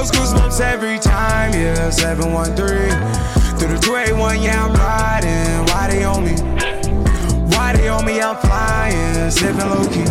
Those 0.00 0.12
goosebumps 0.12 0.60
every 0.62 0.98
time, 0.98 1.52
yeah. 1.52 1.90
713 1.90 2.56
through 3.58 3.68
the 3.68 3.78
281, 3.82 4.40
yeah, 4.40 4.64
I'm 4.64 4.72
riding. 4.72 5.66
Why 5.66 5.88
they 5.90 6.04
on 6.04 6.24
me? 6.24 6.36
Why 7.54 7.74
they 7.74 7.86
on 7.88 8.06
me? 8.06 8.18
I'm 8.18 8.34
flying, 8.36 9.30
sipping 9.30 9.58
low 9.58 9.84
key. 9.92 10.08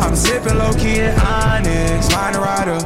I'm 0.00 0.16
sipping 0.16 0.56
low 0.56 0.72
key 0.72 1.00
in 1.00 1.14
Onyx, 1.20 2.08
find 2.08 2.34
a 2.34 2.40
rider. 2.40 2.80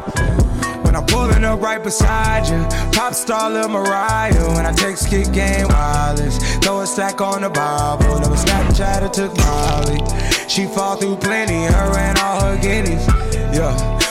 When 0.82 0.96
I'm 0.96 1.06
pulling 1.06 1.44
up 1.44 1.60
right 1.60 1.80
beside 1.80 2.48
you, 2.48 2.66
pop 2.90 3.14
star 3.14 3.48
Lil 3.48 3.68
Mariah. 3.68 4.56
When 4.56 4.66
I 4.66 4.72
text 4.72 5.08
kick 5.10 5.32
game 5.32 5.68
wireless, 5.68 6.36
throw 6.56 6.80
a 6.80 6.86
stack 6.88 7.20
on 7.20 7.42
the 7.42 7.50
Bible. 7.50 8.18
Never 8.18 8.34
Snapchat 8.34 9.02
or 9.02 9.08
took 9.08 9.36
Molly. 9.36 10.02
She 10.48 10.66
fall 10.66 10.96
through 10.96 11.18
plenty, 11.18 11.66
her 11.66 11.96
and 11.96 12.18
all 12.18 12.40
her 12.40 12.60
guineas. 12.60 13.06
Yeah, 13.54 13.97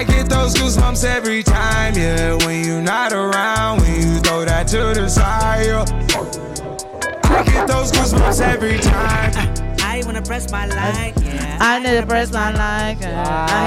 I 0.00 0.04
get 0.04 0.30
those 0.30 0.54
goosebumps 0.54 1.04
every 1.04 1.42
time, 1.42 1.94
yeah. 1.94 2.32
When 2.46 2.64
you're 2.64 2.80
not 2.80 3.12
around, 3.12 3.82
when 3.82 4.00
you 4.00 4.18
throw 4.20 4.46
that 4.46 4.66
to 4.68 4.94
the 4.98 5.10
side. 5.10 5.66
yeah. 5.66 5.84
I 7.24 7.44
get 7.44 7.68
those 7.68 7.92
goosebumps 7.92 8.40
every 8.40 8.78
time. 8.78 9.30
I 9.82 10.00
wanna 10.06 10.22
press 10.22 10.50
my 10.50 10.64
like, 10.64 11.14
yeah. 11.20 11.58
I 11.60 11.80
need 11.80 12.00
to 12.00 12.06
press 12.06 12.32
my 12.32 12.50
like. 12.50 12.96
I 13.02 13.60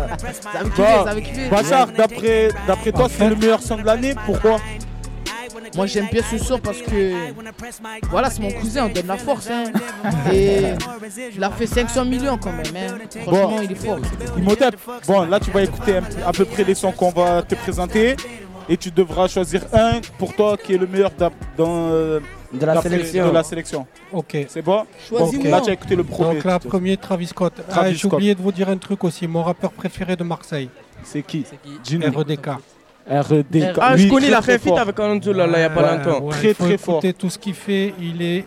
need 0.00 0.08
to 0.08 0.16
press 0.16 0.42
my 0.42 0.52
like. 0.52 0.64
Ça 1.04 1.20
kiffer, 1.20 1.50
Bon, 1.50 1.56
ça. 1.56 1.62
Bachar, 1.62 1.86
d'après 1.88 2.48
d'après 2.66 2.92
toi, 2.92 3.08
c'est 3.14 3.28
le 3.28 3.36
meilleur 3.36 3.60
son 3.62 3.76
de 3.76 3.84
l'année. 3.84 4.14
Pourquoi? 4.24 4.58
Moi 5.76 5.86
j'aime 5.86 6.08
bien 6.10 6.22
ce 6.22 6.38
son 6.38 6.58
parce 6.58 6.78
que 6.82 7.12
voilà 8.10 8.30
c'est 8.30 8.42
mon 8.42 8.50
cousin, 8.50 8.86
on 8.86 8.88
donne 8.88 9.06
la 9.06 9.16
force 9.16 9.48
hein. 9.50 9.64
Et 10.32 10.74
il 11.34 11.44
a 11.44 11.50
fait 11.50 11.66
500 11.66 12.04
millions 12.04 12.38
quand 12.38 12.52
même 12.52 12.74
hein. 12.76 12.98
Franchement 13.22 13.60
il 13.62 13.72
est 13.72 13.74
fort. 13.74 13.98
Imhotep, 14.36 14.76
bon, 15.06 15.22
là 15.22 15.38
tu 15.40 15.50
vas 15.50 15.62
écouter 15.62 16.00
à 16.26 16.32
peu 16.32 16.44
près 16.44 16.64
les 16.64 16.74
sons 16.74 16.92
qu'on 16.92 17.10
va 17.10 17.42
te 17.42 17.54
présenter 17.54 18.16
et 18.68 18.76
tu 18.76 18.90
devras 18.90 19.26
choisir 19.28 19.62
un 19.72 20.00
pour 20.18 20.34
toi 20.34 20.56
qui 20.56 20.74
est 20.74 20.78
le 20.78 20.86
meilleur 20.86 21.10
dans, 21.56 21.90
euh, 21.90 22.20
De 22.52 22.64
la 22.64 22.80
sélection. 22.80 23.28
de 23.28 23.32
la 23.32 23.42
sélection. 23.42 23.86
Ok. 24.12 24.36
C'est 24.48 24.62
bon? 24.62 24.84
Ok. 25.10 25.42
Là 25.44 25.60
tu 25.60 25.70
as 25.70 25.72
écouté 25.72 25.96
le 25.96 26.04
premier. 26.04 26.34
Donc 26.34 26.44
là, 26.44 26.58
premier 26.60 26.96
Travis 26.96 27.26
Scott. 27.26 27.52
Ah, 27.58 27.62
Travis 27.72 27.96
J'ai 27.96 28.06
oublié 28.06 28.34
de 28.34 28.40
vous 28.40 28.52
dire 28.52 28.68
un 28.68 28.76
truc 28.76 29.02
aussi. 29.04 29.26
Mon 29.26 29.42
rappeur 29.42 29.72
préféré 29.72 30.14
de 30.14 30.22
Marseille. 30.24 30.70
C'est 31.02 31.22
qui? 31.22 31.44
Gino. 31.84 32.06
REDK. 32.16 32.48
REDK. 33.06 33.78
Ah, 33.80 33.96
je 33.96 34.08
connais, 34.08 34.28
il 34.28 34.34
a 34.34 34.40
très, 34.40 34.58
fait 34.58 34.68
fort. 34.68 34.78
avec 34.78 34.98
Alonso 34.98 35.32
là, 35.32 35.46
là, 35.46 35.58
il 35.58 35.62
y 35.62 35.64
a 35.64 35.70
pas 35.70 35.96
longtemps. 35.96 36.28
Très, 36.28 36.54
très 36.54 36.78
fort. 36.78 37.02
tout 37.18 37.30
ce 37.30 37.38
qu'il 37.38 37.54
fait. 37.54 37.94
Il 38.00 38.22
est 38.22 38.44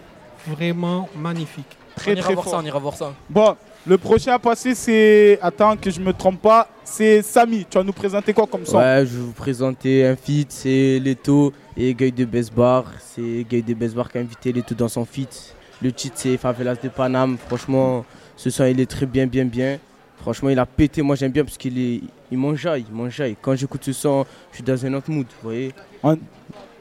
vraiment 0.48 1.10
magnifique. 1.16 1.78
Très 1.96 2.12
on 2.12 2.16
ira 2.16 2.24
très 2.24 2.34
voir 2.34 2.46
fort. 2.46 2.54
ça, 2.54 2.60
on 2.60 2.66
ira 2.66 2.80
voir 2.80 2.96
ça. 2.96 3.14
Bon, 3.30 3.56
le 3.86 3.98
prochain 3.98 4.34
à 4.34 4.40
passer 4.40 4.76
c'est. 4.76 5.40
Attends 5.42 5.76
que 5.78 5.92
je 5.92 6.00
me 6.00 6.14
trompe 6.14 6.42
pas. 6.42 6.68
C'est 6.84 7.22
Samy. 7.22 7.66
Tu 7.70 7.78
vas 7.78 7.84
nous 7.84 7.94
présenter 7.94 8.34
quoi 8.34 8.48
comme 8.48 8.66
son? 8.66 8.78
Ouais, 8.78 9.06
je 9.06 9.16
vais 9.16 9.24
vous 9.24 9.32
présenter 9.32 10.06
un 10.06 10.16
feat, 10.16 10.52
c'est 10.52 11.00
Leto 11.00 11.54
et 11.78 11.94
Guy 11.94 12.12
de 12.12 12.26
Besbar. 12.26 12.86
C'est 13.00 13.46
Guy 13.50 13.62
de 13.62 13.74
Besbar 13.74 14.12
qui 14.12 14.18
a 14.18 14.22
invité 14.22 14.52
Leto 14.52 14.76
dans 14.76 14.90
son 14.90 15.06
feat. 15.06 15.56
Le 15.82 15.92
titre 15.92 16.16
c'est 16.18 16.38
Favelas 16.38 16.76
de 16.82 16.90
Paname. 16.90 17.38
Franchement, 17.48 18.06
ce 18.36 18.50
son 18.50 18.66
il 18.66 18.80
est 18.80 18.90
très 18.90 19.06
bien, 19.06 19.28
bien, 19.28 19.46
bien. 19.46 19.80
Franchement, 20.24 20.50
il 20.50 20.58
a 20.58 20.66
pété. 20.66 21.02
Moi 21.02 21.16
j'aime 21.18 21.32
bien 21.34 21.44
parce 21.44 21.58
qu'il 21.58 21.78
est, 21.78 22.00
il 22.32 22.38
m'enjaille, 22.38 22.86
il 22.90 22.96
m'enjaille. 22.96 23.36
Quand 23.42 23.56
j'écoute 23.56 23.84
ce 23.84 23.92
son, 23.92 24.26
je 24.52 24.56
suis 24.56 24.64
dans 24.64 24.86
un 24.86 24.94
autre 24.94 25.12
mood, 25.12 25.26
vous 25.28 25.50
voyez. 25.50 25.74
on, 26.02 26.18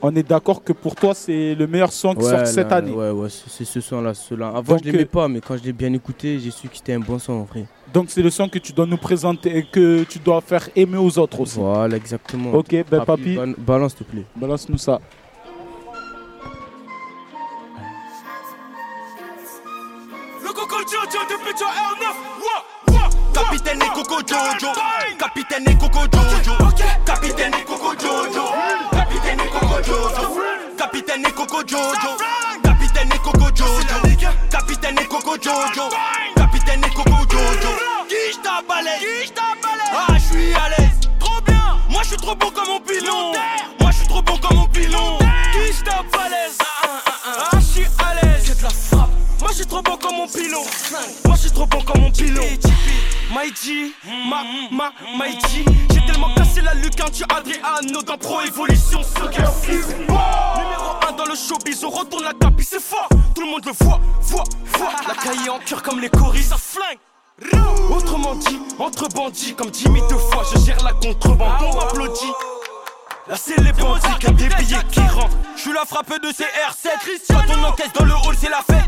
on 0.00 0.14
est 0.14 0.22
d'accord 0.28 0.62
que 0.62 0.72
pour 0.72 0.94
toi 0.94 1.12
c'est 1.12 1.56
le 1.56 1.66
meilleur 1.66 1.92
son 1.92 2.14
qui 2.14 2.22
Ouais, 2.24 2.30
sort 2.30 2.46
cette 2.46 2.70
là, 2.70 2.76
année. 2.76 2.92
Ouais, 2.92 3.10
ouais, 3.10 3.28
c'est 3.28 3.64
ce 3.64 3.80
son-là, 3.80 4.14
ceux-là. 4.14 4.48
Avant, 4.54 4.74
Donc, 4.74 4.84
je 4.84 4.90
l'aimais 4.90 5.02
euh, 5.02 5.06
pas, 5.06 5.26
mais 5.26 5.40
quand 5.40 5.56
je 5.56 5.62
l'ai 5.64 5.72
bien 5.72 5.92
écouté, 5.92 6.38
j'ai 6.38 6.52
su 6.52 6.68
que 6.68 6.76
c'était 6.76 6.92
un 6.92 7.00
bon 7.00 7.18
son 7.18 7.32
en 7.32 7.42
vrai. 7.42 7.64
Donc 7.92 8.06
c'est 8.10 8.22
le 8.22 8.30
son 8.30 8.48
que 8.48 8.58
tu 8.60 8.72
dois 8.72 8.86
nous 8.86 8.96
présenter 8.96 9.56
et 9.58 9.64
que 9.64 10.04
tu 10.04 10.18
dois 10.20 10.40
faire 10.40 10.68
aimer 10.76 10.96
aux 10.98 11.18
autres 11.18 11.40
aussi. 11.40 11.58
Voilà, 11.58 11.96
exactement. 11.96 12.52
Ok, 12.52 12.70
ben 12.88 13.04
papi, 13.04 13.34
ba- 13.34 13.46
balance 13.58 13.94
s'il 13.96 14.06
te 14.06 14.10
plaît. 14.12 14.24
balance-nous 14.36 14.78
ça. 14.78 15.00
Capitaine 25.34 25.66
et 25.66 25.78
Coco 25.78 26.00
Jojo. 26.12 26.52
Capitaine 27.06 27.54
et 27.58 27.64
Coco 27.64 27.94
Jojo. 27.98 28.52
Capitaine 28.92 29.40
et 29.40 29.48
Coco 29.48 29.82
Jojo. 29.82 30.42
Capitaine 30.76 31.26
et 31.26 31.32
Coco 31.32 31.62
Jojo. 31.66 32.16
Capitaine 32.62 33.12
et 33.14 33.18
Coco 33.18 33.46
Jojo. 33.54 33.80
Capitaine 34.50 34.98
et 35.00 35.06
Coco 35.06 35.36
Jojo. 35.42 35.88
Capitaine 36.36 36.84
et 36.84 36.94
Coco 36.94 37.16
Jojo. 37.30 37.70
Qui 38.08 38.32
Qui 38.32 38.38
ta 38.42 38.60
balai 38.68 38.98
Ah 39.90 40.12
je 40.12 40.18
suis 40.20 40.52
à 40.54 40.68
l'aise. 40.68 41.00
Trop 41.18 41.40
bien. 41.46 41.78
Moi 41.88 42.02
je 42.02 42.08
suis 42.08 42.16
trop 42.18 42.34
bon 42.34 42.50
comme 42.50 42.68
mon 42.68 42.80
pilon. 42.80 43.32
Moi 43.80 43.90
je 43.90 43.96
suis 43.96 44.08
trop 44.08 44.20
bon 44.20 44.36
comme 44.36 44.58
mon 44.58 44.66
pilon. 44.66 45.18
Qui 45.18 45.82
ta 45.82 46.02
balèze 46.12 46.58
Ah 46.60 46.71
je 49.52 49.56
suis 49.58 49.66
trop 49.66 49.82
bon 49.82 49.96
comme 49.98 50.16
mon 50.16 50.26
pilon 50.26 50.62
Moi 51.26 51.36
je 51.36 51.40
suis 51.42 51.50
trop 51.50 51.66
bon 51.66 51.82
comme 51.82 52.00
mon 52.00 52.10
pilon 52.10 52.42
Maïji, 53.34 53.92
ma, 54.28 54.42
ma, 54.70 54.92
Maïji 55.16 55.64
J'ai 55.92 56.00
tellement 56.06 56.34
cassé 56.34 56.62
la 56.62 56.74
lucarne 56.74 57.10
du 57.12 57.22
Adriano 57.24 58.02
dans 58.02 58.16
Pro 58.16 58.40
Evolution 58.40 59.02
Soccer 59.02 59.50
Numéro 59.68 60.92
1 61.08 61.12
dans 61.12 61.24
le 61.26 61.34
showbiz, 61.34 61.84
on 61.84 61.90
retourne 61.90 62.24
la 62.24 62.32
tapis, 62.32 62.64
c'est 62.64 62.80
fort. 62.80 63.08
Tout 63.34 63.42
le 63.42 63.50
monde 63.50 63.64
le 63.66 63.72
voit, 63.72 64.00
voit, 64.20 64.44
voit. 64.78 64.92
La 65.06 65.14
cahier 65.14 65.50
en 65.50 65.58
cœur 65.58 65.82
comme 65.82 66.00
les 66.00 66.08
coris, 66.08 66.42
ça 66.42 66.56
flingue. 66.56 66.98
Autrement 67.90 68.34
dit, 68.36 68.58
entre 68.78 69.08
bandits 69.08 69.54
comme 69.54 69.72
Jimmy 69.72 70.00
deux 70.08 70.16
fois 70.16 70.44
Je 70.54 70.60
gère 70.60 70.82
la 70.82 70.92
contrebande, 70.92 71.62
on 71.62 71.76
m'applaudit. 71.76 72.26
Là 72.26 72.61
c'est 73.36 73.58
les 73.60 73.72
bandits 73.72 74.18
qui 74.20 74.26
des 74.32 74.48
billets 74.48 74.84
qui 74.90 75.00
rentrent 75.00 75.36
Je 75.56 75.62
suis 75.62 75.72
la 75.72 75.84
frappe 75.84 76.10
de 76.10 76.32
ces 76.34 76.44
R7 76.44 77.20
Quand 77.28 77.54
on 77.54 77.64
encaisse 77.64 77.92
dans 77.98 78.04
le 78.04 78.12
hall 78.12 78.36
c'est 78.38 78.50
la 78.50 78.58
fête. 78.58 78.82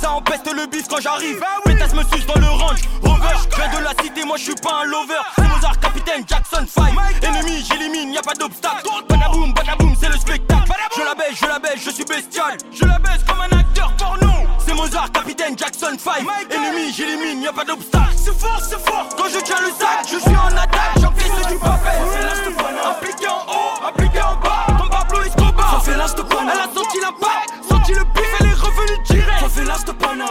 Ça 0.00 0.12
empeste 0.12 0.52
le 0.52 0.66
bif 0.66 0.86
quand 0.88 1.00
j'arrive. 1.00 1.42
Pétasse 1.64 1.94
me 1.94 2.02
suce 2.04 2.26
dans 2.26 2.40
le 2.40 2.48
range 2.48 2.80
Rover, 3.02 3.36
je 3.50 3.78
de 3.78 3.82
la 3.82 3.90
cité 4.02 4.24
moi 4.24 4.36
je 4.36 4.44
suis 4.44 4.54
pas 4.54 4.82
un 4.82 4.84
lover. 4.84 5.14
C'est 5.36 5.48
Mozart, 5.48 5.80
capitaine, 5.80 6.24
Jackson 6.26 6.66
5 6.68 6.92
Ennemi, 7.22 7.64
j'élimine, 7.64 8.12
y 8.12 8.18
a 8.18 8.22
pas 8.22 8.34
d'obstacle. 8.34 8.86
Badaboum, 9.08 9.54
badaboum, 9.54 9.94
c'est 9.98 10.08
le 10.08 10.18
spectacle. 10.18 10.70
Je 10.96 11.02
la 11.02 11.14
baisse, 11.14 11.38
je 11.40 11.46
la 11.46 11.58
baisse, 11.58 11.82
je 11.84 11.90
suis 11.90 12.04
bestial 12.04 12.56
Je 12.72 12.84
la 12.84 12.98
baisse 12.98 13.24
comme 13.26 13.40
un 13.40 13.58
acteur 13.58 13.92
porno. 13.96 14.32
C'est 14.66 14.74
Mozart, 14.74 15.10
capitaine, 15.12 15.56
Jackson 15.56 15.96
5 15.98 16.26
Ennemi, 16.50 16.92
j'élimine, 16.92 17.42
y 17.42 17.46
a 17.48 17.52
pas 17.52 17.64
d'obstacle. 17.64 18.14
C'est 18.16 18.38
fort, 18.38 18.60
c'est 18.60 18.80
fort. 18.80 19.08
Quand 19.16 19.28
je 19.32 19.40
tiens 19.40 19.60
le 19.60 19.70
sac, 19.70 20.06
je 20.10 20.18
suis 20.18 20.36
en 20.36 20.56
attaque 20.56 20.75
J'encaisse 21.00 21.46
du 21.48 21.58
papel 21.58 22.00
Appliqué 22.88 23.28
en 23.28 23.52
haut, 23.52 23.86
appliqué 23.86 24.20
en 24.22 24.36
bas 24.36 24.66
Comme 24.78 24.88
Pablo 24.90 25.22
Escobar 25.22 25.70
Ça 25.70 25.80
fait 25.80 25.96
l'ast 25.96 26.18
Elle 26.18 26.48
a 26.48 26.68
senti 26.74 27.00
l'impact, 27.00 27.50
senti 27.68 27.94
le 27.94 28.04
bif 28.04 28.24
Elle 28.40 28.46
est 28.46 28.54
revenue 28.54 28.98
direct 29.04 29.40
Ça 29.40 29.48
fait 29.48 29.64
l'ast 29.64 29.86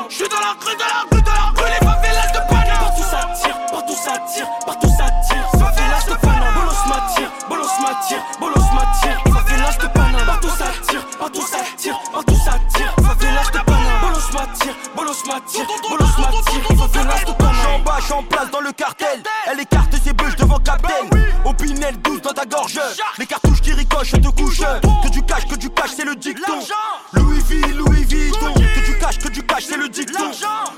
Je 0.09 0.15
suis 0.15 0.29
dans 0.29 0.39
la 0.39 0.53
rue, 0.59 0.75
dans 0.77 0.85
la 0.85 1.01
rue, 1.11 1.21
dans 1.21 1.31
la 1.31 1.47
rue 1.55 1.69
Les 1.69 1.85
favelas 1.85 2.31
de 2.33 2.39
Panama 2.49 2.79
Partout 2.79 3.03
ça 3.03 3.29
tire, 3.41 3.57
partout 3.71 3.95
ça 3.95 4.13
tire, 4.33 4.47
partout 4.65 4.89
ça 4.97 5.05
tire 5.27 5.59
Ça 5.59 5.71
fait 5.71 5.89
l'ast 5.89 6.09
de 6.09 6.15
Panama 6.15 6.51
Bolos 6.55 6.85
m'attire, 6.87 7.31
bolos 7.49 7.79
m'attire, 7.81 8.23
bolos 8.39 8.69
m'attire 8.73 9.17
Ça 9.25 9.43
fait 9.45 9.57
l'ast 9.61 9.81
de 9.81 9.87
Panama 9.87 10.25
Partout 10.25 10.49
ça 10.57 10.65
tire, 10.89 11.05
partout 11.19 11.41
ça 11.41 11.57
tire, 11.77 11.99
partout 12.11 12.35
ça 12.45 12.51
tire 12.73 12.93
Ça 12.97 13.15
fait 13.19 13.33
l'ast 13.33 13.53
de 13.53 13.59
Panama 13.59 13.99
Bolos 14.01 14.31
m'attire, 14.33 14.75
bolos 14.95 15.23
m'attire, 15.27 15.65
bolos 15.89 16.17
m'attire 16.17 16.79
Ça 16.79 16.87
fait 16.87 17.03
l'ast 17.07 17.27
de 17.27 17.33
Panama 17.33 17.44
Bas, 18.05 18.15
j'en 18.15 18.23
place 18.23 18.49
dans 18.51 18.61
le 18.61 18.71
cartel. 18.71 19.23
Elle 19.47 19.59
écarte 19.59 19.93
ses 20.03 20.13
bûches 20.13 20.35
devant 20.35 20.59
Captain. 20.59 21.09
Opinel 21.45 21.97
douce 22.01 22.21
dans 22.21 22.33
ta 22.33 22.45
gorge. 22.45 22.79
Les 23.17 23.25
cartouches 23.25 23.61
qui 23.61 23.73
ricochent 23.73 24.11
te 24.11 24.29
couchent. 24.29 24.61
Que 25.03 25.09
du 25.09 25.23
cash, 25.23 25.47
que 25.47 25.55
du 25.55 25.69
cash, 25.69 25.91
c'est 25.95 26.05
le 26.05 26.15
dicton. 26.15 26.59
Louis 27.13 27.39
V, 27.47 27.61
Louis 27.73 28.03
Vuitton. 28.03 28.53
Que 28.53 28.85
du 28.85 28.97
cash, 28.97 29.19
que 29.19 29.29
du 29.29 29.43
cash, 29.43 29.65
c'est 29.65 29.77
le 29.77 29.89
dicton. 29.89 30.31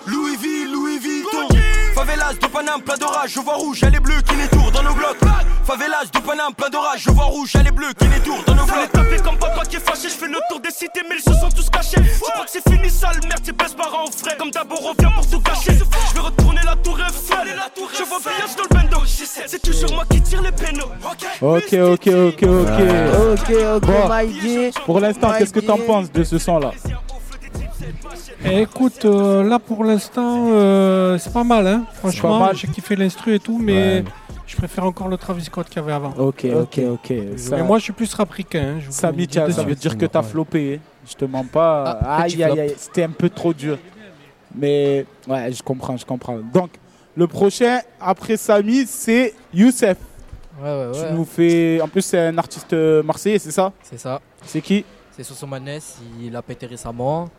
Louis 0.05 0.35
V, 0.37 0.65
Louis 0.65 0.99
Vuitton 0.99 1.46
Favelas 2.27 2.39
de 2.41 2.47
Paname, 2.51 2.81
plein 2.81 2.97
d'orage 2.97 3.29
Je 3.29 3.39
vois 3.39 3.55
rouge, 3.55 3.79
elle 3.83 3.95
est 3.95 3.99
bleue 4.01 4.21
qui 4.21 4.35
les 4.35 4.47
tours 4.49 4.69
dans 4.71 4.83
nos 4.83 4.93
blocs. 4.93 5.17
Favelas 5.63 6.11
de 6.13 6.19
Paname, 6.19 6.53
plein 6.57 6.69
d'orage 6.69 7.03
Je 7.05 7.11
vois 7.11 7.23
rouge, 7.25 7.51
elle 7.57 7.67
est 7.67 7.71
bleue 7.71 7.93
qui 7.97 8.05
les 8.07 8.19
tours 8.19 8.43
dans 8.45 8.55
nos 8.55 8.65
blocs. 8.65 8.91
taper 8.91 9.17
comme 9.23 9.37
papa 9.37 9.63
qui 9.63 9.77
est 9.77 9.79
fâché 9.79 10.09
Je 10.09 10.13
fais 10.15 10.27
le 10.27 10.37
tour 10.49 10.59
des 10.59 10.71
cités 10.71 11.03
mais 11.07 11.15
ils 11.15 11.21
se 11.21 11.31
sont 11.39 11.47
tous 11.55 11.69
cachés. 11.69 12.01
Je 12.03 12.19
crois 12.19 12.43
que 12.43 12.51
c'est 12.51 12.69
fini 12.69 12.89
sale 12.89 13.19
merde, 13.23 13.39
c'est 13.43 13.55
baisse 13.55 13.73
par 13.73 13.95
en 13.95 14.11
frais 14.11 14.35
Comme 14.37 14.51
d'abord 14.51 14.81
on 14.83 15.01
vient 15.01 15.11
pour 15.11 15.29
tout 15.29 15.39
cacher 15.39 15.79
Je 16.09 16.13
vais 16.15 16.19
retourner 16.19 16.61
la 16.65 16.75
tour 16.75 16.99
Eiffel. 16.99 17.55
Je 17.97 18.03
vois 18.03 18.19
Village 18.19 18.55
dans 18.57 18.63
le 18.63 18.75
bendo 18.75 19.05
C'est 19.05 19.61
toujours 19.61 19.93
moi 19.93 20.03
qui 20.11 20.21
tire 20.21 20.41
les 20.41 20.51
pénaux. 20.51 20.91
Ok, 21.41 21.73
ok, 21.73 22.07
ok, 22.07 22.43
ok. 22.43 22.81
Ok, 23.31 23.53
ok. 23.75 24.83
Pour 24.85 24.99
l'instant, 24.99 25.31
qu'est-ce 25.37 25.53
que 25.53 25.61
t'en 25.61 25.77
penses 25.77 26.11
de 26.11 26.25
ce 26.25 26.37
son-là? 26.37 26.71
Écoute, 28.45 29.03
euh, 29.05 29.43
là 29.43 29.59
pour 29.59 29.83
l'instant, 29.83 30.47
euh, 30.51 31.17
c'est 31.17 31.33
pas 31.33 31.43
mal, 31.43 31.65
hein. 31.67 31.85
Franchement, 31.93 32.39
mal. 32.39 32.55
j'ai 32.55 32.67
kiffé 32.67 32.95
l'instru 32.95 33.33
et 33.35 33.39
tout, 33.39 33.57
mais 33.57 33.73
Ouais. 33.99 34.03
je 34.45 34.55
préfère 34.55 34.85
encore 34.85 35.07
le 35.07 35.17
Travis 35.17 35.43
Scott 35.45 35.67
qu'il 35.67 35.77
y 35.77 35.79
avait 35.79 35.93
avant. 35.93 36.13
Ok, 36.17 36.45
ok, 36.45 36.79
ok. 36.93 37.13
Mais 37.51 37.63
moi, 37.63 37.79
je 37.79 37.83
suis 37.85 37.93
plus 37.93 38.13
rapricain. 38.13 38.75
Hein, 38.75 38.79
je 38.79 38.85
vous 38.87 38.91
Samy, 38.91 39.27
ça 39.31 39.63
veut 39.63 39.75
dire 39.75 39.97
que 39.97 40.05
t'as 40.05 40.21
flopé. 40.21 40.79
Je 41.09 41.13
te 41.15 41.25
mens 41.25 41.45
pas. 41.45 41.99
Ah, 42.01 42.21
aïe, 42.23 42.43
aïe, 42.43 42.59
aïe. 42.59 42.73
C'était 42.77 43.03
un 43.03 43.09
peu 43.09 43.29
trop 43.29 43.53
dur. 43.53 43.77
Mais 44.55 45.05
ouais, 45.27 45.51
je 45.51 45.63
comprends, 45.63 45.97
je 45.97 46.05
comprends. 46.05 46.37
Donc, 46.53 46.69
le 47.15 47.27
prochain, 47.27 47.79
après 47.99 48.37
Samy, 48.37 48.85
c'est 48.85 49.33
Youssef. 49.53 49.97
Ouais, 50.61 50.63
ouais, 50.69 50.91
Tu 50.93 50.99
ouais. 50.99 51.11
nous 51.13 51.25
fais. 51.25 51.79
En 51.81 51.87
plus, 51.87 52.01
c'est 52.01 52.19
un 52.19 52.37
artiste 52.37 52.73
marseillais, 53.03 53.39
c'est 53.39 53.51
ça? 53.51 53.71
C'est 53.83 53.99
ça. 53.99 54.21
C'est 54.43 54.61
qui? 54.61 54.85
C'est 55.11 55.23
Sosomanes, 55.23 55.79
il 56.21 56.35
a 56.35 56.41
pété 56.41 56.65
récemment. 56.67 57.29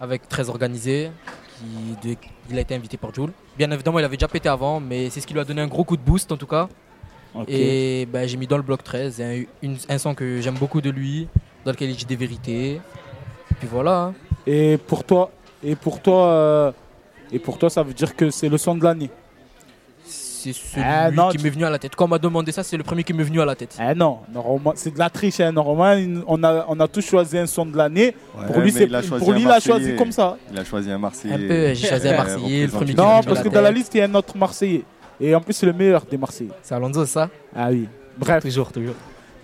Avec 0.00 0.28
Très 0.28 0.48
Organisé. 0.48 1.10
Qui, 1.58 2.08
de- 2.10 2.16
il 2.50 2.56
a 2.56 2.60
été 2.60 2.74
invité 2.74 2.96
par 2.96 3.12
Jules. 3.14 3.32
Bien 3.56 3.70
évidemment, 3.70 3.98
il 3.98 4.04
avait 4.04 4.16
déjà 4.16 4.28
pété 4.28 4.48
avant, 4.48 4.78
mais 4.80 5.10
c'est 5.10 5.20
ce 5.20 5.26
qui 5.26 5.34
lui 5.34 5.40
a 5.40 5.44
donné 5.44 5.60
un 5.60 5.66
gros 5.66 5.82
coup 5.84 5.96
de 5.96 6.02
boost 6.02 6.30
en 6.32 6.36
tout 6.36 6.46
cas. 6.46 6.68
Et 7.48 8.06
ben, 8.06 8.26
j'ai 8.26 8.36
mis 8.36 8.46
dans 8.46 8.56
le 8.56 8.62
bloc 8.62 8.82
13 8.82 9.20
un, 9.20 9.42
une- 9.62 9.76
un 9.88 9.98
son 9.98 10.14
que 10.14 10.40
j'aime 10.40 10.54
beaucoup 10.54 10.80
de 10.80 10.90
lui, 10.90 11.28
dans 11.64 11.72
lequel 11.72 11.90
il 11.90 11.96
dit 11.96 12.04
des 12.06 12.16
vérités. 12.16 12.74
Et 12.74 13.54
puis 13.58 13.68
voilà. 13.70 14.00
hein. 14.02 14.14
Et 14.46 14.78
pour 14.78 15.04
toi, 15.04 15.30
et 15.62 15.74
pour 15.74 16.00
toi, 16.00 16.26
euh, 16.28 16.72
et 17.32 17.38
pour 17.38 17.58
toi, 17.58 17.68
ça 17.68 17.82
veut 17.82 17.92
dire 17.92 18.14
que 18.16 18.30
c'est 18.30 18.48
le 18.48 18.56
son 18.56 18.74
de 18.76 18.84
l'année. 18.84 19.10
C'est 20.38 20.52
celui 20.52 20.82
Ah, 20.86 21.10
non, 21.10 21.30
qui 21.30 21.38
m'est 21.42 21.50
venu 21.50 21.64
à 21.64 21.70
la 21.70 21.78
tête. 21.78 21.96
Quand 21.96 22.04
on 22.04 22.08
m'a 22.08 22.18
demandé 22.18 22.52
ça, 22.52 22.62
c'est 22.62 22.76
le 22.76 22.82
premier 22.84 23.02
qui 23.02 23.12
m'est 23.12 23.24
venu 23.24 23.40
à 23.40 23.44
la 23.44 23.54
tête. 23.56 23.76
Eh 23.80 23.94
non, 23.94 24.18
normalement, 24.32 24.72
c'est 24.76 24.92
de 24.94 24.98
la 24.98 25.10
triche. 25.10 25.40
Hein. 25.40 25.52
Normalement, 25.52 26.22
on 26.28 26.42
a, 26.44 26.64
on 26.68 26.78
a 26.78 26.86
tous 26.88 27.04
choisi 27.04 27.36
un 27.38 27.46
son 27.46 27.66
de 27.66 27.76
l'année. 27.76 28.14
pour 28.46 28.60
lui, 28.60 28.72
il 28.72 28.94
a 28.94 29.02
choisi 29.02 29.24
pour 29.24 29.32
lui, 29.32 29.42
il 29.42 29.50
a 29.50 29.60
choisi 29.60 29.96
comme 29.96 30.12
ça. 30.12 30.36
Il 30.52 30.58
a 30.58 30.64
choisi 30.64 30.90
un 30.90 30.98
Marseillais. 30.98 31.34
Un 31.34 31.38
peu, 31.38 31.74
j'ai 31.74 31.88
choisi 31.88 32.08
un 32.08 32.12
euh, 32.12 32.16
Marseillais, 32.16 32.62
le 32.66 32.72
premier 32.72 32.90
qui 32.92 32.96
Non, 32.96 33.20
parce 33.26 33.42
que 33.42 33.48
dans 33.48 33.60
la 33.62 33.70
liste, 33.70 33.94
il 33.94 33.98
y 33.98 34.00
a 34.00 34.04
un 34.04 34.14
autre 34.14 34.36
Marseillais. 34.36 34.84
Et 35.20 35.34
en 35.34 35.40
plus, 35.40 35.52
c'est 35.54 35.66
le 35.66 35.72
meilleur 35.72 36.02
des 36.08 36.16
Marseillais. 36.16 36.50
C'est 36.62 36.74
Alonso, 36.74 37.04
ça 37.04 37.28
Ah 37.54 37.68
oui. 37.70 37.88
Bref. 38.16 38.42
Toujours, 38.42 38.70
toujours. 38.70 38.94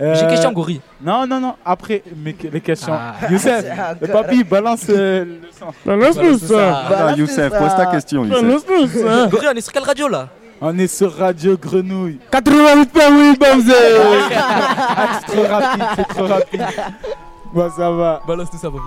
Euh, 0.00 0.14
J'ai 0.14 0.26
question, 0.26 0.52
Gori. 0.52 0.80
Non, 1.00 1.26
non, 1.26 1.40
non. 1.40 1.54
Après, 1.64 2.02
mais 2.16 2.32
que- 2.32 2.48
les 2.48 2.60
questions. 2.60 2.92
Ah. 2.92 3.14
Youssef, 3.30 3.64
le 4.00 4.08
papy, 4.08 4.42
balance 4.42 4.86
euh, 4.88 5.24
le 5.24 5.48
son. 5.56 5.66
Balance 5.86 6.16
tout 6.16 6.38
ça. 6.38 7.14
Youssef, 7.16 7.50
pose 7.50 7.76
ta 7.76 7.86
question, 7.86 8.24
Youssef. 8.24 8.42
Balance 8.42 8.64
tout 8.66 8.86
ça. 8.88 9.26
Gori, 9.28 9.46
on 9.52 9.56
est 9.56 9.60
sur 9.60 9.72
quelle 9.72 9.84
radio 9.84 10.08
là? 10.08 10.28
On 10.66 10.78
est 10.78 10.86
sur 10.86 11.14
Radio 11.14 11.58
Grenouille. 11.58 12.18
88.8, 12.32 13.38
Bamzé 13.38 13.72
Ah, 14.34 15.20
c'est 15.20 15.26
trop 15.36 15.42
rapide, 15.42 15.84
c'est 15.94 16.08
trop 16.08 16.26
rapide. 16.26 16.64
Bon, 17.52 17.70
ça 17.70 17.90
va. 17.90 18.22
Balance 18.26 18.50
tout 18.50 18.56
ça, 18.56 18.70
papy. 18.70 18.82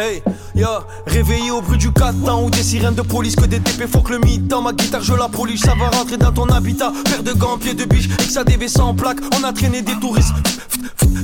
Hey, 0.00 0.22
yo, 0.54 0.68
réveillé 1.08 1.50
au 1.50 1.60
bruit 1.60 1.76
du 1.76 1.90
catan 1.90 2.44
ou 2.44 2.50
des 2.50 2.62
sirènes 2.62 2.94
de 2.94 3.02
police 3.02 3.34
que 3.34 3.46
des 3.46 3.58
TP 3.58 3.84
faut 3.88 4.00
que 4.00 4.12
le 4.12 4.38
dans 4.46 4.62
ma 4.62 4.72
guitare 4.72 5.02
je 5.02 5.12
la 5.12 5.28
polish 5.28 5.62
ça 5.62 5.74
va 5.74 5.88
rentrer 5.88 6.16
dans 6.16 6.30
ton 6.30 6.46
habitat. 6.46 6.92
Paire 7.04 7.24
de 7.24 7.32
gants 7.32 7.58
pieds 7.58 7.74
de 7.74 7.84
biche 7.84 8.08
et 8.08 8.68
sans 8.68 8.94
plaque. 8.94 9.18
On 9.36 9.42
a 9.42 9.52
traîné 9.52 9.82
des 9.82 9.98
touristes. 9.98 10.34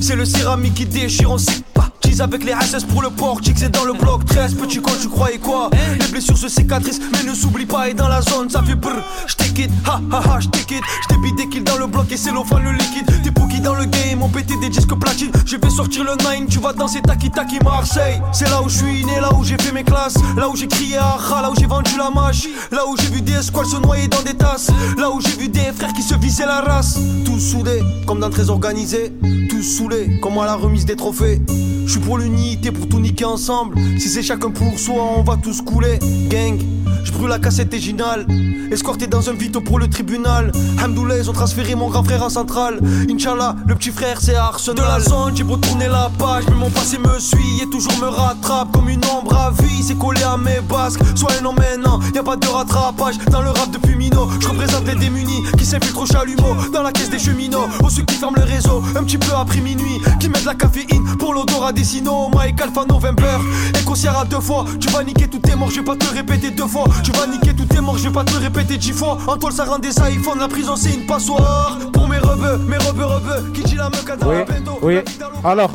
C'est 0.00 0.16
le 0.16 0.24
céramique 0.24 0.74
qui 0.74 0.86
déchire 0.86 1.30
on 1.30 1.38
sait 1.38 1.62
pas 1.72 1.88
Avec 2.20 2.44
les 2.44 2.52
SS 2.52 2.84
pour 2.84 3.02
le 3.02 3.10
portique 3.10 3.58
c'est 3.58 3.70
dans 3.70 3.84
le 3.84 3.92
bloc 3.92 4.24
13 4.24 4.54
petit 4.54 4.80
con 4.80 4.92
tu 5.00 5.08
croyais 5.08 5.38
quoi? 5.38 5.68
Les 5.98 6.06
blessures 6.06 6.38
se 6.38 6.48
cicatrisent 6.48 7.00
mais 7.12 7.28
ne 7.28 7.34
s'oublie 7.34 7.66
pas 7.66 7.88
et 7.88 7.94
dans 7.94 8.08
la 8.08 8.22
zone 8.22 8.48
ça 8.48 8.62
fait 8.62 8.76
brr 8.76 9.02
j't'ai 9.26 9.68
ha 9.84 10.00
ha 10.12 10.22
ha 10.24 10.40
j't'ai 10.40 10.60
quitte 10.60 10.84
j't'ai 11.02 11.16
bidé 11.18 11.42
des 11.42 11.48
kills 11.48 11.64
dans 11.64 11.76
le 11.76 11.86
bloc 11.86 12.10
et 12.12 12.16
c'est 12.16 12.30
l'offre 12.30 12.58
le 12.60 12.72
liquide. 12.72 13.22
Des 13.22 13.30
bookies 13.30 13.60
dans 13.60 13.74
le 13.74 13.84
game 13.86 14.22
ont 14.22 14.28
pété 14.28 14.54
des 14.60 14.68
disques 14.68 14.94
platine 14.94 15.32
je 15.44 15.56
vais 15.56 15.70
sortir 15.70 16.04
le 16.04 16.10
9 16.10 16.46
tu 16.48 16.60
vas 16.60 16.72
danser 16.72 17.02
taki 17.02 17.30
taki 17.30 17.58
Marseille. 17.64 18.20
C'est 18.32 18.48
là 18.48 18.62
où 18.62 18.68
je 18.68 18.76
suis 18.78 19.04
né 19.04 19.20
là 19.20 19.34
où 19.34 19.42
j'ai 19.42 19.56
fait 19.60 19.72
mes 19.72 19.84
classes. 19.84 20.16
Là 20.36 20.48
où 20.48 20.56
j'ai 20.56 20.68
crié 20.68 20.98
ah 21.00 21.18
là 21.42 21.50
où 21.50 21.54
j'ai 21.58 21.66
vendu 21.66 21.90
la 21.98 22.10
mâche. 22.10 22.46
Là 22.70 22.86
où 22.86 22.96
j'ai 22.96 23.08
vu 23.08 23.22
des 23.22 23.42
squales 23.42 23.66
se 23.66 23.76
noyer 23.76 24.08
dans 24.08 24.22
des 24.22 24.34
tasses. 24.34 24.70
Là 24.98 25.10
où 25.10 25.20
j'ai 25.20 25.36
vu 25.36 25.48
des 25.48 25.72
frères 25.74 25.92
qui 25.92 26.02
se 26.02 26.14
visaient 26.14 26.46
la 26.46 26.60
race. 26.60 26.98
Tous 27.24 27.40
soudés 27.40 27.82
comme 28.06 28.20
dans 28.20 28.30
très 28.30 28.50
organisé. 28.50 29.12
Tous 29.50 29.62
saoulés 29.62 30.18
comme 30.22 30.38
à 30.38 30.46
la 30.46 30.54
remise 30.54 30.84
des 30.84 30.96
trophées 30.96 31.40
je 31.86 31.90
suis 31.90 32.00
pour 32.00 32.18
l'unité 32.18 32.70
pour 32.70 32.88
tout 32.88 33.00
niquer 33.00 33.24
ensemble. 33.24 33.76
Si 33.98 34.08
c'est 34.08 34.22
chacun 34.22 34.50
pour 34.50 34.78
soi 34.78 35.02
on 35.18 35.22
va 35.22 35.36
tous 35.36 35.60
couler. 35.60 35.98
Gang 36.28 36.58
je 37.04 37.12
brûle 37.12 37.28
la 37.28 37.38
cassette 37.38 37.72
originale. 37.72 38.26
Escorté 38.70 39.06
dans 39.06 39.28
un 39.28 39.34
vito 39.34 39.60
pour 39.60 39.78
le 39.78 39.88
tribunal. 39.88 40.50
Hamdoullah 40.82 41.18
ils 41.18 41.28
ont 41.28 41.34
transféré 41.34 41.74
mon 41.74 41.88
grand 41.90 42.02
frère 42.02 42.22
en 42.22 42.30
centrale. 42.30 42.80
Inch'Allah 43.10 43.56
le 43.66 43.74
petit 43.74 43.90
frère 43.90 44.20
c'est 44.20 44.34
Arsenal. 44.34 44.84
De 44.84 44.88
la 44.88 45.00
zone 45.00 45.36
j'ai 45.36 45.44
beau 45.44 45.56
tourner 45.56 45.86
la 45.86 46.10
page 46.18 46.44
Mais 46.48 46.56
mon 46.56 46.70
passé 46.70 46.98
me 46.98 47.18
suit 47.20 47.60
et 47.62 47.68
toujours 47.70 47.96
me 48.00 48.08
rattrape 48.08 48.72
Comme 48.72 48.88
une 48.88 49.04
ombre 49.04 49.36
à 49.36 49.50
vie. 49.50 49.82
C'est 49.82 49.98
collé 49.98 50.22
à 50.22 50.38
mes 50.38 50.60
basques. 50.66 51.00
Soit 51.14 51.32
un 51.40 51.44
homme 51.44 51.56
maintenant 51.56 52.00
y 52.14 52.18
a 52.18 52.22
pas 52.22 52.36
de 52.36 52.46
rattrapage. 52.46 53.18
Dans 53.30 53.42
le 53.42 53.50
rap 53.50 53.70
depuis 53.70 53.94
Mino 53.94 54.28
Je 54.40 54.48
représente 54.48 54.86
les 54.86 54.94
démunis 54.94 55.42
Qui 55.58 55.66
s'infiltrent 55.66 56.02
au 56.02 56.06
chalumeau 56.06 56.56
Dans 56.72 56.82
la 56.82 56.92
caisse 56.92 57.10
des 57.10 57.18
cheminots. 57.18 57.68
Aux 57.82 57.90
ceux 57.90 58.02
qui 58.04 58.14
ferment 58.14 58.36
le 58.36 58.44
réseau 58.44 58.82
Un 58.96 59.02
petit 59.04 59.18
peu 59.18 59.32
après 59.36 59.60
minuit 59.60 60.00
Qui 60.20 60.28
mettent 60.28 60.46
la 60.46 60.54
caféine 60.54 61.04
pour 61.18 61.34
l'odorat 61.34 61.73
des 61.74 61.84
sinos 61.84 62.30
Mike 62.34 62.60
20 62.60 63.14
peur 63.14 63.40
Et 63.78 63.84
qu'on 63.84 63.94
à 63.94 64.24
deux 64.24 64.40
fois. 64.40 64.64
Tu 64.80 64.88
vas 64.88 65.02
niquer 65.04 65.28
tous 65.28 65.38
tes 65.40 65.54
morts 65.54 65.70
je 65.70 65.80
vais 65.80 65.84
pas 65.84 65.96
te 65.96 66.06
répéter 66.06 66.50
deux 66.50 66.66
fois. 66.66 66.84
Tu 67.02 67.10
vas 67.12 67.26
niquer 67.26 67.54
tous 67.54 67.66
tes 67.66 67.80
morts 67.80 67.98
je 67.98 68.04
vais 68.08 68.14
pas 68.14 68.24
te 68.24 68.34
répéter 68.36 68.76
dix 68.78 68.92
fois. 68.92 69.18
En 69.26 69.36
toile 69.36 69.52
ça 69.52 69.64
rend 69.64 69.78
des 69.78 69.90
iPhones 70.10 70.38
La 70.38 70.48
prison 70.48 70.76
c'est 70.76 70.94
une 70.94 71.06
passoire. 71.06 71.78
Pour 71.92 72.08
mes 72.08 72.18
rebeux 72.18 72.58
Mes 72.58 72.78
rebeux 72.78 73.04
rebeux. 73.04 73.50
Qui 73.52 73.62
dit 73.62 73.76
la 73.76 73.90
meuf 73.90 74.04
dans 74.18 74.28
Oui, 74.28 74.36
la 74.36 74.72
oui. 74.82 74.98
Alors, 75.44 75.70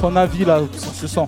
ton 0.00 0.14
avis 0.16 0.44
là 0.44 0.60
ce 0.98 1.06
son 1.06 1.26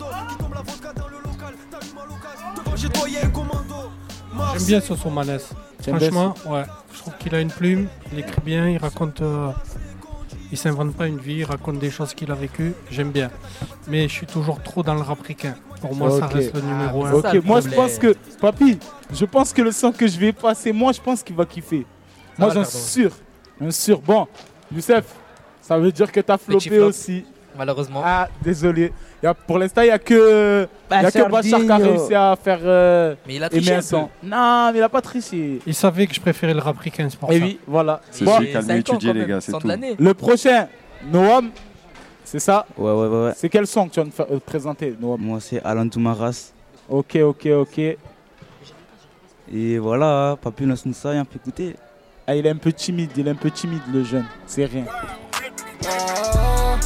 J'aime 4.55 4.65
bien 4.67 4.81
ce 4.81 4.95
son 4.95 5.11
Manès. 5.11 5.51
Franchement, 5.83 6.35
ouais. 6.47 6.65
Je 6.93 6.99
trouve 6.99 7.15
qu'il 7.19 7.35
a 7.35 7.41
une 7.41 7.51
plume, 7.51 7.89
il 8.13 8.19
écrit 8.19 8.41
bien, 8.45 8.69
il 8.69 8.79
raconte. 8.79 9.21
euh, 9.21 9.51
il 10.53 10.59
s'invente 10.59 10.95
pas 10.95 11.07
une 11.07 11.19
vie, 11.19 11.39
il 11.39 11.45
raconte 11.45 11.79
des 11.79 11.91
choses 11.91 12.15
qu'il 12.15 12.31
a 12.31 12.35
vécues. 12.35 12.75
J'aime 12.91 13.11
bien. 13.11 13.31
Mais 13.89 14.09
je 14.09 14.13
suis 14.13 14.27
toujours 14.27 14.63
trop 14.63 14.83
dans 14.83 14.95
le 14.95 15.01
rap 15.01 15.21
ricain. 15.21 15.55
Pour 15.81 15.95
moi, 15.95 16.19
ça 16.19 16.27
reste 16.27 16.55
le 16.55 16.61
numéro 16.63 17.05
un. 17.05 17.13
Ok, 17.13 17.45
moi 17.45 17.61
je 17.61 17.69
pense 17.69 17.99
que, 17.99 18.15
papy, 18.41 18.79
je 19.13 19.25
pense 19.25 19.53
que 19.53 19.63
le 19.63 19.73
son 19.73 19.93
que 19.93 20.07
je 20.07 20.19
vais 20.19 20.33
passer, 20.33 20.73
moi 20.73 20.93
je 20.93 21.01
pense 21.01 21.23
qu'il 21.23 21.37
va 21.37 21.45
kiffer. 21.45 21.87
moi 22.39 22.51
j'en 22.51 22.65
suis 22.65 23.03
faire, 23.03 23.11
sûr. 23.13 23.19
J'en 23.61 23.71
suis 23.71 23.83
sûr. 23.83 24.01
Bon, 24.01 24.27
Youssef, 24.75 25.05
ça 25.61 25.79
veut 25.79 25.93
dire 25.93 26.11
que 26.11 26.21
t'as 26.21 26.39
flopé 26.39 26.71
flop. 26.71 26.87
aussi. 26.87 27.25
Malheureusement. 27.57 28.03
Ah, 28.05 28.29
désolé. 28.43 28.93
Y 29.23 29.27
a- 29.27 29.35
pour 29.35 29.59
l'instant, 29.59 29.83
il 29.83 29.87
n'y 29.87 29.91
a 29.91 29.99
que, 29.99 30.67
y 30.91 30.95
a 30.95 31.11
que 31.11 31.31
Bachar 31.31 31.61
qui 31.61 31.71
a 31.71 31.77
réussi 31.77 32.15
à 32.15 32.37
faire 32.43 32.59
euh, 32.63 33.15
Mais 33.27 33.37
il 33.37 33.43
a 33.43 33.47
aimer 33.47 33.57
triché 33.61 33.75
un 33.75 33.79
un 33.79 33.83
son. 33.83 34.09
Non, 34.23 34.71
mais 34.73 34.79
il 34.79 34.83
a 34.83 34.89
pas 34.89 35.01
triché. 35.01 35.61
Il 35.67 35.75
savait 35.75 36.07
que 36.07 36.15
je 36.15 36.21
préférais 36.21 36.53
le 36.55 36.61
rap 36.61 36.79
ricain, 36.79 37.07
c'est 37.11 37.19
pour 37.19 37.33
Et 37.33 37.39
ça. 37.39 37.45
oui, 37.45 37.59
voilà. 37.67 38.01
C'est 38.11 38.25
Bon, 38.25 38.37
celui 38.37 38.51
qui 38.51 38.57
a 38.57 38.61
le 38.61 38.67
mieux 38.67 38.77
étudié, 38.81 39.13
les 39.13 39.27
gars, 39.27 39.41
c'est 39.41 39.53
tout. 39.53 39.69
Le 39.99 40.15
prochain, 40.15 40.69
Noam, 41.11 41.51
c'est 42.25 42.39
ça 42.41 42.67
Ouais, 42.77 42.91
ouais, 42.93 43.07
ouais. 43.09 43.25
ouais. 43.27 43.33
C'est 43.37 43.49
quel 43.49 43.67
son 43.67 43.89
que 43.89 43.95
tu 43.95 44.01
vas 44.01 44.07
nous 44.07 44.13
faire- 44.13 44.27
euh, 44.31 44.39
présenter, 44.45 44.95
Noam? 45.01 45.21
Moi, 45.21 45.39
c'est 45.41 45.63
Alan 45.65 45.89
Toumaras. 45.89 46.53
Ok, 46.89 47.17
ok, 47.17 47.47
ok. 47.47 47.79
Et 49.55 49.79
voilà, 49.79 50.37
Papu 50.43 50.67
lance 50.67 50.85
nous 50.87 50.93
ça 50.93 51.15
et 51.15 51.21
on 51.21 51.25
peut 51.25 51.37
écouter. 51.37 51.75
Ah, 52.27 52.35
il 52.35 52.45
est 52.45 52.51
un 52.51 52.57
peu 52.57 52.73
timide, 52.73 53.11
il 53.17 53.27
est 53.29 53.31
un 53.31 53.35
peu 53.37 53.51
timide, 53.51 53.81
le 53.93 54.03
jeune. 54.03 54.25
C'est 54.47 54.65
rien. 54.65 54.85
Ah, 55.89 56.77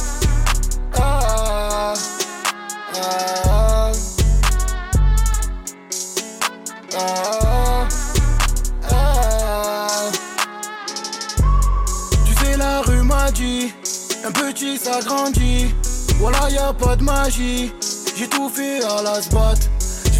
Tu 12.25 12.33
sais, 12.35 12.57
la 12.57 12.81
rue 12.81 13.03
m'a 13.03 13.31
dit, 13.31 13.73
un 14.25 14.31
petit 14.31 14.77
ça 14.77 14.99
grandit. 15.05 15.73
Voilà, 16.19 16.49
y 16.49 16.57
a 16.57 16.73
pas 16.73 16.95
de 16.95 17.03
magie. 17.03 17.71
J'ai 18.15 18.27
tout 18.27 18.49
fait 18.49 18.83
à 18.83 19.01
la 19.01 19.21
spot. 19.21 19.57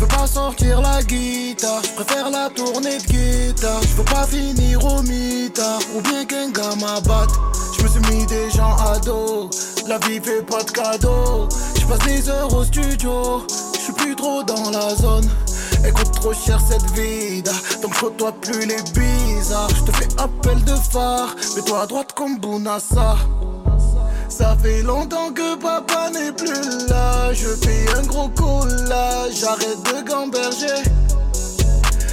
Je 0.02 0.06
veux 0.08 0.18
pas 0.18 0.26
sortir 0.26 0.82
la 0.82 1.04
guitare, 1.04 1.84
je 1.84 1.92
préfère 1.92 2.32
la 2.32 2.50
tournée 2.50 2.98
de 2.98 3.04
guitare. 3.04 3.84
Je 3.84 3.96
veux 3.96 4.04
pas 4.04 4.26
finir 4.26 4.84
au 4.84 5.04
mitard 5.04 5.80
ou 5.96 6.02
bien 6.02 6.26
qu'un 6.26 6.50
gars 6.50 6.76
m'abatte. 6.80 7.30
Je 7.78 7.84
me 7.84 7.88
suis 7.88 8.00
mis 8.12 8.26
des 8.26 8.50
gens 8.50 8.76
à 8.78 8.98
dos, 8.98 9.52
la 9.88 10.00
vie 10.00 10.20
fait 10.20 10.42
pas 10.42 10.64
de 10.64 10.72
cadeaux. 10.72 11.48
Je 11.80 11.86
passe 11.86 12.00
des 12.00 12.28
heures 12.30 12.52
au 12.52 12.64
studio, 12.64 13.46
je 13.76 13.80
suis 13.80 13.94
plus 13.94 14.16
trop 14.16 14.42
dans 14.42 14.72
la 14.72 14.96
zone. 14.96 15.30
Elle 15.84 15.94
coûte 15.94 16.14
trop 16.14 16.34
cher 16.34 16.60
cette 16.68 16.90
vie, 16.98 17.44
donc 17.44 17.94
je 17.94 18.00
côtoie 18.00 18.32
plus 18.32 18.66
les 18.66 18.82
bizarres. 18.96 19.70
Je 19.70 19.84
te 19.84 19.96
fais 19.96 20.10
appel 20.20 20.64
de 20.64 20.74
phare, 20.92 21.36
mais 21.56 21.62
toi 21.62 21.84
à 21.84 21.86
droite 21.86 22.14
comme 22.16 22.40
Bounassa. 22.40 23.18
Ça 24.30 24.58
fait 24.64 24.82
longtemps 24.82 25.32
que 25.32 25.56
papa 25.58 26.10
n'est 26.10 26.32
plus 26.32 26.81
gros 28.12 28.30
collage, 28.30 29.36
j'arrête 29.40 29.82
de 29.84 30.08
gamberger. 30.08 30.84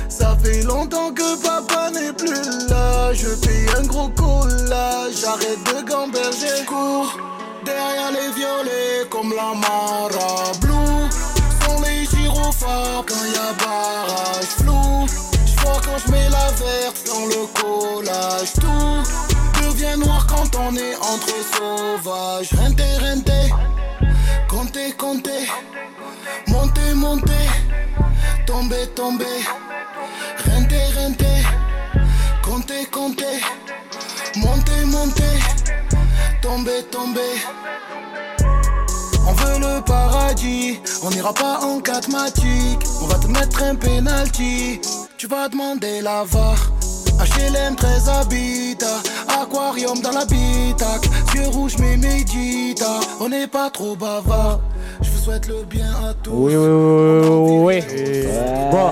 Ça 0.09 0.37
fait 0.43 0.63
longtemps 0.63 1.13
que 1.13 1.37
papa 1.43 1.91
n'est 1.91 2.13
plus 2.13 2.69
là. 2.69 3.13
Je 3.13 3.29
fais 3.43 3.67
un 3.79 3.85
gros 3.85 4.09
collage, 4.11 5.15
j'arrête 5.21 5.63
de 5.65 5.89
gamberger. 5.89 6.65
Cours 6.67 7.19
derrière 7.65 8.13
les 8.13 8.31
violets 8.39 9.09
comme 9.11 9.31
la 9.31 9.55
Mara 9.55 10.53
Blue. 10.61 11.09
Sont 11.65 11.83
les 11.83 12.05
gyrophares 12.07 13.05
quand 13.07 13.25
y 13.25 13.37
a 13.37 13.53
barrage 13.63 14.53
flou. 14.59 15.07
J'vois 15.47 15.81
quand 15.85 15.99
je 16.07 16.13
mets 16.13 16.31
la 16.31 16.49
verte 16.63 17.03
dans 17.07 17.27
le 17.27 17.43
collage. 17.59 18.53
Tout 18.55 19.71
devient 19.71 19.99
noir 19.99 20.27
quand 20.29 20.51
on 20.61 20.75
est 20.77 20.97
entre 20.97 21.35
sauvages. 21.53 22.51
Rente, 22.57 22.81
rente, 23.03 23.33
comptez, 24.49 24.93
comptez 24.93 25.78
monté, 27.09 27.33
tombé, 28.47 28.87
tombé, 28.95 29.25
renté, 30.47 30.81
renté, 30.97 31.33
compter, 32.43 32.85
compté, 32.91 33.33
monté, 34.37 34.85
monté, 34.85 35.31
tomber. 36.43 36.83
tombé. 36.91 37.29
On 39.27 39.33
veut 39.33 39.59
le 39.59 39.85
paradis, 39.85 40.81
on 41.03 41.11
n'ira 41.11 41.33
pas 41.33 41.61
en 41.61 41.81
catmatique, 41.81 42.83
on 43.03 43.07
va 43.07 43.19
te 43.19 43.29
mettre 43.29 43.63
un 43.63 43.75
penalty, 43.75 44.81
tu 45.17 45.27
vas 45.27 45.49
demander 45.49 46.03
la 46.03 46.25
VAR. 46.25 46.78
HLM 47.19 47.75
13 47.77 48.09
habitat, 48.09 48.87
aquarium 49.41 50.01
dans 50.01 50.11
l'habitac. 50.13 51.05
Yeux 51.35 51.49
rouges 51.49 51.77
mais 51.79 51.97
médita, 51.97 53.01
on 53.21 53.29
n'est 53.29 53.47
pas 53.49 53.71
trop 53.71 53.97
bavard. 53.97 54.61
Je 55.01 55.11
vous 55.11 55.19
souhaite 55.19 55.49
le 55.49 55.65
bien 55.65 55.91
à 56.09 56.15
tous. 56.15 56.31
Oui, 56.33 56.57
oui, 56.57 56.69
oui, 57.67 57.83
oui. 57.91 58.25
Bon, 58.71 58.91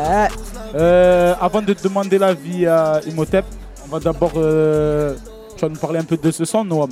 euh, 0.74 1.34
avant 1.40 1.62
de 1.62 1.72
demander 1.74 2.18
l'avis 2.18 2.66
à 2.66 3.00
Imhotep, 3.06 3.44
on 3.84 3.88
va 3.92 4.00
d'abord. 4.00 4.32
euh, 4.36 5.14
tu 5.56 5.62
vas 5.62 5.68
nous 5.70 5.78
parler 5.78 6.00
un 6.00 6.04
peu 6.04 6.16
de 6.16 6.30
ce 6.30 6.44
son, 6.44 6.64
Noam. 6.64 6.90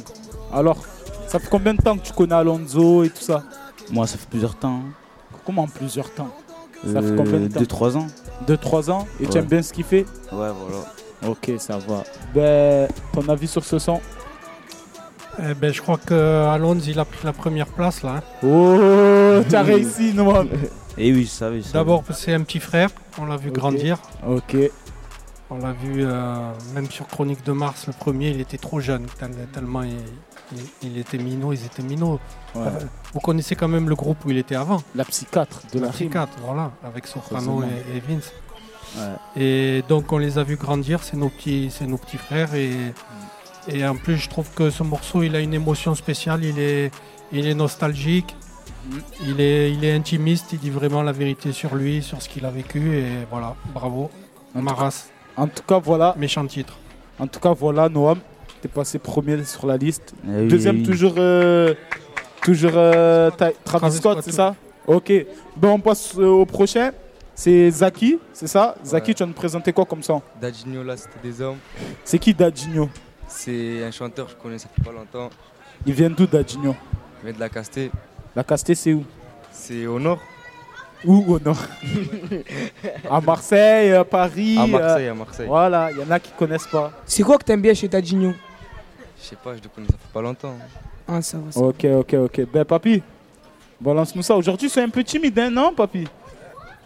Alors, 0.52 0.78
ça 1.26 1.38
fait 1.38 1.48
combien 1.50 1.74
de 1.74 1.82
temps 1.82 1.96
que 1.98 2.02
tu 2.06 2.12
connais 2.12 2.34
Alonso 2.34 3.02
et 3.04 3.10
tout 3.10 3.20
ça? 3.22 3.42
Moi, 3.90 4.06
ça 4.06 4.16
fait 4.16 4.28
plusieurs 4.30 4.54
temps. 4.54 4.80
Comment 5.44 5.66
plusieurs 5.66 6.10
temps? 6.14 6.28
Ça 6.86 7.00
fait 7.02 7.08
Euh, 7.08 7.16
combien 7.16 7.40
de 7.40 7.48
temps? 7.48 7.58
deux, 7.60 7.66
trois 7.66 7.96
ans. 7.96 8.06
2-3 8.48 8.90
ans 8.90 9.06
Et 9.20 9.26
tu 9.26 9.38
aimes 9.38 9.44
bien 9.44 9.62
ce 9.62 9.72
qu'il 9.72 9.84
fait? 9.84 10.04
Ouais, 10.32 10.50
voilà. 10.58 10.84
Ok, 11.26 11.52
ça 11.58 11.78
va. 11.78 12.02
Ben, 12.34 12.88
ton 13.12 13.28
avis 13.28 13.46
sur 13.48 13.64
ce 13.64 13.78
son? 13.78 14.00
Eh 15.40 15.54
ben, 15.54 15.72
je 15.72 15.82
crois 15.82 15.98
que 15.98 16.14
Alonso 16.46 16.86
il 16.88 16.98
a 16.98 17.04
pris 17.04 17.24
la 17.24 17.32
première 17.32 17.66
place 17.66 18.02
là. 18.02 18.16
hein. 18.16 18.22
Oh, 18.46 19.42
tu 19.48 19.54
as 19.56 19.62
réussi, 19.62 20.12
Noam. 20.14 20.48
Et 20.96 21.12
oui, 21.12 21.24
je 21.24 21.28
savais. 21.30 21.56
je 21.58 21.62
savais. 21.62 21.72
D'abord, 21.74 22.04
c'est 22.12 22.32
un 22.34 22.42
petit 22.42 22.60
frère, 22.60 22.88
on 23.18 23.26
l'a 23.26 23.36
vu 23.36 23.50
grandir. 23.50 23.98
Ok. 24.26 24.56
On 25.50 25.58
l'a 25.58 25.72
vu 25.72 26.04
euh, 26.04 26.36
même 26.74 26.88
sur 26.90 27.06
Chronique 27.08 27.44
de 27.44 27.52
Mars, 27.52 27.86
le 27.88 27.92
premier, 27.92 28.30
il 28.30 28.40
était 28.40 28.58
trop 28.58 28.80
jeune, 28.80 29.06
tel- 29.18 29.30
tellement 29.52 29.82
il, 29.82 29.96
il- 30.52 30.88
il 30.90 30.98
était 30.98 31.18
minot, 31.18 31.52
ils 31.52 31.64
étaient 31.64 31.82
minots. 31.82 32.20
Ouais. 32.54 32.62
Euh, 32.66 32.70
vous 33.12 33.20
connaissez 33.20 33.56
quand 33.56 33.68
même 33.68 33.88
le 33.88 33.94
groupe 33.96 34.24
où 34.24 34.30
il 34.30 34.38
était 34.38 34.54
avant 34.56 34.82
La 34.94 35.04
psychiatre 35.04 35.62
de 35.72 35.80
la 35.80 35.86
La 35.86 35.92
psychiatre, 35.92 36.32
voilà, 36.44 36.70
avec 36.84 37.06
Soprano 37.08 37.62
et, 37.62 37.96
et 37.96 38.00
Vince. 38.00 38.32
Ouais. 38.96 39.42
Et 39.42 39.82
donc 39.88 40.12
on 40.12 40.18
les 40.18 40.38
a 40.38 40.42
vus 40.44 40.56
grandir, 40.56 41.02
c'est 41.02 41.16
nos 41.16 41.28
petits, 41.28 41.68
c'est 41.70 41.86
nos 41.86 41.98
petits 41.98 42.16
frères 42.18 42.54
et, 42.54 42.70
et 43.68 43.86
en 43.86 43.96
plus 43.96 44.16
je 44.16 44.28
trouve 44.28 44.48
que 44.54 44.70
ce 44.70 44.82
morceau 44.82 45.22
il 45.22 45.34
a 45.34 45.40
une 45.40 45.54
émotion 45.54 45.94
spéciale, 45.94 46.44
il 46.44 46.58
est, 46.58 46.90
il 47.32 47.46
est 47.46 47.54
nostalgique, 47.54 48.36
il 49.26 49.40
est, 49.40 49.72
il 49.72 49.84
est 49.84 49.92
intimiste, 49.94 50.52
il 50.52 50.58
dit 50.60 50.70
vraiment 50.70 51.02
la 51.02 51.12
vérité 51.12 51.52
sur 51.52 51.74
lui, 51.74 52.02
sur 52.02 52.22
ce 52.22 52.28
qu'il 52.28 52.44
a 52.46 52.50
vécu 52.50 52.96
et 52.98 53.06
voilà, 53.30 53.56
bravo, 53.72 54.10
Maras. 54.54 55.06
En 55.36 55.48
tout 55.48 55.64
cas, 55.66 55.80
voilà. 55.80 56.14
Méchant 56.16 56.46
titre. 56.46 56.74
En 57.18 57.26
tout 57.26 57.40
cas, 57.40 57.52
voilà, 57.52 57.88
Noam. 57.88 58.18
T'es 58.62 58.68
passé 58.68 59.00
premier 59.00 59.42
sur 59.44 59.66
la 59.66 59.76
liste. 59.76 60.14
Eh 60.24 60.42
oui, 60.42 60.48
Deuxième, 60.48 60.76
oui. 60.76 60.82
toujours, 60.84 61.14
euh, 61.18 61.74
toujours 62.40 62.72
euh, 62.76 63.30
Travis 63.64 63.96
Scott, 63.96 64.12
Scott, 64.12 64.18
c'est 64.22 64.32
ça? 64.32 64.54
Ok. 64.86 65.12
Ben, 65.56 65.70
on 65.70 65.80
passe 65.80 66.14
euh, 66.16 66.26
au 66.26 66.46
prochain. 66.46 66.92
C'est 67.34 67.68
Zaki, 67.70 68.18
c'est 68.32 68.46
ça? 68.46 68.76
Zaki, 68.84 69.14
tu 69.14 69.22
vas 69.22 69.26
nous 69.26 69.32
présenter 69.32 69.72
quoi 69.72 69.84
comme 69.84 70.02
ça? 70.02 70.20
Dadinho, 70.40 70.84
là, 70.84 70.96
c'était 70.96 71.18
des 71.22 71.40
hommes. 71.40 71.58
C'est 72.04 72.18
qui 72.18 72.32
Dadinho? 72.32 72.88
C'est 73.26 73.82
un 73.84 73.90
chanteur, 73.90 74.28
je 74.28 74.36
connais, 74.36 74.58
ça 74.58 74.68
fait 74.74 74.82
pas 74.82 74.92
longtemps. 74.92 75.30
Il 75.84 75.92
vient 75.94 76.10
d'où 76.10 76.26
Dadinho? 76.26 76.76
Il 77.20 77.24
vient 77.26 77.34
de 77.34 77.40
la 77.40 77.48
Casté. 77.48 77.90
La 78.36 78.44
Casté, 78.44 78.76
c'est 78.76 78.92
où? 78.92 79.04
C'est 79.50 79.84
au 79.86 79.98
nord. 79.98 80.20
Où 81.04 81.34
au 81.34 81.40
nord? 81.40 81.58
À 83.10 83.20
Marseille, 83.20 83.92
à 83.92 84.04
Paris. 84.04 84.56
À 84.56 84.66
Marseille, 84.66 85.08
euh, 85.08 85.12
à 85.12 85.14
Marseille. 85.14 85.46
Voilà, 85.48 85.90
il 85.90 85.98
y 85.98 86.02
en 86.02 86.10
a 86.10 86.20
qui 86.20 86.30
connaissent 86.32 86.68
pas. 86.68 86.92
C'est 87.04 87.22
quoi 87.24 87.36
que 87.36 87.44
t'aimes 87.44 87.60
bien 87.62 87.74
chez 87.74 87.88
Tadinho 87.88 88.32
Je 89.20 89.24
sais 89.26 89.36
pas, 89.36 89.56
je 89.56 89.62
le 89.62 89.68
connais, 89.74 89.88
ça 89.88 89.94
fait 89.94 90.12
pas 90.12 90.22
longtemps. 90.22 90.54
Ah, 91.08 91.20
ça 91.20 91.38
va. 91.38 91.50
ça 91.50 91.60
va. 91.60 91.66
Ok, 91.66 91.84
ok, 91.84 92.14
ok. 92.14 92.40
Ben, 92.52 92.64
papy, 92.64 93.02
balance-nous 93.80 94.22
ça. 94.22 94.36
Aujourd'hui, 94.36 94.70
c'est 94.70 94.82
un 94.82 94.88
peu 94.88 95.02
timide, 95.02 95.36
hein, 95.38 95.50
non, 95.50 95.74
papy 95.74 96.06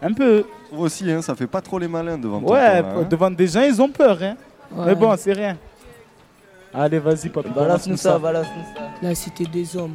Un 0.01 0.13
peu. 0.13 0.45
Vous 0.71 0.85
aussi, 0.85 1.11
hein, 1.11 1.23
ça 1.23 1.35
fait 1.35 1.47
pas 1.47 1.61
trop 1.61 1.79
les 1.79 1.89
malins 1.89 2.19
devant 2.19 2.41
toi. 2.41 2.53
Ouais, 2.53 2.83
là, 2.83 2.89
hein. 2.97 3.07
devant 3.09 3.31
des 3.31 3.47
gens, 3.47 3.63
ils 3.63 3.81
ont 3.81 3.89
peur, 3.89 4.19
hein. 4.23 4.37
Ouais. 4.71 4.87
Mais 4.87 4.95
bon, 4.95 5.15
c'est 5.17 5.33
rien. 5.33 5.57
Allez, 6.73 6.99
vas-y, 6.99 7.31
papy. 7.31 7.49
Balance-nous 7.49 7.97
ça, 7.97 8.19
balance-nous 8.19 8.77
ça. 8.77 8.83
La 9.01 9.15
cité 9.15 9.45
des 9.45 9.77
hommes. 9.77 9.95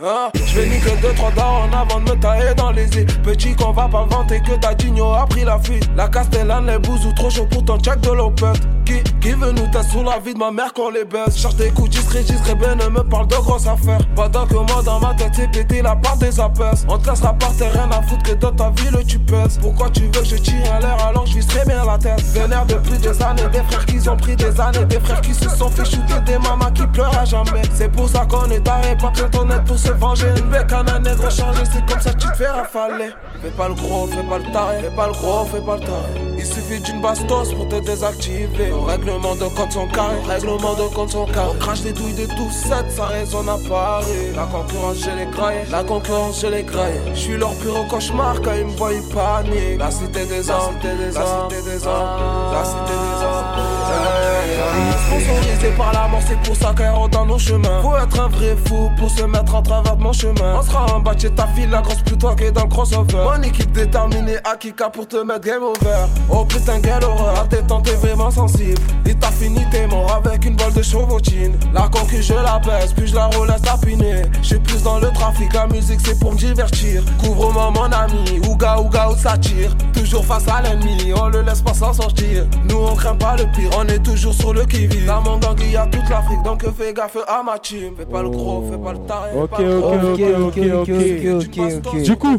Hein? 0.00 0.30
Je 0.32 0.60
vais 0.60 0.68
niquer 0.68 0.90
2-3 0.90 1.34
darons 1.34 1.72
avant 1.72 1.98
de 1.98 2.10
me 2.10 2.20
tailler 2.20 2.54
dans 2.54 2.70
les 2.70 2.86
îles. 2.96 3.06
Petit 3.24 3.56
qu'on 3.56 3.72
va 3.72 3.88
pas 3.88 4.06
vanter 4.08 4.40
que 4.40 4.54
Dadinho 4.54 5.12
a 5.12 5.26
pris 5.26 5.44
la 5.44 5.58
fuite. 5.58 5.90
La 5.96 6.06
Castellane, 6.06 6.66
les 6.68 6.78
bousous 6.78 7.12
trop 7.14 7.28
chaud 7.30 7.46
pour 7.50 7.64
ton 7.64 7.80
check 7.80 8.00
de 8.02 8.12
l'opette 8.12 8.60
qui, 8.88 9.02
qui 9.20 9.32
veut 9.32 9.52
nous 9.52 9.66
tester 9.66 9.92
sous 9.92 10.02
la 10.02 10.18
vie 10.18 10.34
de 10.34 10.38
ma 10.38 10.50
mère 10.50 10.72
qu'on 10.72 10.90
les 10.90 11.04
baisse? 11.04 11.36
Charge 11.36 11.56
des 11.56 11.70
coups 11.70 11.90
discret, 11.90 12.24
ben 12.54 12.76
ne 12.76 12.88
me 12.88 13.02
parle 13.02 13.26
de 13.26 13.34
grosses 13.36 13.66
affaires. 13.66 14.00
Pendant 14.14 14.46
que 14.46 14.54
moi 14.54 14.82
dans 14.84 15.00
ma 15.00 15.14
tête 15.14 15.32
c'est 15.34 15.50
pété 15.50 15.82
la 15.82 15.94
part 15.94 16.16
des 16.16 16.40
apaises 16.40 16.86
On 16.88 16.98
te 16.98 17.08
laissera 17.08 17.32
par 17.34 17.54
terre, 17.56 17.72
rien 17.72 17.90
à 17.90 18.02
foutre 18.02 18.22
que 18.22 18.32
dans 18.34 18.52
ta 18.52 18.70
ville 18.70 19.04
tu 19.06 19.18
pèses. 19.18 19.58
Pourquoi 19.60 19.90
tu 19.90 20.02
veux 20.02 20.10
que 20.10 20.24
je 20.24 20.36
tire 20.36 20.72
à 20.72 20.80
l'air 20.80 20.96
alors 21.06 21.26
je 21.26 21.34
vise 21.34 21.46
très 21.46 21.64
bien 21.64 21.84
la 21.84 21.98
tête? 21.98 22.20
Vénère 22.32 22.64
depuis 22.66 22.98
des 22.98 23.22
années, 23.22 23.48
des 23.52 23.62
frères 23.62 23.86
qui 23.86 24.08
ont 24.08 24.16
pris 24.16 24.36
des 24.36 24.60
années 24.60 24.84
Des 24.86 25.00
frères 25.00 25.20
qui 25.20 25.34
se 25.34 25.48
sont 25.48 25.68
fait 25.68 25.84
shooter, 25.84 26.20
des 26.24 26.38
mamans 26.38 26.70
qui 26.72 26.86
pleurent 26.86 27.18
à 27.18 27.24
jamais. 27.24 27.62
C'est 27.74 27.90
pour 27.90 28.08
ça 28.08 28.26
qu'on 28.26 28.50
est 28.50 28.60
taré, 28.60 28.96
pas 28.96 29.10
que 29.10 29.36
honnête 29.36 29.64
pour 29.64 29.78
se 29.88 29.92
venger 29.92 30.26
Une 30.36 30.50
bécane 30.50 30.88
à 30.88 30.98
nègre 30.98 31.30
changé, 31.30 31.62
c'est 31.72 31.84
comme 31.86 32.00
ça 32.00 32.12
que 32.12 32.18
tu 32.18 32.28
te 32.28 32.36
fais 32.36 32.46
rafaler. 32.46 33.10
Fais 33.42 33.50
pas 33.50 33.68
le 33.68 33.74
gros, 33.74 34.06
fais 34.06 34.22
pas 34.22 34.38
le 34.38 34.52
taré, 34.52 34.80
fais 34.82 34.96
pas 34.96 35.06
le 35.06 35.12
gros, 35.12 35.44
fais 35.46 35.60
pas 35.60 35.74
le 35.76 35.80
taré. 35.80 36.12
Il 36.36 36.44
suffit 36.44 36.80
d'une 36.80 37.00
bastos 37.00 37.54
pour 37.54 37.68
te 37.68 37.80
désactiver. 37.80 38.72
Règlement 38.86 39.34
de 39.34 39.44
compte 39.56 39.72
son 39.72 39.86
carré, 39.88 40.16
règlement 40.26 40.74
de 40.74 40.94
compte 40.94 41.10
son 41.10 41.26
carré 41.26 41.48
On 41.54 41.58
crache 41.58 41.82
des 41.82 41.92
douilles 41.92 42.14
de 42.14 42.26
tous 42.26 42.50
sept, 42.50 42.90
ça 42.90 43.06
résonne 43.06 43.48
à 43.48 43.58
Paris. 43.68 44.32
La 44.34 44.44
concurrence 44.44 44.98
je 45.04 45.10
les 45.10 45.26
graille, 45.26 45.64
la 45.70 45.84
concurrence 45.84 46.40
je 46.40 46.46
les 46.48 46.62
graille 46.62 47.00
Je 47.14 47.18
suis 47.18 47.36
leur 47.36 47.54
pire 47.56 47.86
cauchemar 47.88 48.40
quand 48.42 48.52
ils 48.54 48.66
me 48.66 48.76
voient 48.76 48.92
ils 48.92 49.02
paniquent 49.02 49.78
La 49.78 49.90
cité 49.90 50.24
des 50.26 50.50
hommes, 50.50 50.74
la 50.82 50.90
cité 50.90 51.62
des 51.62 51.86
hommes, 51.86 52.52
la 52.52 52.64
cité 52.64 52.92
des 52.92 53.24
hommes 53.24 54.97
Sponsorisé 55.08 55.70
par 55.78 55.90
la 55.94 56.06
mort, 56.06 56.20
c'est 56.26 56.38
pour 56.42 56.54
ça 56.54 56.74
qu'elle 56.76 56.90
rentre 56.90 57.18
dans 57.18 57.24
nos 57.24 57.38
chemins. 57.38 57.80
Faut 57.80 57.96
être 57.96 58.20
un 58.20 58.28
vrai 58.28 58.54
fou 58.66 58.90
pour 58.98 59.10
se 59.10 59.22
mettre 59.22 59.54
en 59.54 59.62
travers 59.62 59.96
de 59.96 60.02
mon 60.02 60.12
chemin. 60.12 60.58
On 60.58 60.62
sera 60.62 60.94
en 60.94 61.00
bas 61.00 61.14
chez 61.18 61.30
ta 61.30 61.46
fille, 61.46 61.66
la 61.66 61.80
grosse 61.80 62.02
pute 62.02 62.18
toi 62.18 62.36
qui 62.36 62.44
est 62.44 62.52
dans 62.52 62.64
le 62.64 62.68
crossover. 62.68 63.14
Mon 63.14 63.42
équipe 63.42 63.72
déterminée, 63.72 64.36
Akika 64.44 64.90
pour 64.90 65.08
te 65.08 65.16
mettre 65.16 65.40
game 65.40 65.62
over. 65.62 66.06
Oh 66.28 66.44
putain 66.44 66.80
quelle 66.82 67.02
horreur, 67.02 67.40
à 67.40 67.46
tes 67.46 67.62
t'es 67.84 67.94
vraiment 67.94 68.30
sensible. 68.30 68.78
Et 69.06 69.14
t'as 69.14 69.30
fini 69.30 69.60
t'es 69.70 69.86
mort 69.86 70.12
avec 70.14 70.44
une 70.44 70.56
balle 70.56 70.74
de 70.74 70.82
chevrotine 70.82 71.58
La 71.72 71.88
concu 71.88 72.22
je 72.22 72.34
la 72.34 72.58
baisse, 72.58 72.92
puis 72.92 73.06
je 73.06 73.14
la 73.14 73.28
relaisse 73.28 73.62
tapiner 73.62 74.24
Je 74.42 74.48
suis 74.48 74.58
plus 74.58 74.82
dans 74.82 74.98
le 74.98 75.10
trafic, 75.12 75.54
la 75.54 75.66
musique 75.68 76.00
c'est 76.04 76.18
pour 76.18 76.32
me 76.32 76.38
divertir. 76.38 77.02
Couvre-moi 77.22 77.70
mon 77.70 77.90
ami, 77.90 78.40
ouga 78.46 78.78
ouga 78.78 79.08
ou 79.08 79.16
ça 79.16 79.38
tire. 79.38 79.74
Toujours 79.94 80.26
face 80.26 80.46
à 80.48 80.60
l'ennemi, 80.60 81.14
on 81.16 81.28
le 81.28 81.40
laisse 81.40 81.62
pas 81.62 81.72
s'en 81.72 81.94
sortir. 81.94 82.44
Nous 82.68 82.76
on 82.76 82.94
craint 82.94 83.16
pas 83.16 83.36
le 83.36 83.44
pire, 83.52 83.70
on 83.78 83.86
est 83.86 84.00
toujours 84.00 84.34
sur 84.34 84.52
le 84.52 84.66
qui-vive 84.66 84.97
Dans 85.06 85.22
mon 85.22 85.38
gang 85.38 85.56
il 85.60 85.72
y 85.72 85.76
a 85.76 85.86
toute 85.86 86.08
l'Afrique, 86.08 86.42
donc 86.44 86.62
fais 86.76 86.92
gaffe 86.92 87.16
à 87.26 87.42
ma 87.42 87.58
team 87.58 87.94
Fais 87.96 88.04
pas 88.06 88.22
le 88.22 88.28
gros, 88.30 88.64
fais 88.70 88.78
pas 88.78 88.92
le 88.92 88.98
taré 89.00 89.30
Ok, 89.34 89.52
ok, 89.52 90.20
ok, 90.44 90.58
ok, 90.82 90.98
ok, 91.34 91.58
ok. 91.86 92.02
Du 92.02 92.16
coup, 92.16 92.38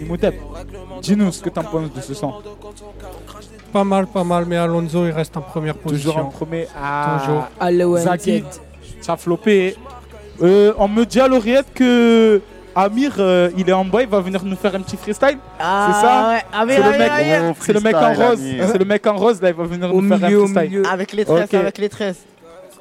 Imhotep, 0.00 0.34
dis-nous 1.02 1.32
ce 1.32 1.42
que 1.42 1.48
t'en 1.50 1.62
penses 1.64 1.92
de 1.92 2.00
ce 2.00 2.14
son. 2.14 2.32
Pas 3.72 3.84
mal, 3.84 4.06
pas 4.06 4.24
mal, 4.24 4.44
mais 4.46 4.56
Alonso 4.56 5.06
il 5.06 5.12
reste 5.12 5.36
en 5.36 5.42
première 5.42 5.76
position. 5.76 6.10
Toujours 6.12 6.26
en 6.26 6.30
premier. 6.30 6.66
Ah, 6.80 7.46
Toujours. 7.68 7.98
Zaki, 7.98 8.44
ça 9.00 9.14
a 9.14 9.16
floppé. 9.16 9.76
Euh, 10.42 10.72
on 10.78 10.88
me 10.88 11.04
dit 11.04 11.20
à 11.20 11.28
l'oreillette 11.28 11.72
que 11.74 12.40
Amir, 12.84 13.14
euh, 13.18 13.50
il 13.56 13.68
est 13.68 13.72
en 13.72 13.84
bas, 13.84 14.02
il 14.02 14.08
va 14.08 14.20
venir 14.20 14.42
nous 14.44 14.56
faire 14.56 14.74
un 14.74 14.80
petit 14.80 14.96
freestyle. 14.96 15.38
Ah, 15.58 15.88
c'est 15.92 16.00
ça 16.06 16.28
ouais, 16.30 16.42
Amir, 16.52 16.76
C'est 16.76 16.92
le 16.92 16.98
mec, 16.98 17.56
c'est 17.60 17.72
le 17.72 17.80
mec 17.80 17.94
en 17.96 18.12
rose. 18.14 18.38
C'est 18.72 18.78
le 18.78 18.84
mec 18.84 19.06
en 19.06 19.16
rose 19.16 19.42
là, 19.42 19.48
il 19.50 19.54
va 19.54 19.64
venir 19.64 19.94
Au 19.94 20.00
nous 20.00 20.08
faire 20.08 20.18
milieu, 20.28 20.40
un 20.40 20.42
au 20.42 20.46
freestyle. 20.48 20.70
milieu. 20.78 20.86
Avec 20.86 21.12
les 21.12 21.24
tresses, 21.24 21.44
Ok. 21.44 21.54
avec 21.54 21.78
les 21.78 21.88
tresses. 21.88 22.24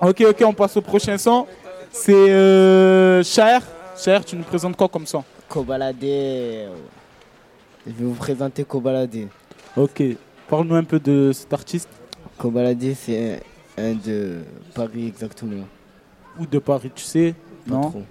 Ok, 0.01 0.21
ok, 0.29 0.43
on 0.45 0.53
passe 0.53 0.77
au 0.77 0.81
prochain 0.81 1.17
son. 1.17 1.45
C'est 1.91 2.13
euh, 2.13 3.23
Cher. 3.23 3.61
Cher, 3.97 4.23
tu 4.23 4.35
nous 4.35 4.43
présentes 4.43 4.75
quoi 4.77 4.87
comme 4.87 5.05
son? 5.05 5.23
Kobalade. 5.49 5.97
Je 6.01 6.67
vais 7.85 8.05
vous 8.05 8.13
présenter 8.13 8.63
Kobalade. 8.63 9.27
Ok. 9.75 10.01
Parle-nous 10.47 10.75
un 10.75 10.83
peu 10.83 10.99
de 10.99 11.31
cet 11.33 11.51
artiste. 11.53 11.89
Kobalade, 12.37 12.93
c'est 12.95 13.41
un 13.77 13.93
de 13.93 14.37
Paris 14.73 15.07
exactement. 15.07 15.65
Ou 16.39 16.45
de 16.45 16.59
Paris, 16.59 16.91
tu 16.95 17.03
sais 17.03 17.33
Pas 17.67 17.73
Non? 17.75 17.89
trop. 17.89 18.03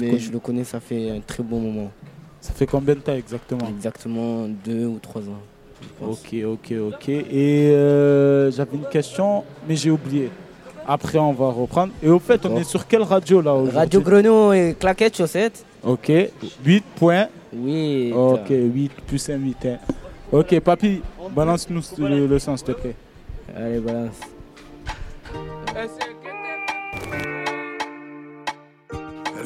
Mais 0.00 0.18
je 0.18 0.32
le 0.32 0.38
connais, 0.38 0.64
ça 0.64 0.80
fait 0.80 1.10
un 1.10 1.20
très 1.20 1.42
bon 1.42 1.60
moment. 1.60 1.90
Ça 2.40 2.52
fait 2.52 2.66
combien 2.66 2.94
de 2.94 3.00
temps 3.00 3.14
exactement 3.14 3.68
Exactement 3.68 4.46
deux 4.64 4.86
ou 4.86 4.98
trois 5.00 5.22
ans. 5.22 5.40
Ok, 6.00 6.34
ok, 6.44 6.74
ok. 6.92 7.08
Et 7.08 7.70
euh, 7.70 8.50
j'avais 8.50 8.76
une 8.76 8.88
question, 8.88 9.44
mais 9.68 9.76
j'ai 9.76 9.90
oublié. 9.90 10.30
Après, 10.86 11.18
on 11.18 11.32
va 11.32 11.48
reprendre. 11.50 11.92
Et 12.02 12.08
au 12.08 12.18
fait, 12.18 12.44
on 12.46 12.56
est 12.56 12.64
sur 12.64 12.86
quelle 12.86 13.02
radio 13.02 13.40
là 13.40 13.52
aujourd'hui 13.54 13.76
Radio 13.78 14.00
Grenoble 14.00 14.54
et 14.56 14.74
Claquette 14.78 15.16
Chaussette. 15.16 15.64
Ok, 15.82 16.10
8 16.64 16.84
points. 16.96 17.26
Oui. 17.52 18.12
Ok, 18.14 18.48
8 18.50 18.92
plus 19.06 19.28
1, 19.28 19.36
8. 19.36 19.56
hein. 19.66 19.76
Ok, 20.32 20.58
papy, 20.60 21.00
balance-nous 21.34 21.80
le, 21.98 22.26
le 22.26 22.38
son, 22.38 22.56
s'il 22.56 22.66
te 22.66 22.72
plaît. 22.72 22.94
Allez, 23.56 23.80
balance. 23.80 24.16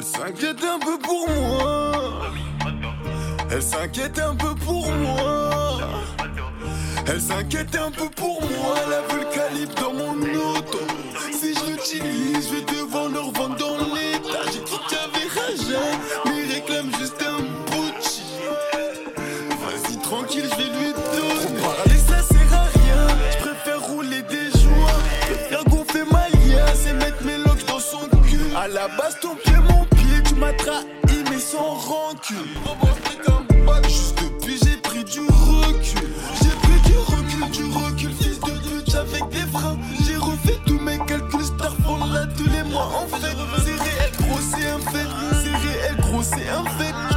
Elle 0.01 0.07
s'inquiète 0.07 0.63
un 0.63 0.79
peu 0.79 0.97
pour 0.97 1.29
moi. 1.29 1.91
Elle 3.51 3.61
s'inquiète 3.61 4.17
un 4.17 4.35
peu 4.35 4.55
pour 4.55 4.91
moi. 4.91 5.77
Elle 7.05 7.21
s'inquiète 7.21 7.75
un 7.75 7.91
peu 7.91 8.09
pour 8.09 8.41
moi. 8.41 8.77
Elle 8.87 9.29
calibre 9.29 9.75
dans 9.75 9.93
mon 9.93 10.19
auto. 10.55 10.79
Si 11.31 11.53
je 11.53 11.71
l'utilise, 11.71 12.49
je 12.49 12.55
vais 12.55 12.79
devoir 12.79 13.09
le 13.09 13.19
revendre 13.19 13.55
dans 13.57 13.77
l'état. 13.93 14.41
J'ai 14.51 14.63
qu'il 14.63 14.79
y 14.91 15.01
avait 15.01 15.29
Raja, 15.39 15.85
mais 16.25 16.45
il 16.45 16.51
réclame 16.51 16.89
juste 16.99 17.21
un 17.21 17.37
Gucci. 17.69 18.23
Vas-y, 19.61 19.97
tranquille, 20.01 20.49
je 20.51 20.55
vais 20.57 20.69
lui 20.79 20.93
donner. 20.93 21.45
Trop 21.45 21.75
parler, 21.75 21.99
ça 21.99 22.23
sert 22.23 22.53
à 22.53 22.63
rien. 22.73 23.07
Je 23.33 23.37
préfère 23.37 23.81
rouler 23.81 24.23
des 24.23 24.49
joints. 24.59 24.99
Préfère 25.27 25.63
gonfler 25.65 26.05
ma 26.11 26.27
liasse 26.29 26.87
et 26.89 26.93
mettre 26.93 27.23
mes 27.23 27.37
locks 27.37 27.65
dans 27.67 27.79
son 27.79 27.99
cul. 27.99 28.39
À 28.55 28.67
la 28.67 28.87
base, 28.87 29.10
Juste 33.83 34.17
depuis, 34.23 34.57
j'ai 34.63 34.77
pris 34.77 35.03
du 35.03 35.19
recul. 35.19 36.07
J'ai 36.41 36.49
pris 36.49 36.79
du 36.85 36.97
recul, 36.97 37.49
du 37.51 37.63
recul, 37.65 38.13
fils 38.13 38.39
de 38.39 38.51
pute, 38.51 38.95
avec 38.95 39.27
des 39.29 39.45
freins. 39.51 39.77
J'ai 40.05 40.15
refait 40.15 40.57
tous 40.65 40.79
mes 40.79 40.97
calculs, 40.99 41.43
star 41.43 41.75
font 41.83 41.97
là 42.05 42.27
tous 42.37 42.49
les 42.49 42.63
mois. 42.63 42.85
En 42.85 43.07
fait, 43.07 43.27
c'est 43.57 43.71
réel, 43.71 44.11
gros, 44.19 44.39
c'est 44.39 44.69
un 44.69 44.79
fait. 44.79 45.07
C'est 45.43 45.55
réel, 45.67 45.97
gros, 45.99 46.23
c'est 46.23 46.47
un 46.47 46.63
fait. 46.77 47.10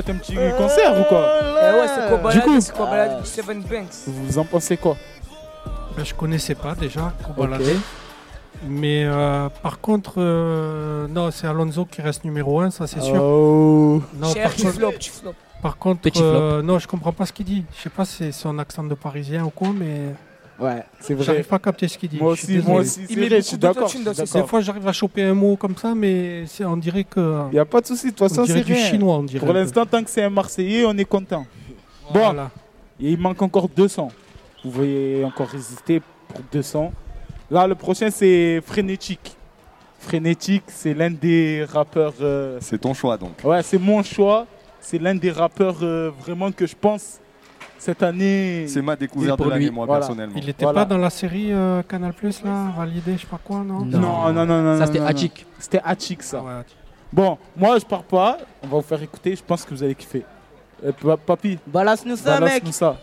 Faites 0.00 0.14
un 0.14 0.18
petit 0.18 0.34
concert 0.56 0.98
ou 0.98 1.04
quoi 1.04 1.26
Eh 1.40 1.80
ouais, 1.80 1.86
c'est 1.88 2.08
quoi 2.08 2.16
Du 2.16 2.22
balade, 2.22 2.42
coup, 2.44 2.60
c'est 2.60 2.74
quoi 2.74 2.86
balade 2.86 3.22
du 3.22 3.28
Seven 3.28 3.62
Banks 3.62 3.94
vous 4.06 4.38
en 4.38 4.44
pensez 4.44 4.76
quoi 4.76 4.96
Ben, 5.96 6.04
je 6.04 6.14
connaissais 6.14 6.54
pas 6.54 6.74
déjà. 6.74 7.12
Mais 8.66 9.04
euh, 9.06 9.48
par 9.62 9.80
contre, 9.80 10.14
euh, 10.18 11.08
non, 11.08 11.30
c'est 11.30 11.46
Alonso 11.46 11.86
qui 11.86 12.02
reste 12.02 12.24
numéro 12.24 12.60
1, 12.60 12.70
ça 12.70 12.86
c'est 12.86 13.00
sûr. 13.00 13.22
Oh. 13.22 14.02
Non, 14.18 14.32
Cher, 14.34 14.44
par 14.44 14.54
tu 14.54 14.62
contre, 14.62 14.74
flop, 14.74 14.92
tu 14.98 15.10
flop. 15.10 15.34
par 15.62 15.78
contre 15.78 16.08
euh, 16.16 16.60
non, 16.60 16.78
je 16.78 16.86
comprends 16.86 17.12
pas 17.12 17.24
ce 17.24 17.32
qu'il 17.32 17.46
dit. 17.46 17.64
Je 17.74 17.82
sais 17.82 17.88
pas 17.90 18.04
si 18.04 18.16
c'est 18.16 18.32
son 18.32 18.58
accent 18.58 18.84
de 18.84 18.94
parisien 18.94 19.44
ou 19.44 19.50
quoi, 19.50 19.68
mais. 19.74 20.14
Ouais, 20.60 20.82
c'est 21.00 21.14
vrai. 21.14 21.24
J'arrive 21.24 21.46
pas 21.46 21.56
à 21.56 21.58
capter 21.58 21.88
ce 21.88 21.96
qu'il 21.96 22.08
dit. 22.10 22.18
Moi 22.18 22.32
aussi, 22.32 22.58
moi 22.58 22.80
aussi, 22.80 23.06
suis 23.06 23.56
d'accord. 23.56 23.88
je 23.88 23.96
suis 23.98 24.04
Des 24.40 24.46
fois, 24.46 24.60
j'arrive 24.60 24.86
à 24.86 24.92
choper 24.92 25.22
un 25.22 25.34
mot 25.34 25.56
comme 25.56 25.76
ça, 25.76 25.94
mais 25.94 26.44
c'est- 26.46 26.64
on 26.64 26.76
dirait 26.76 27.04
que. 27.04 27.44
Il 27.50 27.54
n'y 27.54 27.58
a 27.58 27.64
pas 27.64 27.80
de 27.80 27.86
souci, 27.86 28.06
de 28.06 28.10
toute 28.10 28.28
façon, 28.28 28.44
c'est 28.44 28.62
du 28.62 28.72
rien. 28.74 28.84
chinois, 28.86 29.16
on 29.16 29.22
dirait. 29.22 29.44
Pour 29.44 29.54
l'instant, 29.54 29.86
tant 29.86 30.02
que 30.04 30.10
c'est 30.10 30.22
un 30.22 30.30
Marseillais, 30.30 30.84
on 30.86 30.96
est 30.98 31.04
content. 31.04 31.46
Bon, 32.12 32.34
et 33.00 33.12
il 33.12 33.18
manque 33.18 33.40
encore 33.40 33.68
200. 33.68 34.08
Vous 34.64 34.70
pouvez 34.70 35.24
encore 35.24 35.48
résister 35.48 36.02
pour 36.28 36.40
200. 36.52 36.92
Là, 37.50 37.66
le 37.66 37.74
prochain, 37.74 38.10
c'est 38.10 38.60
Frénétique. 38.64 39.36
Frénétique, 39.98 40.64
c'est 40.68 40.94
l'un 40.94 41.10
des 41.10 41.64
rappeurs. 41.64 42.14
euh, 42.20 42.58
C'est 42.60 42.78
ton 42.78 42.94
choix 42.94 43.16
donc. 43.16 43.32
Ouais, 43.44 43.62
c'est 43.62 43.78
mon 43.78 44.02
choix. 44.02 44.46
C'est 44.80 44.98
l'un 44.98 45.14
des 45.14 45.30
rappeurs 45.30 45.76
euh, 45.82 46.10
vraiment 46.20 46.50
que 46.52 46.66
je 46.66 46.74
pense 46.78 47.19
cette 47.80 48.02
année. 48.02 48.66
C'est 48.68 48.82
ma 48.82 48.94
découverte 48.94 49.42
de 49.42 49.48
l'année, 49.50 49.70
moi, 49.70 49.86
personnellement. 49.86 50.34
Il 50.36 50.48
était 50.48 50.64
Voilà. 50.64 50.80
pas 50.80 50.84
dans 50.84 50.98
la 50.98 51.10
série 51.10 51.52
euh, 51.52 51.82
Canal 51.82 52.12
Plus 52.12 52.42
là, 52.44 52.72
validé, 52.76 53.14
je 53.16 53.22
sais 53.22 53.26
pas 53.26 53.40
quoi, 53.42 53.58
non 53.58 53.80
Non, 53.84 54.32
non, 54.32 54.44
non, 54.46 54.62
non. 54.62 54.78
Ça, 54.78 54.86
c'était. 54.86 55.00
Hachik. 55.00 55.46
C'était 55.58 55.80
Hachik, 55.84 56.22
ça. 56.22 56.42
Bon, 57.12 57.38
moi, 57.56 57.78
je 57.78 57.84
pars 57.84 58.04
pas. 58.04 58.38
On 58.62 58.68
va 58.68 58.76
vous 58.76 58.82
faire 58.82 59.02
écouter. 59.02 59.34
Je 59.34 59.42
pense 59.42 59.64
que 59.64 59.70
vous 59.74 59.82
allez 59.82 59.94
kiffer. 59.96 60.24
Euh, 60.84 60.92
pa- 60.92 61.16
papy. 61.16 61.58
Balance-nous 61.66 62.16
ça, 62.16 62.38
mec. 62.40 62.62
ça. 62.70 62.96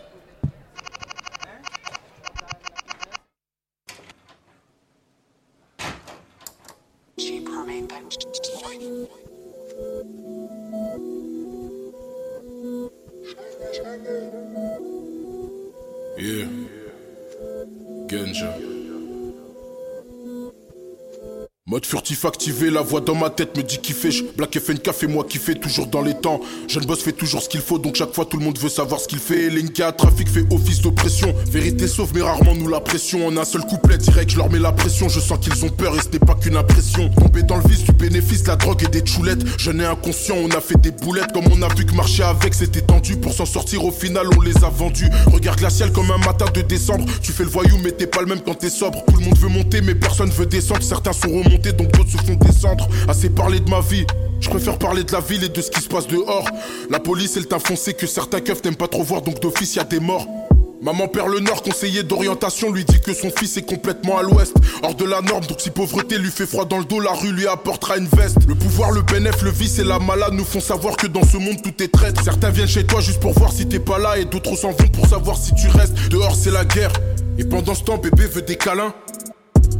Yeah. 16.18 16.48
Genja. 18.06 18.77
Mode 21.70 21.84
furtif 21.84 22.24
activé, 22.24 22.70
la 22.70 22.80
voix 22.80 23.02
dans 23.02 23.14
ma 23.14 23.28
tête 23.28 23.54
me 23.54 23.62
dit 23.62 23.76
kiffer. 23.76 24.10
Je 24.10 24.24
Black 24.38 24.58
FNK 24.58 24.90
fait 24.90 25.06
moi 25.06 25.22
kiffer, 25.28 25.54
toujours 25.54 25.86
dans 25.86 26.00
les 26.00 26.14
temps. 26.14 26.40
Jeune 26.66 26.86
boss 26.86 27.02
fait 27.02 27.12
toujours 27.12 27.42
ce 27.42 27.48
qu'il 27.50 27.60
faut, 27.60 27.78
donc 27.78 27.94
chaque 27.94 28.14
fois 28.14 28.24
tout 28.24 28.38
le 28.38 28.44
monde 28.44 28.58
veut 28.58 28.70
savoir 28.70 28.98
ce 28.98 29.06
qu'il 29.06 29.18
fait. 29.18 29.50
Lenka, 29.50 29.92
trafic 29.92 30.30
fait 30.30 30.46
office 30.50 30.80
d'oppression. 30.80 31.34
Vérité 31.52 31.86
sauve, 31.86 32.12
mais 32.14 32.22
rarement 32.22 32.54
nous 32.54 32.68
la 32.68 32.80
pression. 32.80 33.26
En 33.26 33.36
un 33.36 33.44
seul 33.44 33.60
couplet 33.66 33.98
direct, 33.98 34.30
je 34.30 34.38
leur 34.38 34.48
mets 34.48 34.58
la 34.58 34.72
pression. 34.72 35.10
Je 35.10 35.20
sens 35.20 35.38
qu'ils 35.40 35.62
ont 35.62 35.68
peur 35.68 35.94
et 35.94 36.00
ce 36.00 36.08
n'est 36.08 36.18
pas 36.20 36.36
qu'une 36.36 36.56
impression. 36.56 37.10
Tombé 37.10 37.42
dans 37.42 37.58
le 37.58 37.68
vice 37.68 37.84
du 37.84 37.92
bénéfice, 37.92 38.46
la 38.46 38.56
drogue 38.56 38.82
et 38.84 38.88
des 38.88 39.04
choulettes. 39.04 39.44
Jeune 39.58 39.82
et 39.82 39.84
inconscient, 39.84 40.36
on 40.36 40.48
a 40.52 40.62
fait 40.62 40.80
des 40.80 40.92
boulettes. 40.92 41.32
Comme 41.34 41.48
on 41.52 41.60
a 41.60 41.68
vu 41.74 41.84
que 41.84 41.92
marcher 41.92 42.22
avec, 42.22 42.54
c'était 42.54 42.80
tendu. 42.80 43.18
Pour 43.18 43.34
s'en 43.34 43.44
sortir, 43.44 43.84
au 43.84 43.92
final, 43.92 44.26
on 44.38 44.40
les 44.40 44.56
a 44.64 44.70
vendus. 44.70 45.10
Regard 45.26 45.56
glacial 45.56 45.92
comme 45.92 46.10
un 46.10 46.24
matin 46.24 46.46
de 46.54 46.62
décembre. 46.62 47.04
Tu 47.20 47.30
fais 47.32 47.44
le 47.44 47.50
voyou, 47.50 47.76
mais 47.84 47.92
t'es 47.92 48.06
pas 48.06 48.20
le 48.20 48.26
même 48.26 48.40
quand 48.40 48.54
t'es 48.54 48.70
sobre. 48.70 49.04
Tout 49.04 49.18
le 49.18 49.24
monde 49.26 49.36
veut 49.36 49.50
monter, 49.50 49.82
mais 49.82 49.94
personne 49.94 50.30
veut 50.30 50.46
descendre. 50.46 50.82
Certains 50.82 51.12
sont 51.12 51.28
remontés, 51.28 51.57
donc 51.58 51.92
d'autres 51.92 52.10
se 52.10 52.16
font 52.18 52.34
descendre. 52.34 52.88
Assez 53.08 53.30
parlé 53.30 53.60
de 53.60 53.70
ma 53.70 53.80
vie. 53.80 54.06
Je 54.40 54.48
préfère 54.48 54.78
parler 54.78 55.04
de 55.04 55.12
la 55.12 55.20
ville 55.20 55.44
et 55.44 55.48
de 55.48 55.60
ce 55.60 55.70
qui 55.70 55.80
se 55.80 55.88
passe 55.88 56.06
dehors. 56.06 56.48
La 56.90 57.00
police, 57.00 57.36
elle 57.36 57.46
t'a 57.46 57.58
foncé 57.58 57.94
que 57.94 58.06
certains 58.06 58.40
keufs 58.40 58.62
t'aiment 58.62 58.76
pas 58.76 58.88
trop 58.88 59.02
voir, 59.02 59.22
donc 59.22 59.40
d'office 59.40 59.74
y 59.74 59.80
a 59.80 59.84
des 59.84 60.00
morts. 60.00 60.26
Maman 60.80 61.08
perd 61.08 61.28
le 61.30 61.40
nord, 61.40 61.62
conseiller 61.62 62.04
d'orientation, 62.04 62.70
lui 62.70 62.84
dit 62.84 63.00
que 63.00 63.12
son 63.12 63.30
fils 63.30 63.56
est 63.56 63.68
complètement 63.68 64.18
à 64.18 64.22
l'ouest. 64.22 64.54
Hors 64.84 64.94
de 64.94 65.04
la 65.04 65.20
norme, 65.22 65.44
donc 65.46 65.60
si 65.60 65.70
pauvreté 65.70 66.18
lui 66.18 66.30
fait 66.30 66.46
froid 66.46 66.66
dans 66.66 66.78
le 66.78 66.84
dos, 66.84 67.00
la 67.00 67.10
rue 67.10 67.32
lui 67.32 67.48
apportera 67.48 67.96
une 67.96 68.06
veste. 68.06 68.38
Le 68.46 68.54
pouvoir, 68.54 68.92
le 68.92 69.02
bénéf, 69.02 69.42
le 69.42 69.50
vice 69.50 69.80
et 69.80 69.84
la 69.84 69.98
malade 69.98 70.34
nous 70.34 70.44
font 70.44 70.60
savoir 70.60 70.96
que 70.96 71.08
dans 71.08 71.24
ce 71.24 71.36
monde 71.36 71.60
tout 71.62 71.82
est 71.82 71.88
traître. 71.88 72.22
Certains 72.22 72.50
viennent 72.50 72.68
chez 72.68 72.86
toi 72.86 73.00
juste 73.00 73.18
pour 73.18 73.32
voir 73.32 73.52
si 73.52 73.66
t'es 73.66 73.80
pas 73.80 73.98
là 73.98 74.18
et 74.18 74.24
d'autres 74.24 74.54
s'en 74.54 74.70
vont 74.70 74.88
pour 74.92 75.08
savoir 75.08 75.36
si 75.36 75.52
tu 75.56 75.66
restes. 75.66 75.94
Dehors, 76.10 76.36
c'est 76.36 76.52
la 76.52 76.64
guerre. 76.64 76.92
Et 77.38 77.44
pendant 77.44 77.74
ce 77.74 77.82
temps, 77.82 77.98
bébé 77.98 78.26
veut 78.26 78.42
des 78.42 78.56
câlins. 78.56 78.94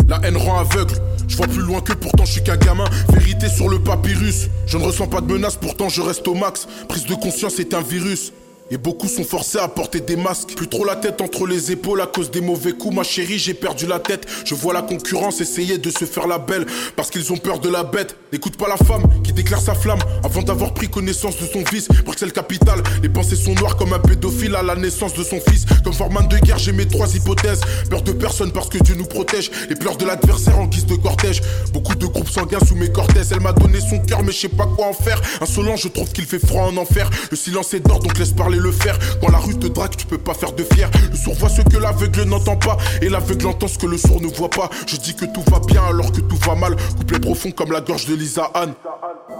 La 0.08 0.20
haine 0.24 0.36
rend 0.36 0.58
aveugle, 0.58 0.94
je 1.28 1.36
vois 1.36 1.46
plus 1.46 1.62
loin 1.62 1.80
que 1.80 1.92
pourtant 1.92 2.24
je 2.24 2.32
suis 2.32 2.42
qu'un 2.42 2.56
gamin. 2.56 2.86
Vérité 3.10 3.48
sur 3.48 3.68
le 3.68 3.78
papyrus, 3.78 4.48
je 4.66 4.78
ne 4.78 4.84
ressens 4.84 5.06
pas 5.06 5.20
de 5.20 5.32
menace, 5.32 5.56
pourtant 5.56 5.88
je 5.88 6.02
reste 6.02 6.26
au 6.26 6.34
max. 6.34 6.66
Prise 6.88 7.06
de 7.06 7.14
conscience 7.14 7.58
est 7.60 7.74
un 7.74 7.82
virus. 7.82 8.32
Et 8.70 8.76
beaucoup 8.76 9.08
sont 9.08 9.24
forcés 9.24 9.58
à 9.58 9.68
porter 9.68 10.00
des 10.00 10.16
masques. 10.16 10.54
Plus 10.54 10.68
trop 10.68 10.84
la 10.84 10.96
tête 10.96 11.22
entre 11.22 11.46
les 11.46 11.72
épaules 11.72 12.00
à 12.02 12.06
cause 12.06 12.30
des 12.30 12.42
mauvais 12.42 12.72
coups. 12.72 12.94
Ma 12.94 13.02
chérie, 13.02 13.38
j'ai 13.38 13.54
perdu 13.54 13.86
la 13.86 13.98
tête. 13.98 14.26
Je 14.44 14.54
vois 14.54 14.74
la 14.74 14.82
concurrence 14.82 15.40
essayer 15.40 15.78
de 15.78 15.90
se 15.90 16.04
faire 16.04 16.26
la 16.26 16.38
belle. 16.38 16.66
Parce 16.94 17.10
qu'ils 17.10 17.32
ont 17.32 17.38
peur 17.38 17.60
de 17.60 17.70
la 17.70 17.82
bête. 17.82 18.16
N'écoute 18.30 18.58
pas 18.58 18.68
la 18.68 18.76
femme 18.76 19.04
qui 19.22 19.32
déclare 19.32 19.62
sa 19.62 19.74
flamme 19.74 20.00
avant 20.22 20.42
d'avoir 20.42 20.74
pris 20.74 20.88
connaissance 20.88 21.38
de 21.38 21.46
son 21.46 21.64
vice. 21.72 21.88
Bruxelles 22.04 22.32
capitale, 22.32 22.82
les 23.02 23.08
pensées 23.08 23.36
sont 23.36 23.54
noires 23.54 23.76
comme 23.76 23.94
un 23.94 23.98
pédophile 23.98 24.54
à 24.54 24.62
la 24.62 24.76
naissance 24.76 25.14
de 25.14 25.24
son 25.24 25.40
fils. 25.40 25.64
Comme 25.82 25.94
Forman 25.94 26.28
de 26.28 26.36
guerre, 26.36 26.58
j'ai 26.58 26.72
mes 26.72 26.86
trois 26.86 27.14
hypothèses. 27.14 27.60
Peur 27.88 28.02
de 28.02 28.12
personne 28.12 28.52
parce 28.52 28.68
que 28.68 28.78
Dieu 28.78 28.96
nous 28.96 29.06
protège. 29.06 29.50
Les 29.70 29.76
pleurs 29.76 29.96
de 29.96 30.04
l'adversaire 30.04 30.58
en 30.58 30.66
guise 30.66 30.84
de 30.84 30.96
cortège. 30.96 31.40
Beaucoup 31.72 31.94
de 31.94 32.06
groupes 32.06 32.28
sanguins 32.28 32.60
sous 32.66 32.74
mes 32.74 32.92
cortèses. 32.92 33.32
Elle 33.32 33.40
m'a 33.40 33.52
donné 33.52 33.80
son 33.80 33.98
cœur, 34.00 34.22
mais 34.22 34.32
je 34.32 34.40
sais 34.40 34.48
pas 34.48 34.66
quoi 34.66 34.88
en 34.88 34.92
faire. 34.92 35.20
Insolent, 35.40 35.76
je 35.76 35.88
trouve 35.88 36.12
qu'il 36.12 36.26
fait 36.26 36.44
froid 36.44 36.64
en 36.64 36.76
enfer. 36.76 37.08
Le 37.30 37.36
silence 37.36 37.72
est 37.72 37.80
d'or, 37.80 38.00
donc 38.00 38.18
laisse 38.18 38.32
parler 38.32 38.57
le 38.58 38.72
fer. 38.72 38.98
Quand 39.20 39.30
la 39.30 39.38
rue 39.38 39.58
te 39.58 39.66
drague, 39.66 39.96
tu 39.96 40.06
peux 40.06 40.18
pas 40.18 40.34
faire 40.34 40.52
de 40.52 40.64
fier. 40.64 40.90
Le 41.10 41.16
sourd 41.16 41.34
voit 41.34 41.48
ce 41.48 41.62
que 41.62 41.78
l'aveugle 41.78 42.22
n'entend 42.22 42.56
pas. 42.56 42.76
Et 43.02 43.08
l'aveugle 43.08 43.46
entend 43.46 43.68
ce 43.68 43.78
que 43.78 43.86
le 43.86 43.98
sourd 43.98 44.20
ne 44.20 44.28
voit 44.28 44.50
pas. 44.50 44.70
Je 44.86 44.96
dis 44.96 45.14
que 45.14 45.24
tout 45.24 45.42
va 45.50 45.60
bien 45.60 45.82
alors 45.82 46.12
que 46.12 46.20
tout 46.20 46.36
va 46.46 46.54
mal. 46.54 46.76
Couplet 46.98 47.18
profond 47.18 47.50
comme 47.50 47.72
la 47.72 47.80
gorge 47.80 48.06
de 48.06 48.14
Lisa 48.14 48.50
Anne. 48.54 48.74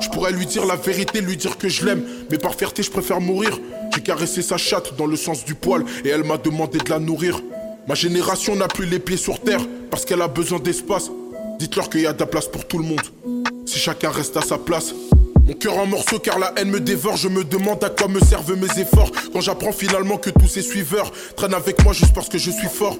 Je 0.00 0.08
pourrais 0.08 0.32
lui 0.32 0.46
dire 0.46 0.64
la 0.66 0.76
vérité, 0.76 1.20
lui 1.20 1.36
dire 1.36 1.58
que 1.58 1.68
je 1.68 1.84
l'aime. 1.84 2.02
Mais 2.30 2.38
par 2.38 2.54
fierté, 2.54 2.82
je 2.82 2.90
préfère 2.90 3.20
mourir. 3.20 3.58
J'ai 3.94 4.02
caressé 4.02 4.42
sa 4.42 4.56
chatte 4.56 4.96
dans 4.96 5.06
le 5.06 5.16
sens 5.16 5.44
du 5.44 5.54
poil. 5.54 5.84
Et 6.04 6.08
elle 6.08 6.24
m'a 6.24 6.38
demandé 6.38 6.78
de 6.78 6.90
la 6.90 6.98
nourrir. 6.98 7.40
Ma 7.88 7.94
génération 7.94 8.54
n'a 8.54 8.68
plus 8.68 8.86
les 8.86 8.98
pieds 8.98 9.16
sur 9.16 9.40
terre 9.40 9.60
parce 9.90 10.04
qu'elle 10.04 10.22
a 10.22 10.28
besoin 10.28 10.58
d'espace. 10.58 11.10
Dites-leur 11.58 11.88
qu'il 11.88 12.02
y 12.02 12.06
a 12.06 12.12
de 12.12 12.20
la 12.20 12.26
place 12.26 12.46
pour 12.46 12.66
tout 12.66 12.78
le 12.78 12.84
monde. 12.84 13.00
Si 13.66 13.78
chacun 13.78 14.10
reste 14.10 14.36
à 14.36 14.42
sa 14.42 14.58
place. 14.58 14.94
Mon 15.49 15.55
cœur 15.55 15.78
en 15.78 15.86
morceaux 15.86 16.18
car 16.18 16.38
la 16.38 16.53
haine 16.59 16.68
me 16.70 16.78
dévore. 16.78 17.16
Je 17.16 17.28
me 17.28 17.42
demande 17.42 17.82
à 17.82 17.88
quoi 17.88 18.07
me 18.07 18.20
servent 18.20 18.55
mes 18.55 18.78
efforts. 18.78 19.11
Quand 19.32 19.40
j'apprends 19.40 19.72
finalement 19.72 20.18
que 20.18 20.28
tous 20.28 20.46
ces 20.46 20.61
suiveurs 20.61 21.11
traînent 21.36 21.55
avec 21.55 21.82
moi 21.82 21.94
juste 21.94 22.12
parce 22.14 22.28
que 22.28 22.36
je 22.36 22.51
suis 22.51 22.68
fort. 22.68 22.99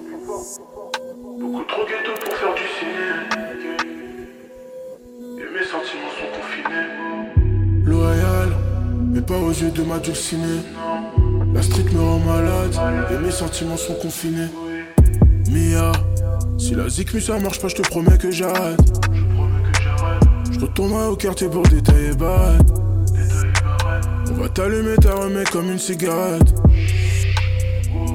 Beaucoup 1.39 1.65
trop 1.65 1.83
ghetto 1.85 2.13
pour 2.25 2.35
faire 2.35 2.55
du 2.55 2.63
ciné. 2.79 3.11
Et 5.37 5.53
mes 5.53 5.65
sentiments 5.67 6.15
sont 6.17 6.31
confinés. 6.41 7.85
Loyal, 7.85 8.57
mais 9.13 9.21
pas 9.21 9.37
aux 9.37 9.51
yeux 9.51 9.71
de 9.71 9.83
ma 9.83 9.99
dulcinée. 9.99 10.63
La 11.53 11.63
street 11.63 11.93
me 11.93 12.01
rend 12.01 12.19
malade 12.21 12.75
et 13.11 13.19
mes 13.19 13.31
sentiments 13.31 13.77
sont 13.77 13.95
confinés. 13.95 14.49
Mia, 15.51 15.93
si 16.59 16.75
la 16.75 16.89
zikmu 16.89 17.21
ça 17.21 17.39
marche 17.39 17.61
pas, 17.61 17.69
je 17.69 17.77
te 17.77 17.83
promets 17.83 18.17
que 18.17 18.31
j'arrête. 18.31 18.81
Je 20.59 20.65
retournerai 20.65 21.07
au 21.07 21.15
quartier 21.15 21.49
pour 21.49 21.63
détailler 21.63 22.15
barrette. 22.15 22.67
On 24.29 24.35
va 24.35 24.49
t'allumer 24.49 24.97
ta 24.97 25.15
remet 25.15 25.45
comme 25.45 25.71
une 25.71 25.79
cigarette. 25.79 26.53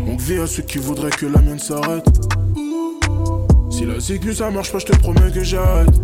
Donc 0.05 0.19
vie 0.19 0.39
à 0.39 0.47
ceux 0.47 0.63
qui 0.63 0.77
voudraient 0.77 1.09
que 1.09 1.25
la 1.25 1.39
mienne 1.39 1.59
s'arrête. 1.59 2.05
Si 3.71 3.85
la 3.85 3.97
zikmu 3.97 4.33
ça 4.33 4.51
marche 4.51 4.73
pas, 4.73 4.79
je 4.79 4.87
te 4.87 4.97
promets 4.97 5.31
que 5.31 5.41
j'arrête. 5.41 5.95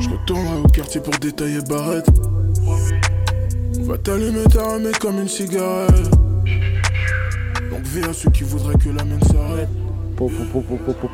Je 0.00 0.08
retournerai 0.08 0.60
au 0.64 0.68
quartier 0.68 1.00
pour 1.00 1.14
détailler 1.14 1.60
barrette. 1.68 2.08
On 3.78 3.84
va 3.84 3.98
t'allumer 3.98 4.44
ta 4.44 4.64
remet 4.64 4.92
comme 5.00 5.20
une 5.20 5.28
cigarette. 5.28 6.10
Donc 7.70 7.82
vie 7.84 8.02
à 8.02 8.12
ceux 8.12 8.30
qui 8.30 8.42
voudraient 8.42 8.78
que 8.78 8.88
la 8.88 9.04
mienne 9.04 9.22
s'arrête. 9.22 9.68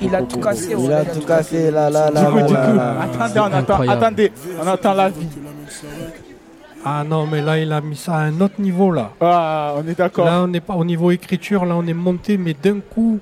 Il 0.00 0.14
a 0.14 0.22
tout 0.22 0.38
cassé, 0.40 0.74
Il 0.78 0.92
a 0.92 1.04
tout 1.04 1.20
cassé, 1.20 1.70
là, 1.70 1.88
là, 1.90 2.10
là. 2.10 2.20
Du 2.24 2.26
coup, 2.30 2.36
là, 2.38 2.46
du 2.46 2.52
là, 2.54 2.66
coup, 2.66 2.76
là. 2.76 2.94
attendez, 3.02 3.40
on 3.40 3.44
attend, 3.58 3.80
attendez, 3.88 4.32
on 4.62 4.66
attend 4.66 4.94
la 4.94 5.08
vie. 5.08 5.28
Ah 6.84 7.02
non, 7.04 7.26
mais 7.26 7.40
là, 7.42 7.58
il 7.58 7.72
a 7.72 7.80
mis 7.80 7.96
ça 7.96 8.14
à 8.14 8.18
un 8.20 8.40
autre 8.40 8.60
niveau, 8.60 8.90
là. 8.90 9.10
Ah, 9.20 9.74
on 9.76 9.86
est 9.88 9.96
d'accord. 9.98 10.24
Là, 10.26 10.42
on 10.42 10.48
n'est 10.48 10.60
pas 10.60 10.74
au 10.74 10.84
niveau 10.84 11.10
écriture, 11.10 11.64
là, 11.64 11.74
on 11.76 11.86
est 11.86 11.92
monté, 11.94 12.36
mais 12.38 12.54
d'un 12.54 12.80
coup, 12.80 13.18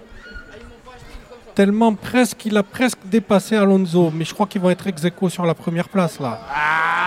tellement 1.55 1.95
presque, 1.95 2.45
il 2.47 2.57
a 2.57 2.63
presque 2.63 2.99
dépassé 3.07 3.57
Alonso. 3.57 4.11
Mais 4.15 4.25
je 4.25 4.35
crois 4.35 4.47
qu'ils 4.47 4.61
vont 4.61 4.71
être 4.71 4.87
ex 4.87 5.05
aequo 5.05 5.29
sur 5.31 5.47
la 5.47 5.55
première 5.55 5.89
place, 5.89 6.21
là. 6.21 6.39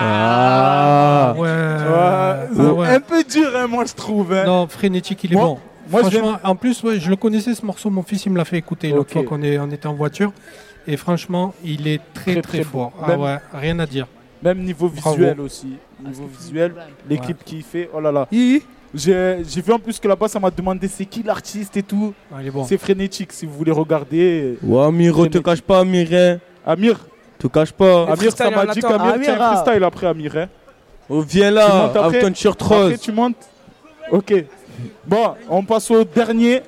Ah. 0.01 1.34
Ouais, 1.38 1.49
Ah 1.49 2.36
ouais. 2.74 2.88
Un 2.95 2.99
peu 2.99 3.24
dur, 3.24 3.49
hein, 3.55 3.67
moi, 3.67 3.86
je 3.86 3.93
trouve. 3.93 4.34
hein. 4.34 4.43
Non, 4.45 4.67
frénétique, 4.67 5.24
il 5.26 5.34
est 5.34 5.36
Moi- 5.36 5.45
bon. 5.45 5.59
Moi, 5.89 6.03
je 6.03 6.09
franchement, 6.17 6.37
en 6.43 6.55
plus, 6.55 6.83
ouais, 6.83 6.99
je 6.99 7.09
le 7.09 7.15
connaissais 7.15 7.53
ce 7.55 7.65
morceau. 7.65 7.89
Mon 7.89 8.03
fils, 8.03 8.25
il 8.25 8.31
me 8.31 8.37
l'a 8.37 8.45
fait 8.45 8.57
écouter 8.57 8.89
l'autre 8.89 9.01
Ok. 9.01 9.11
fois 9.13 9.23
qu'on 9.23 9.41
est- 9.43 9.57
on 9.59 9.69
était 9.71 9.87
en 9.87 9.93
voiture. 9.93 10.31
Et 10.87 10.97
franchement, 10.97 11.53
il 11.63 11.87
est 11.87 12.01
très 12.13 12.33
Très, 12.33 12.41
très, 12.41 12.51
très 12.59 12.63
fort. 12.63 12.91
bon. 12.91 13.03
Ah 13.03 13.07
Même- 13.09 13.21
ouais, 13.21 13.37
rien 13.53 13.77
à 13.79 13.85
dire. 13.85 14.07
Même 14.41 14.59
niveau 14.63 14.89
Bravo. 14.89 15.15
visuel 15.17 15.39
aussi. 15.41 15.73
Niveau 16.03 16.25
visuel, 16.27 16.73
les 17.09 17.15
Ouais. 17.17 17.21
clips 17.21 17.43
qu'il 17.43 17.61
fait, 17.63 17.89
oh 17.93 17.99
là 17.99 18.11
là. 18.11 18.27
J'ai 18.91 19.37
j'ai 19.47 19.61
vu 19.61 19.71
en 19.71 19.77
plus 19.77 19.99
que 19.99 20.07
là-bas, 20.07 20.27
ça 20.27 20.39
m'a 20.39 20.49
demandé 20.49 20.87
c'est 20.87 21.05
qui 21.05 21.21
l'artiste 21.21 21.77
et 21.77 21.83
tout. 21.83 22.13
Ah, 22.33 22.37
bon. 22.51 22.63
C'est 22.65 22.77
frénétique 22.80 23.31
si 23.34 23.45
vous 23.45 23.53
voulez 23.53 23.72
regarder. 23.72 24.57
Ouais, 24.64 24.84
Amiro, 24.84 25.27
te 25.27 25.38
cache 25.38 25.61
pas, 25.61 25.80
Amir. 25.81 26.07
hein. 26.11 26.39
Amir 26.65 26.97
Te 27.38 27.47
cache 27.47 27.72
pas. 27.72 28.03
Amir, 28.11 28.31
ça 28.35 28.49
m'a 28.49 28.65
dit 28.65 28.80
qu'Amir, 28.81 29.15
tiens, 29.22 29.39
un 29.39 29.55
freestyle 29.55 29.84
après 29.84 30.07
Amir. 30.07 30.35
hein. 30.38 30.47
Oh, 31.07 31.22
viens 31.22 31.49
Tu 31.49 31.53
là, 31.55 31.68
montes 31.68 31.95
après 31.95 31.99
avec 32.07 32.22
ton 32.22 32.27
t-shirt 32.30 32.61
Après, 32.61 32.76
rose. 32.84 32.99
tu 32.99 33.11
montes 33.11 33.35
Ok. 34.11 34.34
Bon, 35.06 35.35
on 35.49 35.64
passe 35.64 35.89
au 35.91 36.03
dernier. 36.03 36.61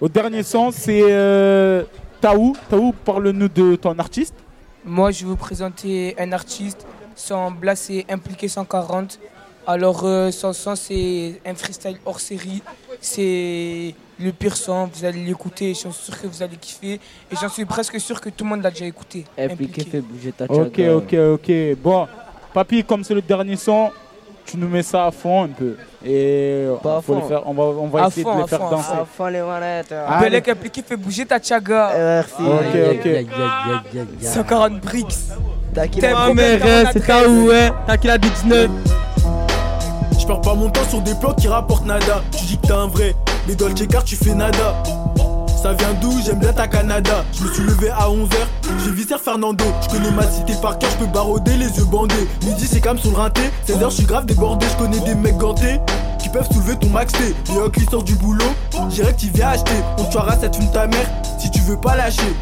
Au 0.00 0.08
dernier 0.08 0.42
son, 0.42 0.70
c'est 0.70 1.02
euh, 1.02 1.82
Taou. 2.20 2.54
Taou, 2.68 2.94
parle-nous 3.04 3.48
de 3.48 3.76
ton 3.76 3.98
artiste. 3.98 4.34
Moi, 4.84 5.10
je 5.10 5.24
vais 5.24 5.30
vous 5.30 5.36
présenter 5.36 6.14
un 6.18 6.32
artiste. 6.32 6.86
Son 7.16 7.50
Blas, 7.50 7.76
c'est 7.76 8.06
Impliqué 8.08 8.48
140. 8.48 9.18
Alors, 9.66 10.02
euh, 10.04 10.30
son 10.30 10.52
son, 10.52 10.76
c'est 10.76 11.40
un 11.44 11.54
freestyle 11.54 11.98
hors 12.06 12.20
série. 12.20 12.62
C'est 13.00 13.94
le 14.18 14.32
pire 14.32 14.56
son. 14.56 14.86
Vous 14.86 15.04
allez 15.04 15.24
l'écouter. 15.24 15.74
Je 15.74 15.80
suis 15.80 15.92
sûr 15.92 16.20
que 16.20 16.26
vous 16.26 16.42
allez 16.42 16.56
kiffer. 16.56 16.94
Et 17.30 17.36
j'en 17.40 17.48
suis 17.48 17.64
presque 17.64 18.00
sûr 18.00 18.20
que 18.20 18.30
tout 18.30 18.44
le 18.44 18.50
monde 18.50 18.62
l'a 18.62 18.70
déjà 18.70 18.86
écouté. 18.86 19.24
Impliqué 19.36 19.82
fait 19.82 20.00
bouger 20.00 20.32
ta 20.32 20.44
Ok, 20.44 20.78
ok, 20.78 21.14
ok. 21.34 21.52
Bon, 21.82 22.08
papy, 22.54 22.82
comme 22.84 23.04
c'est 23.04 23.14
le 23.14 23.20
dernier 23.20 23.56
son, 23.56 23.90
tu 24.48 24.56
nous 24.56 24.68
mets 24.68 24.82
ça 24.82 25.06
à 25.06 25.10
fond 25.10 25.44
un 25.44 25.48
peu. 25.48 25.76
Et 26.04 26.66
à 26.82 27.00
faut 27.02 27.14
le 27.14 27.20
fond. 27.20 27.28
faire, 27.28 27.42
on 27.44 27.52
va, 27.52 27.62
on 27.64 27.88
va 27.88 28.06
essayer 28.06 28.22
fond, 28.22 28.36
de 28.36 28.42
les 28.42 28.48
faire 28.48 28.60
fond, 28.60 28.70
danser. 28.70 28.92
À 28.92 29.04
fond 29.04 29.26
les 29.26 29.42
manettes. 29.42 29.92
Ah, 29.92 30.20
Belek 30.20 30.48
Impliqué 30.48 30.82
fait 30.82 30.96
bouger 30.96 31.26
ta 31.26 31.40
chaga. 31.40 31.90
Merci. 31.94 32.34
Ok, 32.40 33.06
ok. 33.06 34.22
140 34.22 34.80
bricks. 34.80 35.06
T'as 35.74 35.86
problème, 35.86 36.60
t'as 36.60 36.92
c'est 36.92 37.00
13. 37.00 37.06
Taou, 37.06 37.50
hein? 37.52 37.70
T'as 37.86 37.96
qu'il 37.98 38.10
a 38.10 38.16
19. 38.16 38.70
Je 40.18 40.26
perds 40.26 40.40
pas 40.40 40.54
mon 40.54 40.70
temps 40.70 40.88
sur 40.88 41.02
des 41.02 41.14
plans 41.14 41.34
qui 41.34 41.46
rapportent 41.46 41.86
nada. 41.86 42.22
Tu 42.32 42.44
dis 42.46 42.58
que 42.58 42.66
t'es 42.66 42.72
un 42.72 42.86
vrai, 42.86 43.14
mais 43.46 43.54
dans 43.54 43.68
le 43.68 43.74
tu 43.74 44.16
fais 44.16 44.34
nada. 44.34 44.82
Ça 45.60 45.72
vient 45.72 45.92
d'où? 46.00 46.12
J'aime 46.24 46.38
bien 46.38 46.52
ta 46.52 46.68
Canada. 46.68 47.24
Je 47.32 47.44
me 47.44 47.52
suis 47.52 47.62
levé 47.64 47.90
à 47.90 48.08
11h, 48.08 48.36
j'ai 48.84 48.92
visé 48.92 49.16
Fernando. 49.22 49.64
Je 49.82 49.88
connais 49.88 50.10
ma 50.12 50.22
cité 50.22 50.54
par 50.62 50.78
cœur, 50.78 50.90
je 50.92 51.04
peux 51.04 51.10
barauder 51.10 51.56
les 51.56 51.76
yeux 51.76 51.84
bandés. 51.84 52.28
Midi 52.44 52.66
c'est 52.66 52.80
comme 52.80 52.98
sur 52.98 53.10
le 53.10 53.16
rinté, 53.16 53.42
16h 53.66 53.90
je 53.90 53.94
suis 53.96 54.04
grave 54.06 54.24
débordé. 54.26 54.66
Je 54.70 54.76
connais 54.76 55.00
des 55.00 55.16
mecs 55.16 55.36
gantés 55.36 55.80
qui 56.20 56.28
peuvent 56.28 56.48
soulever 56.52 56.76
ton 56.76 56.88
max 56.90 57.12
T. 57.12 57.30
Et 57.30 57.70
qui 57.72 57.84
sort 57.90 58.04
du 58.04 58.14
boulot, 58.14 58.44
direct 58.90 59.20
il 59.24 59.32
vient 59.32 59.48
acheter. 59.48 59.74
On 59.98 60.04
tuera 60.04 60.36
cette 60.38 60.54
fume 60.54 60.70
ta 60.70 60.86
mère 60.86 61.06
si 61.40 61.50
tu 61.50 61.60
veux 61.60 61.76
pas 61.76 61.96
lâcher. 61.96 62.34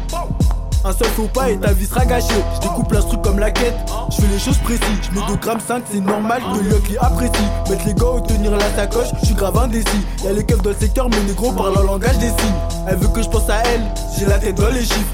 Un 0.85 0.93
seul 0.93 1.07
faux 1.07 1.27
pas 1.33 1.49
et 1.49 1.57
ta 1.57 1.73
vie 1.73 1.85
sera 1.85 2.05
gâchée. 2.05 2.33
Je 2.55 2.61
découpe 2.61 2.91
l'instru 2.91 3.17
comme 3.23 3.39
la 3.39 3.51
quête, 3.51 3.75
je 4.09 4.21
fais 4.21 4.27
les 4.27 4.39
choses 4.39 4.57
précises. 4.59 4.83
Je 5.01 5.19
mets 5.19 5.25
2 5.27 5.35
grammes 5.35 5.59
5, 5.59 5.83
c'est 5.91 5.99
normal 5.99 6.41
que 6.53 6.59
l'Uckly 6.63 6.97
apprécie. 6.97 7.33
Mettre 7.69 7.85
les 7.85 7.93
gars 7.93 8.05
au 8.05 8.19
tenir 8.21 8.51
la 8.51 8.75
sacoche, 8.75 9.07
je 9.19 9.25
suis 9.25 9.35
grave 9.35 9.57
indécis. 9.57 10.05
Y'a 10.23 10.31
les 10.31 10.45
keufs 10.45 10.61
dans 10.61 10.69
le 10.69 10.75
secteur, 10.75 11.09
mais 11.09 11.19
négro 11.27 11.51
parle 11.51 11.77
en 11.77 11.83
langage 11.83 12.17
des 12.19 12.29
signes. 12.29 12.59
Elle 12.87 12.97
veut 12.97 13.09
que 13.09 13.21
je 13.21 13.27
pense 13.27 13.49
à 13.49 13.57
elle, 13.65 13.81
j'ai 14.17 14.25
la 14.25 14.37
tête 14.37 14.55
dans 14.55 14.69
les 14.69 14.83
chiffres. 14.83 15.13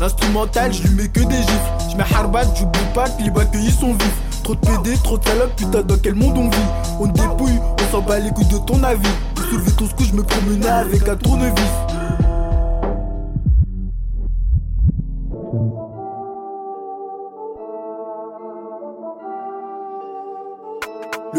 L'instrumental, 0.00 0.72
je 0.72 0.82
lui 0.88 0.94
mets 0.96 1.08
que 1.08 1.20
des 1.20 1.36
gifs. 1.36 1.72
Je 1.90 1.96
mets 1.96 2.04
Harbat, 2.14 2.44
j'oublie 2.56 2.80
pas 2.92 3.08
que 3.08 3.22
les 3.22 3.40
accueillis 3.40 3.70
sont 3.70 3.94
vifs. 3.94 4.16
Trop 4.42 4.56
de 4.56 4.60
PD, 4.60 4.96
trop 5.04 5.16
de 5.16 5.24
salopes, 5.24 5.54
putain, 5.54 5.82
dans 5.82 5.96
quel 6.02 6.16
monde 6.16 6.36
on 6.36 6.48
vit? 6.48 6.56
On 6.98 7.06
dépouille, 7.06 7.60
on 7.80 7.92
s'en 7.92 8.00
bat 8.02 8.18
les 8.18 8.30
couilles 8.30 8.46
de 8.46 8.58
ton 8.58 8.82
avis. 8.82 9.08
Pour 9.36 9.44
soulever 9.44 9.70
ton 9.70 9.86
scout, 9.86 10.06
je 10.10 10.16
me 10.16 10.24
promenais 10.24 10.68
avec 10.68 11.08
un 11.08 11.14
tournevis. 11.14 11.62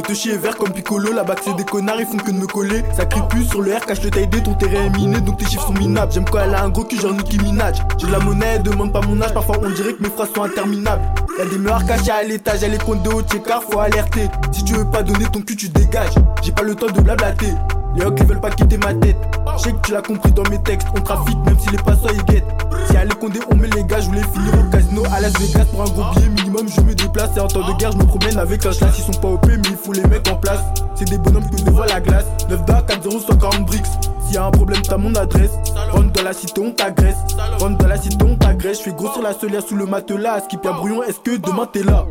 Le 0.03 0.07
touchy 0.07 0.31
est 0.31 0.37
vert 0.37 0.57
comme 0.57 0.73
Piccolo, 0.73 1.13
la 1.13 1.23
bac 1.23 1.39
c'est 1.45 1.55
des 1.55 1.63
connards, 1.63 1.95
ils 1.97 2.05
font 2.05 2.17
que 2.17 2.29
de 2.29 2.35
me 2.35 2.45
coller. 2.45 2.83
Ça 2.93 3.05
crie 3.05 3.21
plus 3.29 3.45
sur 3.45 3.61
le 3.61 3.73
R, 3.73 3.85
cache 3.85 4.03
le 4.03 4.09
taille 4.09 4.29
ton 4.29 4.53
terrain 4.53 4.87
est 4.87 4.97
miné, 4.97 5.21
donc 5.21 5.37
tes 5.37 5.45
chiffres 5.45 5.67
sont 5.67 5.73
minables. 5.73 6.11
J'aime 6.11 6.25
quand 6.25 6.39
elle 6.39 6.53
a 6.53 6.65
un 6.65 6.69
gros 6.69 6.83
cul, 6.83 6.99
genre 6.99 7.13
Nicki 7.13 7.39
Minaj. 7.39 7.77
J'ai 7.97 8.07
de 8.07 8.11
la 8.11 8.19
monnaie, 8.19 8.55
elle 8.55 8.63
demande 8.63 8.91
pas 8.91 8.99
mon 8.99 9.21
âge, 9.21 9.33
parfois 9.33 9.55
on 9.63 9.69
dirait 9.69 9.93
que 9.93 10.03
mes 10.03 10.09
phrases 10.09 10.33
sont 10.35 10.43
interminables. 10.43 11.03
Y'a 11.39 11.45
des 11.45 11.57
meurs 11.57 11.85
cachés 11.85 12.11
à 12.11 12.21
l'étage, 12.21 12.63
y'a 12.63 12.67
les 12.67 12.79
comptes 12.79 13.01
de 13.01 13.09
haut 13.11 13.21
checker, 13.21 13.59
faut 13.71 13.79
alerter. 13.79 14.27
Si 14.51 14.65
tu 14.65 14.73
veux 14.73 14.89
pas 14.91 15.03
donner 15.03 15.25
ton 15.31 15.39
cul, 15.39 15.55
tu 15.55 15.69
dégages. 15.69 16.15
J'ai 16.41 16.51
pas 16.51 16.63
le 16.63 16.75
temps 16.75 16.87
de 16.87 16.99
blablater. 16.99 17.53
Les 17.95 18.05
ils 18.05 18.25
veulent 18.25 18.39
pas 18.39 18.49
quitter 18.49 18.77
ma 18.77 18.93
tête. 18.93 19.17
Je 19.57 19.63
sais 19.63 19.71
que 19.71 19.81
tu 19.81 19.91
l'as 19.91 20.01
compris 20.01 20.31
dans 20.31 20.49
mes 20.49 20.61
textes. 20.63 20.87
On 20.97 21.01
trafique 21.01 21.37
même 21.45 21.59
si 21.59 21.69
les 21.69 21.77
passants 21.77 22.09
ils 22.13 22.23
guettent. 22.23 22.45
Si 22.89 22.97
à 22.97 23.05
Condé 23.05 23.39
on 23.51 23.55
met 23.55 23.67
les 23.67 23.83
gars, 23.83 23.99
je 23.99 24.07
voulais 24.07 24.23
finir 24.33 24.53
au 24.59 24.71
casino 24.71 25.03
à 25.13 25.21
Las 25.21 25.33
Vegas 25.39 25.65
pour 25.65 25.81
un 25.81 25.85
gros 25.85 26.13
billet 26.15 26.29
minimum. 26.29 26.67
Je 26.67 26.81
me 26.81 26.95
déplace 26.95 27.37
et 27.37 27.39
en 27.39 27.47
temps 27.47 27.67
de 27.67 27.77
guerre, 27.77 27.91
je 27.91 27.97
me 27.97 28.05
promène 28.05 28.37
avec 28.37 28.65
un 28.65 28.71
classe. 28.71 28.97
Ils 28.97 29.13
sont 29.13 29.19
pas 29.19 29.27
OP, 29.27 29.45
mais 29.47 29.57
il 29.69 29.77
faut 29.77 29.93
les 29.93 30.05
mettre 30.07 30.33
en 30.33 30.37
place. 30.37 30.59
Des 31.03 31.17
bonhommes 31.17 31.49
que 31.49 31.61
devant 31.61 31.83
la 31.83 31.99
glace. 31.99 32.25
9 32.49 32.65
da 32.65 32.81
4 32.81 33.03
0 33.03 33.19
140 33.19 33.65
bricks. 33.65 33.85
S'il 34.25 34.35
y 34.35 34.37
a 34.37 34.45
un 34.45 34.51
problème, 34.51 34.81
t'as 34.81 34.97
mon 34.97 35.13
adresse. 35.15 35.51
Rentre 35.91 36.13
dans 36.13 36.23
la 36.23 36.33
cité, 36.33 36.61
on 36.61 36.71
t'agresse. 36.71 37.17
Rentre 37.59 37.77
dans 37.77 37.87
la 37.87 37.97
cité, 37.97 38.23
on 38.23 38.35
t'agresse. 38.37 38.79
Je 38.79 38.83
fais 38.83 38.93
grossir 38.93 39.21
la 39.21 39.33
solière 39.33 39.61
sous 39.61 39.75
le 39.75 39.85
matelas. 39.85 40.39
Skip 40.45 40.65
un 40.65 40.71
brouillon, 40.71 41.03
est-ce 41.03 41.19
que 41.19 41.35
demain 41.37 41.67
t'es 41.71 41.83
là? 41.83 42.05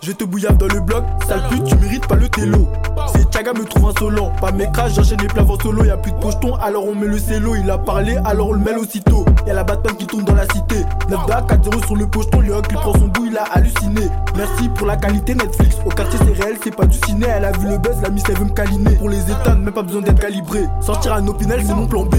Je 0.00 0.12
te 0.12 0.24
bouillir 0.24 0.54
dans 0.54 0.66
le 0.66 0.80
bloc. 0.80 1.04
Sale 1.28 1.42
pute, 1.50 1.64
tu 1.64 1.76
mérites 1.76 2.06
pas 2.08 2.16
le 2.16 2.28
télo. 2.28 2.68
C'est 3.14 3.22
Chaga 3.32 3.54
me 3.54 3.64
trouve 3.64 3.90
insolent. 3.90 4.30
Pas 4.40 4.52
mes 4.52 4.70
crashs, 4.72 4.94
j'enchaîne 4.94 5.20
les 5.20 5.28
plats 5.28 5.44
en 5.44 5.58
solo. 5.58 5.84
Y'a 5.84 5.96
plus 5.96 6.12
de 6.12 6.18
pocheton, 6.18 6.54
alors 6.56 6.84
on 6.84 6.94
met 6.94 7.06
le 7.06 7.18
cello. 7.18 7.54
Il 7.54 7.70
a 7.70 7.78
parlé, 7.78 8.18
alors 8.24 8.48
on 8.48 8.52
le 8.52 8.58
mêle 8.58 8.78
aussitôt. 8.78 9.24
Y'a 9.46 9.54
la 9.54 9.64
Batman 9.64 9.96
qui 9.96 10.06
tourne 10.06 10.24
dans 10.24 10.34
la 10.34 10.44
cité. 10.52 10.84
9 11.08 11.26
da 11.26 11.40
4-0 11.40 11.86
sur 11.86 11.96
le 11.96 12.06
pocheton. 12.06 12.40
Léoc, 12.40 12.66
il 12.70 12.76
prend 12.76 12.92
son 12.92 13.06
bout, 13.06 13.26
il 13.26 13.38
a 13.38 13.44
halluciné. 13.52 14.02
Merci 14.36 14.68
pour 14.70 14.86
la 14.86 14.96
qualité 14.96 15.34
Netflix. 15.34 15.76
Au 15.86 15.88
quartier, 15.88 16.18
c'est 16.18 16.42
réel, 16.42 16.56
c'est 16.62 16.74
pas 16.76 16.86
du 16.86 16.98
ciné. 17.06 17.26
Elle 17.28 17.44
a 17.44 17.52
vu 17.52 17.68
le 17.68 17.78
buzz, 17.78 17.96
la 18.02 18.10
miss, 18.10 18.24
elle 18.32 18.38
veut 18.38 18.44
me 18.46 18.50
câliner. 18.50 18.96
Pour 18.96 19.08
les 19.08 19.20
états, 19.20 19.54
même 19.54 19.72
pas 19.72 19.82
besoin 19.82 20.00
d'être 20.00 20.20
calibré. 20.20 20.64
Sortir 20.80 21.14
un 21.14 21.26
opinel, 21.28 21.62
c'est 21.64 21.74
mon 21.74 21.86
plan 21.86 22.04
B. 22.04 22.14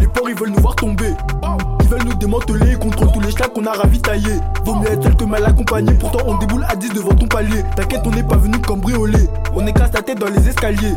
Les 0.00 0.06
porcs, 0.08 0.28
ils 0.28 0.34
veulent 0.34 0.50
nous 0.50 0.60
voir 0.60 0.74
tomber. 0.74 1.14
Ils 1.80 1.88
veulent 1.88 2.04
nous 2.04 2.14
démanteler 2.14 2.76
contre 2.76 3.10
tous 3.12 3.20
les 3.20 3.30
schlacs 3.30 3.52
qu'on 3.52 3.66
a 3.66 3.72
ravitaillés. 3.72 4.40
Vaut 4.64 4.74
mieux 4.74 4.88
être 4.88 5.02
seul 5.02 5.16
que 5.16 5.24
mal 5.24 5.44
accompagné. 5.44 5.92
Pourtant, 5.94 6.20
on 6.26 6.38
déboule 6.38 6.64
à 6.68 6.76
10 6.76 6.92
devant 6.92 7.14
ton 7.14 7.26
palier. 7.26 7.62
T'inquiète, 7.76 8.02
on 8.04 8.10
n'est 8.10 8.22
pas 8.22 8.36
venu 8.36 8.58
cambrioler. 8.58 9.28
On 9.54 9.66
écrase 9.66 9.90
ta 9.90 10.02
tête 10.02 10.18
dans 10.18 10.30
les 10.30 10.48
escaliers. 10.48 10.94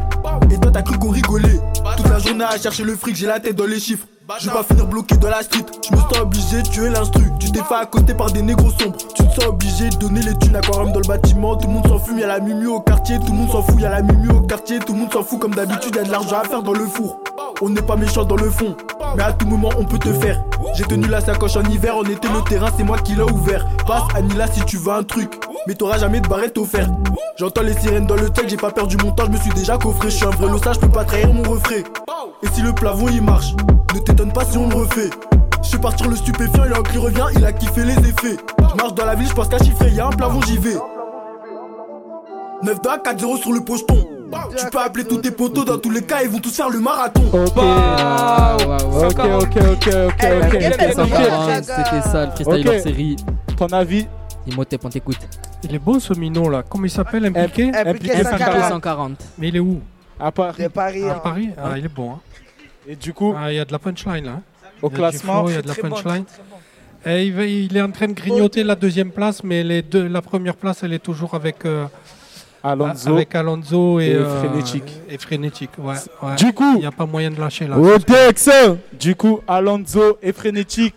Et 0.51 0.57
toi, 0.57 0.71
t'as 0.71 0.81
cru 0.81 0.97
qu'on 0.97 1.09
rigolait. 1.09 1.59
Toute 1.95 2.09
la 2.09 2.19
journée 2.19 2.45
à 2.45 2.57
chercher 2.57 2.84
le 2.84 2.95
fric, 2.95 3.15
j'ai 3.15 3.27
la 3.27 3.39
tête 3.39 3.55
dans 3.55 3.65
les 3.65 3.79
chiffres. 3.79 4.07
Je 4.39 4.45
vais 4.47 4.51
pas 4.51 4.63
finir 4.63 4.85
bloqué 4.87 5.15
dans 5.15 5.29
la 5.29 5.41
street. 5.41 5.65
Je 5.89 5.95
me 5.95 6.01
sens 6.01 6.19
obligé 6.19 6.61
de 6.61 6.67
tuer 6.67 6.89
l'instru. 6.89 7.23
Tu 7.39 7.49
t'es 7.49 7.63
fait 7.63 7.75
accoster 7.75 8.13
par 8.13 8.29
des 8.29 8.41
négros 8.41 8.71
sombres. 8.71 8.97
Tu 9.15 9.25
te 9.25 9.33
sens 9.33 9.45
obligé 9.47 9.89
de 9.89 9.95
donner 9.95 10.21
les 10.21 10.37
thunes 10.37 10.55
aquarium 10.55 10.91
dans 10.91 10.99
le 10.99 11.07
bâtiment. 11.07 11.55
Tout 11.55 11.67
le 11.67 11.73
monde 11.75 11.87
s'en 11.87 11.97
fout, 11.97 12.19
y'a 12.19 12.27
la 12.27 12.39
mimi 12.39 12.65
au 12.65 12.81
quartier. 12.81 13.19
Tout 13.19 13.27
le 13.31 13.37
monde 13.37 13.51
s'en 13.51 13.63
fout, 13.63 13.79
y'a 13.79 13.89
la 13.89 14.01
mimi 14.01 14.27
au 14.27 14.41
quartier. 14.41 14.79
Tout 14.79 14.93
le 14.93 14.99
monde 14.99 15.13
s'en 15.13 15.23
fout, 15.23 15.39
comme 15.39 15.55
d'habitude, 15.55 15.95
y'a 15.95 16.03
de 16.03 16.11
l'argent 16.11 16.39
à 16.39 16.43
faire 16.43 16.61
dans 16.61 16.73
le 16.73 16.85
four. 16.85 17.21
On 17.61 17.69
n'est 17.69 17.81
pas 17.81 17.95
méchant 17.95 18.25
dans 18.25 18.35
le 18.35 18.49
fond, 18.49 18.75
mais 19.15 19.23
à 19.23 19.34
tout 19.34 19.47
moment 19.47 19.69
on 19.77 19.84
peut 19.84 19.97
te 19.97 20.11
faire. 20.13 20.43
J'ai 20.75 20.84
tenu 20.84 21.07
la 21.07 21.21
sacoche 21.21 21.55
en 21.55 21.63
hiver, 21.63 21.95
on 21.97 22.03
était 22.03 22.27
le 22.27 22.41
terrain, 22.47 22.69
c'est 22.75 22.84
moi 22.84 22.97
qui 22.97 23.15
l'ai 23.15 23.23
ouvert. 23.23 23.65
Passe 23.85 24.03
Anila 24.15 24.47
si 24.47 24.63
tu 24.65 24.77
veux 24.77 24.91
un 24.91 25.03
truc, 25.03 25.34
mais 25.67 25.73
t'auras 25.73 25.97
jamais 25.97 26.19
de 26.19 26.27
barrette 26.27 26.57
offerte. 26.57 26.91
J'entends 27.38 27.61
les 27.61 27.73
sirènes 27.73 28.05
dans 28.05 28.15
le 28.15 28.29
tech, 28.29 28.45
j'ai 28.47 28.57
pas 28.57 28.71
perdu 28.71 28.97
mon 28.97 29.11
temps, 29.11 29.25
je 29.25 29.31
me 29.31 29.38
suis 29.38 29.51
déjà 29.51 29.77
coffré. 29.77 30.09
Je 30.09 30.15
suis 30.15 30.25
un 30.25 30.31
vrai 30.31 30.51
lossage, 30.51 30.75
je 30.75 30.81
peux 30.81 30.89
pas 30.89 31.05
trahir 31.05 31.34
mon 31.34 31.43
refrain. 31.43 31.81
Et 32.43 32.47
si 32.53 32.61
le 32.61 32.73
plafond 32.73 33.07
il 33.09 33.21
marche, 33.21 33.53
ne 33.93 33.99
t'étonne 33.99 34.31
pas 34.34 34.45
si 34.45 34.57
on 34.57 34.69
le 34.69 34.75
refait. 34.75 35.09
Je 35.63 35.67
suis 35.67 35.77
partir 35.77 36.09
le 36.09 36.15
stupéfiant, 36.15 36.63
il 36.65 36.73
a 36.73 36.81
qui 36.81 36.97
revient, 36.97 37.25
il 37.35 37.45
a 37.45 37.51
kiffé 37.51 37.84
les 37.84 37.97
effets. 37.97 38.38
Je 38.59 38.75
marche 38.75 38.93
dans 38.93 39.05
la 39.05 39.15
ville, 39.15 39.27
je 39.27 39.34
pense 39.34 39.47
qu'à 39.47 39.57
chiffrer, 39.57 39.91
y'a 39.91 40.07
un 40.07 40.11
plafond, 40.11 40.41
j'y 40.41 40.57
vais. 40.57 40.77
9 42.63 42.81
2 42.81 42.89
4-0 42.89 43.38
sur 43.38 43.51
le 43.51 43.61
pocheton. 43.61 44.16
Tu 44.57 44.65
peux 44.71 44.79
appeler 44.79 45.05
tous 45.05 45.17
tes 45.17 45.31
potos, 45.31 45.65
dans 45.65 45.77
tous 45.77 45.89
les 45.89 46.01
cas, 46.03 46.21
ils 46.23 46.29
vont 46.29 46.39
tous 46.39 46.55
faire 46.55 46.69
le 46.69 46.79
marathon. 46.79 47.23
Ok, 47.33 47.57
ok, 48.99 49.19
ok, 49.41 49.57
ok, 49.57 49.87
ok, 49.87 50.23
ok. 50.43 50.61
C'était 50.61 50.93
ça, 50.93 51.05
c'était 51.61 52.01
ça, 52.01 52.25
le 52.25 52.31
freestyle 52.31 52.67
hors 52.69 52.79
série. 52.81 53.15
Ton 53.57 53.67
avis 53.67 54.07
Imhotep, 54.47 54.85
on 54.85 54.89
t'écoute. 54.89 55.17
Il 55.63 55.75
est 55.75 55.79
bon 55.79 55.99
ce 55.99 56.13
minot 56.13 56.49
là. 56.49 56.63
Comment 56.67 56.85
il 56.85 56.89
s'appelle 56.91 57.25
Impliqué 57.25 57.71
Impliqué 57.75 58.15
Impliqué 58.15 58.23
140. 58.23 58.69
140. 58.69 59.11
Mais 59.37 59.47
il 59.49 59.55
est 59.55 59.59
où 59.59 59.81
À 60.19 60.31
Paris. 60.31 60.63
De 60.63 60.67
Paris. 60.69 61.03
À 61.03 61.15
hein. 61.15 61.19
Paris 61.23 61.49
Ah, 61.57 61.77
il 61.77 61.85
est 61.85 61.93
bon. 61.93 62.11
hein. 62.11 62.19
Et 62.87 62.95
du 62.95 63.13
coup, 63.13 63.33
Ah, 63.37 63.51
il 63.51 63.55
y 63.55 63.59
a 63.59 63.65
de 63.65 63.71
la 63.71 63.79
punchline 63.79 64.25
là. 64.25 64.31
hein. 64.31 64.41
Au 64.81 64.89
classement, 64.89 65.47
il 65.49 65.55
y 65.55 65.57
a 65.57 65.61
de 65.61 65.67
la 65.67 65.75
punchline. 65.75 66.23
Et 67.05 67.25
il, 67.25 67.75
est 67.77 67.81
en 67.81 67.91
train 67.91 68.07
de 68.07 68.13
grignoter 68.13 68.63
la 68.63 68.75
deuxième 68.75 69.11
place, 69.11 69.43
mais 69.43 69.63
les 69.63 69.81
deux, 69.81 70.07
la 70.07 70.21
première 70.21 70.55
place, 70.55 70.83
elle 70.83 70.93
est 70.93 70.99
toujours 71.03 71.33
avec, 71.35 71.65
euh, 71.65 71.85
Alonso. 72.63 73.09
avec 73.13 73.34
Alonso 73.35 73.99
et, 73.99 74.07
et 74.07 74.15
euh, 74.15 74.39
Frénétique. 74.39 74.91
Et 75.09 75.17
Frénétique, 75.17 75.71
ouais, 75.77 75.95
ouais. 76.23 76.35
Du 76.35 76.53
coup, 76.53 76.73
il 76.75 76.79
n'y 76.79 76.85
a 76.85 76.91
pas 76.91 77.05
moyen 77.05 77.31
de 77.31 77.39
lâcher 77.39 77.67
là. 77.67 77.77
au 77.77 77.97
Texan. 77.99 78.77
Du 78.99 79.15
coup, 79.15 79.39
Alonso 79.47 80.17
et 80.21 80.34
Frénétique, 80.34 80.95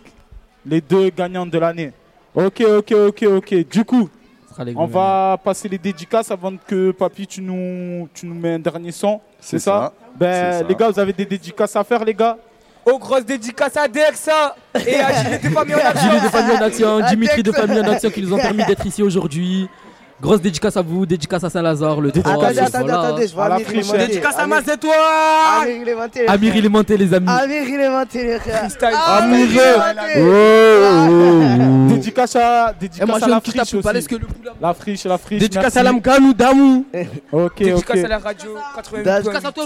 les 0.65 0.81
deux 0.81 1.09
gagnants 1.09 1.45
de 1.45 1.57
l'année. 1.57 1.91
Ok, 2.33 2.61
ok, 2.61 2.91
ok, 3.07 3.23
ok. 3.37 3.67
Du 3.69 3.83
coup, 3.85 4.09
on 4.75 4.85
va 4.85 5.37
passer 5.43 5.67
les 5.69 5.77
dédicaces 5.77 6.31
avant 6.31 6.53
que 6.67 6.91
Papy, 6.91 7.25
tu 7.27 7.41
nous, 7.41 8.07
tu 8.13 8.25
nous 8.25 8.35
mets 8.35 8.53
un 8.53 8.59
dernier 8.59 8.91
son. 8.91 9.19
C'est 9.39 9.59
ça, 9.59 9.71
ça. 9.71 9.93
Ben, 10.17 10.59
ça. 10.59 10.63
les 10.67 10.75
gars, 10.75 10.89
vous 10.89 10.99
avez 10.99 11.13
des 11.13 11.25
dédicaces 11.25 11.75
à 11.75 11.83
faire, 11.83 12.03
les 12.03 12.13
gars 12.13 12.37
Aux 12.85 12.99
grosses 12.99 13.25
dédicaces 13.25 13.77
à 13.77 13.87
Dexa 13.87 14.55
et 14.85 14.95
à 14.99 15.13
Gilet 15.13 15.37
des 15.39 15.49
familles 15.49 15.75
en 15.75 15.77
action. 15.85 16.09
Gilet 16.09 16.21
de 16.21 16.29
famille 16.29 16.57
en 16.57 16.61
action, 16.61 16.97
À 16.97 17.09
Dimitri 17.09 17.43
de 17.43 17.51
famille 17.51 17.79
en 17.79 17.87
action 17.91 18.09
qui 18.09 18.21
nous 18.21 18.33
ont 18.33 18.37
permis 18.37 18.65
d'être 18.65 18.85
ici 18.85 19.01
aujourd'hui. 19.03 19.67
Grosse 20.21 20.41
dédicace 20.41 20.77
à 20.77 20.81
vous, 20.83 21.03
dédicace 21.05 21.43
à 21.43 21.49
Saint-Lazare, 21.49 21.99
le 21.99 22.11
3. 22.11 22.31
Attendez, 22.31 22.59
attendez, 22.59 22.91
voilà. 22.91 22.99
attendez, 23.07 23.27
je 23.27 23.33
vois 23.33 23.45
Amir. 23.45 23.67
Dédicace 23.67 24.35
à 24.37 24.43
Amir- 24.43 24.47
Mazetois 24.49 24.93
Amir 25.63 25.75
il 25.81 25.89
est 25.89 25.95
monté. 25.95 26.21
les 26.21 26.27
Amir, 26.29 26.55
il 26.55 26.65
est 26.65 26.69
monté, 26.69 26.95
les 26.97 27.11
amis. 27.13 27.27
Amir 27.27 27.63
il 27.67 27.79
est 27.79 27.89
monté, 27.89 28.23
les 28.23 28.39
frères. 28.39 28.59
Freestyle. 28.59 28.89
Amir 28.93 29.47
il 29.51 29.57
est 29.57 29.77
monté. 29.77 30.21
Oh, 31.89 31.93
Dédicace 31.95 32.35
à, 32.35 32.73
dédicace 32.79 33.07
moi, 33.07 33.17
à 33.21 33.27
la 33.27 33.41
friche 33.41 33.73
aussi. 33.73 34.05
que 34.07 34.15
le. 34.15 34.27
La 34.61 34.73
friche, 34.75 35.03
la 35.05 35.17
friche. 35.17 35.39
Dédicace 35.39 35.63
merci. 35.75 35.79
à 35.79 35.83
l'Amganou 35.83 36.33
Damou. 36.33 36.85
Ok, 37.31 37.57
Dédicace 37.57 37.97
ok. 37.99 38.05
à 38.05 38.07
la 38.07 38.17
radio 38.19 38.51
88. 38.75 39.03
Dédicace 39.03 39.45
à 39.45 39.51
toi. 39.51 39.65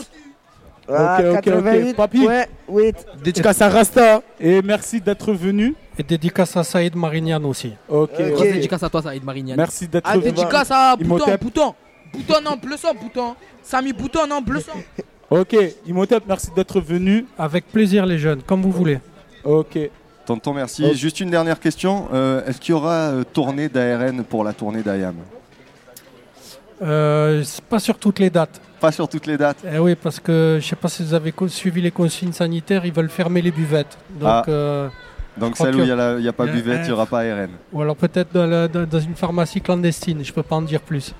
Ah, 0.88 1.18
Ok, 1.20 1.26
ok, 1.26 1.38
ok. 1.38 1.44
88, 1.46 1.94
Papy. 1.96 2.28
ouais, 2.28 2.48
8. 2.70 2.96
Dédicace 3.24 3.62
à 3.62 3.70
Rasta. 3.70 4.22
Et 4.40 4.62
merci 4.62 5.02
d'être 5.02 5.34
venu. 5.34 5.74
Et 5.98 6.04
dédicace 6.04 6.56
à 6.58 6.64
Saïd 6.64 6.96
Marignan 6.96 7.44
aussi. 7.46 7.74
Ok. 7.90 8.18
Dédicace 8.18 8.84
à 8.84 8.90
toi, 8.90 9.02
Saïd 9.02 9.24
Marignan. 9.24 9.56
Merci 9.58 9.88
d'être 9.88 10.08
Ah, 10.08 10.14
venu. 10.18 10.26
dédicace 10.32 10.70
à 10.72 10.96
Bouton. 10.96 11.26
Bouton. 11.42 11.74
Bouton, 12.14 12.36
non, 12.44 12.56
bleu 12.62 12.78
sang, 12.78 12.94
Bouton. 12.94 13.36
Samy 13.64 13.94
Bouton, 13.94 14.28
non, 14.28 14.42
bleu 14.42 14.60
sang. 14.62 14.74
Ok, 15.30 15.56
Imhotep, 15.88 16.24
merci 16.28 16.50
d'être 16.56 16.80
venu. 16.80 17.26
Avec 17.38 17.66
plaisir 17.72 18.06
les 18.06 18.20
jeunes, 18.20 18.42
comme 18.44 18.62
vous 18.62 18.72
voulez. 18.72 19.00
Ok. 19.44 19.78
Tonton, 20.26 20.54
merci. 20.54 20.94
Juste 20.96 21.20
une 21.20 21.30
dernière 21.30 21.60
question. 21.60 22.08
Euh, 22.14 22.46
Est-ce 22.46 22.60
qu'il 22.60 22.74
y 22.74 22.76
aura 22.78 23.10
euh, 23.12 23.24
tournée 23.24 23.70
d'ARN 23.70 24.24
pour 24.24 24.44
la 24.44 24.54
tournée 24.54 24.82
d'IAM 24.82 25.16
Euh, 26.82 27.42
c'est 27.44 27.64
pas 27.64 27.80
sur 27.80 27.98
toutes 27.98 28.20
les 28.20 28.30
dates. 28.30 28.60
Pas 28.80 28.92
sur 28.92 29.08
toutes 29.08 29.26
les 29.28 29.38
dates. 29.38 29.58
Eh 29.72 29.80
oui, 29.80 29.96
parce 29.96 30.20
que 30.20 30.60
je 30.62 30.66
sais 30.68 30.76
pas 30.76 30.90
si 30.90 31.04
vous 31.04 31.14
avez 31.14 31.34
suivi 31.48 31.82
les 31.82 31.92
consignes 31.92 32.34
sanitaires, 32.34 32.86
ils 32.86 32.94
veulent 32.94 33.10
fermer 33.10 33.42
les 33.42 33.52
buvettes. 33.52 33.98
Donc, 34.20 34.30
Ah. 34.30 34.44
euh, 34.50 34.90
Donc 35.38 35.58
celle 35.58 35.76
où 35.76 35.80
il 35.80 35.86
n'y 35.86 35.92
a, 35.92 35.96
pas 36.34 36.46
Il 36.46 36.48
y 36.48 36.50
a- 36.50 36.54
buvette, 36.54 36.80
il 36.84 36.88
n'y 36.88 36.92
aura 36.92 37.06
pas 37.06 37.20
ARN. 37.22 37.50
ou 37.74 37.82
alors 37.82 37.96
peut-être 37.96 38.32
dans, 38.34 39.00
une 39.00 39.16
pharmacie 39.16 39.60
clandestine, 39.62 40.24
je 40.24 40.32
peux 40.32 40.44
pas 40.44 40.56
en 40.58 40.62
dire 40.62 40.82
plus. 40.82 41.14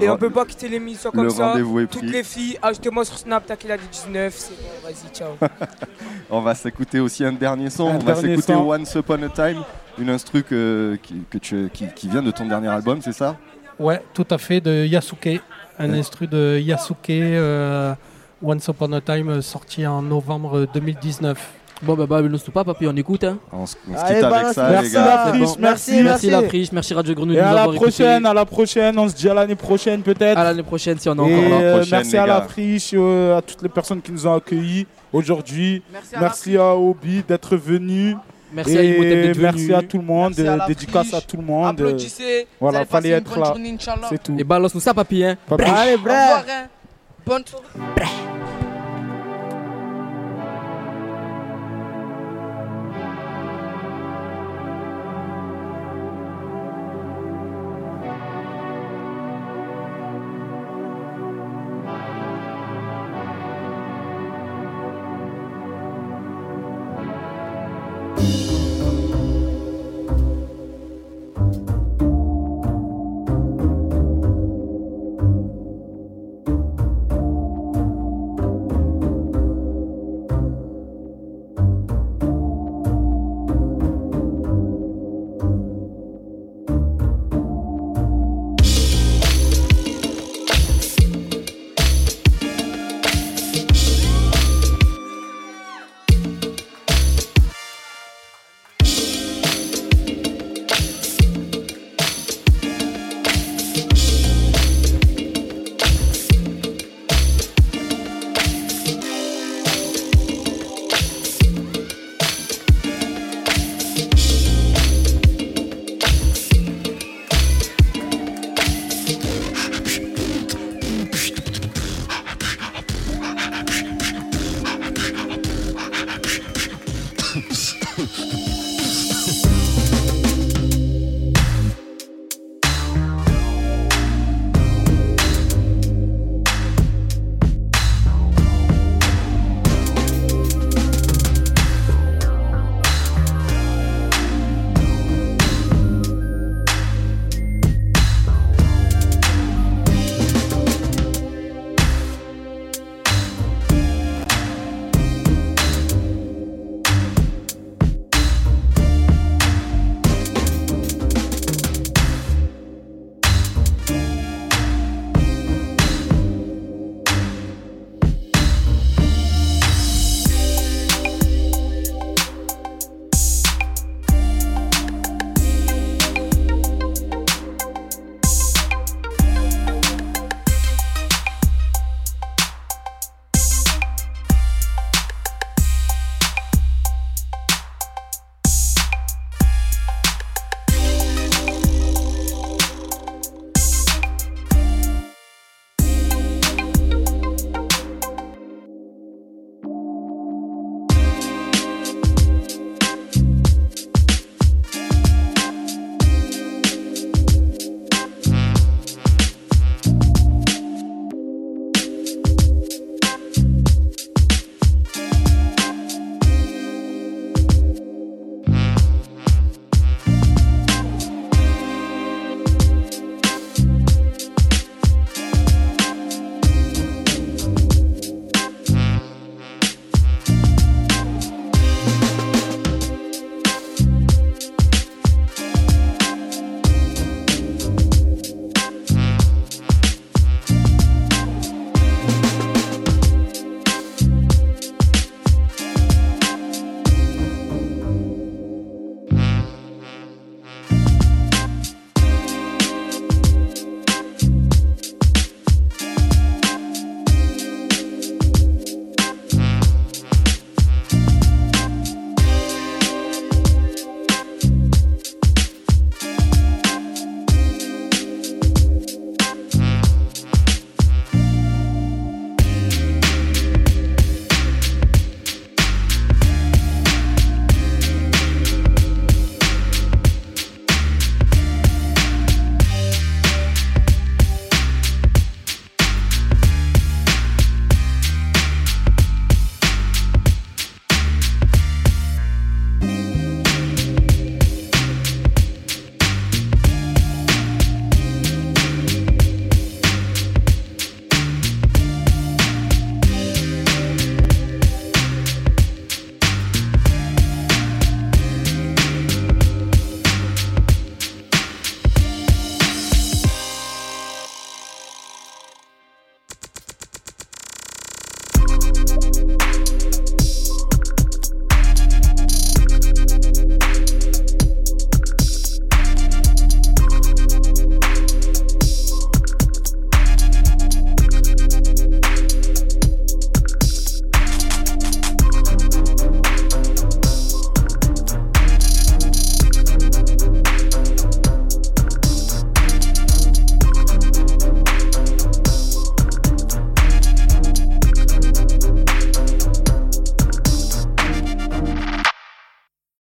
Et 0.00 0.08
on 0.08 0.16
peut 0.16 0.30
pas 0.30 0.44
quitter 0.46 0.68
l'émission 0.68 1.10
comme 1.10 1.24
Le 1.24 1.30
ça. 1.30 1.48
rendez-vous 1.50 1.80
est 1.80 1.86
Toutes 1.86 2.02
pris. 2.02 2.10
les 2.10 2.22
filles, 2.22 2.58
ajoutez-moi 2.62 3.04
sur 3.04 3.18
Snap, 3.18 3.44
Takila 3.46 3.76
du 3.76 3.86
19. 3.90 4.32
C'est 4.36 4.54
bon, 4.54 4.88
vas-y, 4.88 5.14
ciao. 5.14 5.30
On 6.30 6.40
va 6.40 6.54
s'écouter 6.54 7.00
aussi 7.00 7.24
un 7.24 7.32
dernier 7.32 7.68
son. 7.70 7.88
Un 7.88 7.96
On 7.96 7.98
va 7.98 8.14
s'écouter 8.14 8.52
son. 8.52 8.68
Once 8.70 8.94
Upon 8.94 9.22
a 9.24 9.28
Time, 9.28 9.62
une 9.98 10.10
instru 10.10 10.42
que, 10.42 10.96
qui, 11.02 11.22
que 11.28 11.38
tu, 11.38 11.68
qui, 11.72 11.86
qui 11.94 12.08
vient 12.08 12.22
de 12.22 12.30
ton 12.30 12.46
dernier 12.46 12.68
album, 12.68 13.00
c'est 13.02 13.12
ça? 13.12 13.36
Ouais, 13.78 14.02
tout 14.14 14.26
à 14.30 14.38
fait, 14.38 14.60
de 14.60 14.84
Yasuke. 14.84 15.40
Un 15.78 15.92
instru 15.94 16.26
de 16.26 16.58
Yasuke, 16.58 17.10
euh, 17.10 17.94
Once 18.42 18.66
Upon 18.66 18.92
a 18.92 19.00
Time, 19.00 19.28
euh, 19.28 19.40
sorti 19.42 19.86
en 19.86 20.02
novembre 20.02 20.66
2019. 20.74 21.38
Bon, 21.82 21.94
bah, 21.94 22.06
bah, 22.08 22.20
ne 22.22 22.36
se 22.36 22.50
pas, 22.50 22.64
papy, 22.64 22.88
on 22.88 22.96
écoute. 22.96 23.22
Hein. 23.22 23.38
On 23.52 23.64
se, 23.64 23.76
on 23.88 23.94
se 23.94 24.00
Allez, 24.00 24.14
quitte 24.16 24.24
avec 24.24 24.30
balance 24.40 24.54
ça, 24.56 24.62
le 24.64 24.68
les 24.68 24.74
Merci 24.80 24.94
gars. 24.94 25.04
la 25.04 25.18
friche, 25.28 25.40
bon. 25.40 25.56
merci. 25.60 25.90
Merci, 25.90 26.02
Merci 26.02 26.30
la 26.30 26.42
friche, 26.42 26.72
merci 26.72 26.94
Radio 26.94 27.14
Grenouille 27.14 27.36
de 27.36 27.40
Et 27.40 27.44
nous 27.44 27.48
à 27.48 27.54
la 27.54 27.62
avoir 27.62 27.76
prochaine, 27.76 28.12
écoutés. 28.14 28.28
à 28.28 28.34
la 28.34 28.44
prochaine. 28.44 28.98
On 28.98 29.08
se 29.08 29.14
dit 29.14 29.28
à 29.30 29.34
l'année 29.34 29.54
prochaine 29.54 30.02
peut-être. 30.02 30.36
À 30.38 30.42
l'année 30.42 30.64
prochaine 30.64 30.98
si 30.98 31.08
on 31.08 31.14
est 31.14 31.20
encore 31.20 31.28
là. 31.30 31.60
euh, 31.60 31.74
prochaine, 31.76 31.90
merci 31.98 32.12
les 32.14 32.18
à 32.18 32.26
la 32.26 32.42
friche, 32.42 32.90
euh, 32.94 33.38
à 33.38 33.42
toutes 33.42 33.62
les 33.62 33.68
personnes 33.68 34.02
qui 34.02 34.10
nous 34.10 34.26
ont 34.26 34.34
accueillis 34.34 34.88
aujourd'hui. 35.12 35.84
Merci 35.92 36.16
à 36.16 36.20
Merci 36.20 36.56
à 36.56 36.74
Obi 36.74 37.22
d'être 37.28 37.56
venu. 37.56 38.16
Merci 38.52 38.78
à 38.78 38.82
Imhotep 38.82 39.12
Et 39.12 39.22
d'être 39.28 39.38
merci 39.38 39.64
venu. 39.66 39.74
à 39.74 39.82
tout 39.82 39.98
le 39.98 40.04
monde. 40.04 40.34
Merci 40.36 40.48
à 40.62 40.66
Dédicace 40.66 41.14
à 41.14 41.20
tout 41.20 41.36
le 41.36 41.42
monde. 41.42 41.66
Applaudissez. 41.68 42.46
Voilà, 42.60 42.84
fallait 42.84 43.10
être 43.10 43.38
là. 43.38 43.54
C'est 44.08 44.22
tout. 44.22 44.36
Et 44.38 44.44
balance-nous 44.44 44.80
ça, 44.80 44.94
papy. 44.94 45.22
Hein. 45.24 45.36
Papy. 45.46 45.64
Allez, 45.64 45.96
bref. 45.96 46.46
hein. 46.48 46.66
Bonne 47.26 47.44
soirée. 47.46 48.37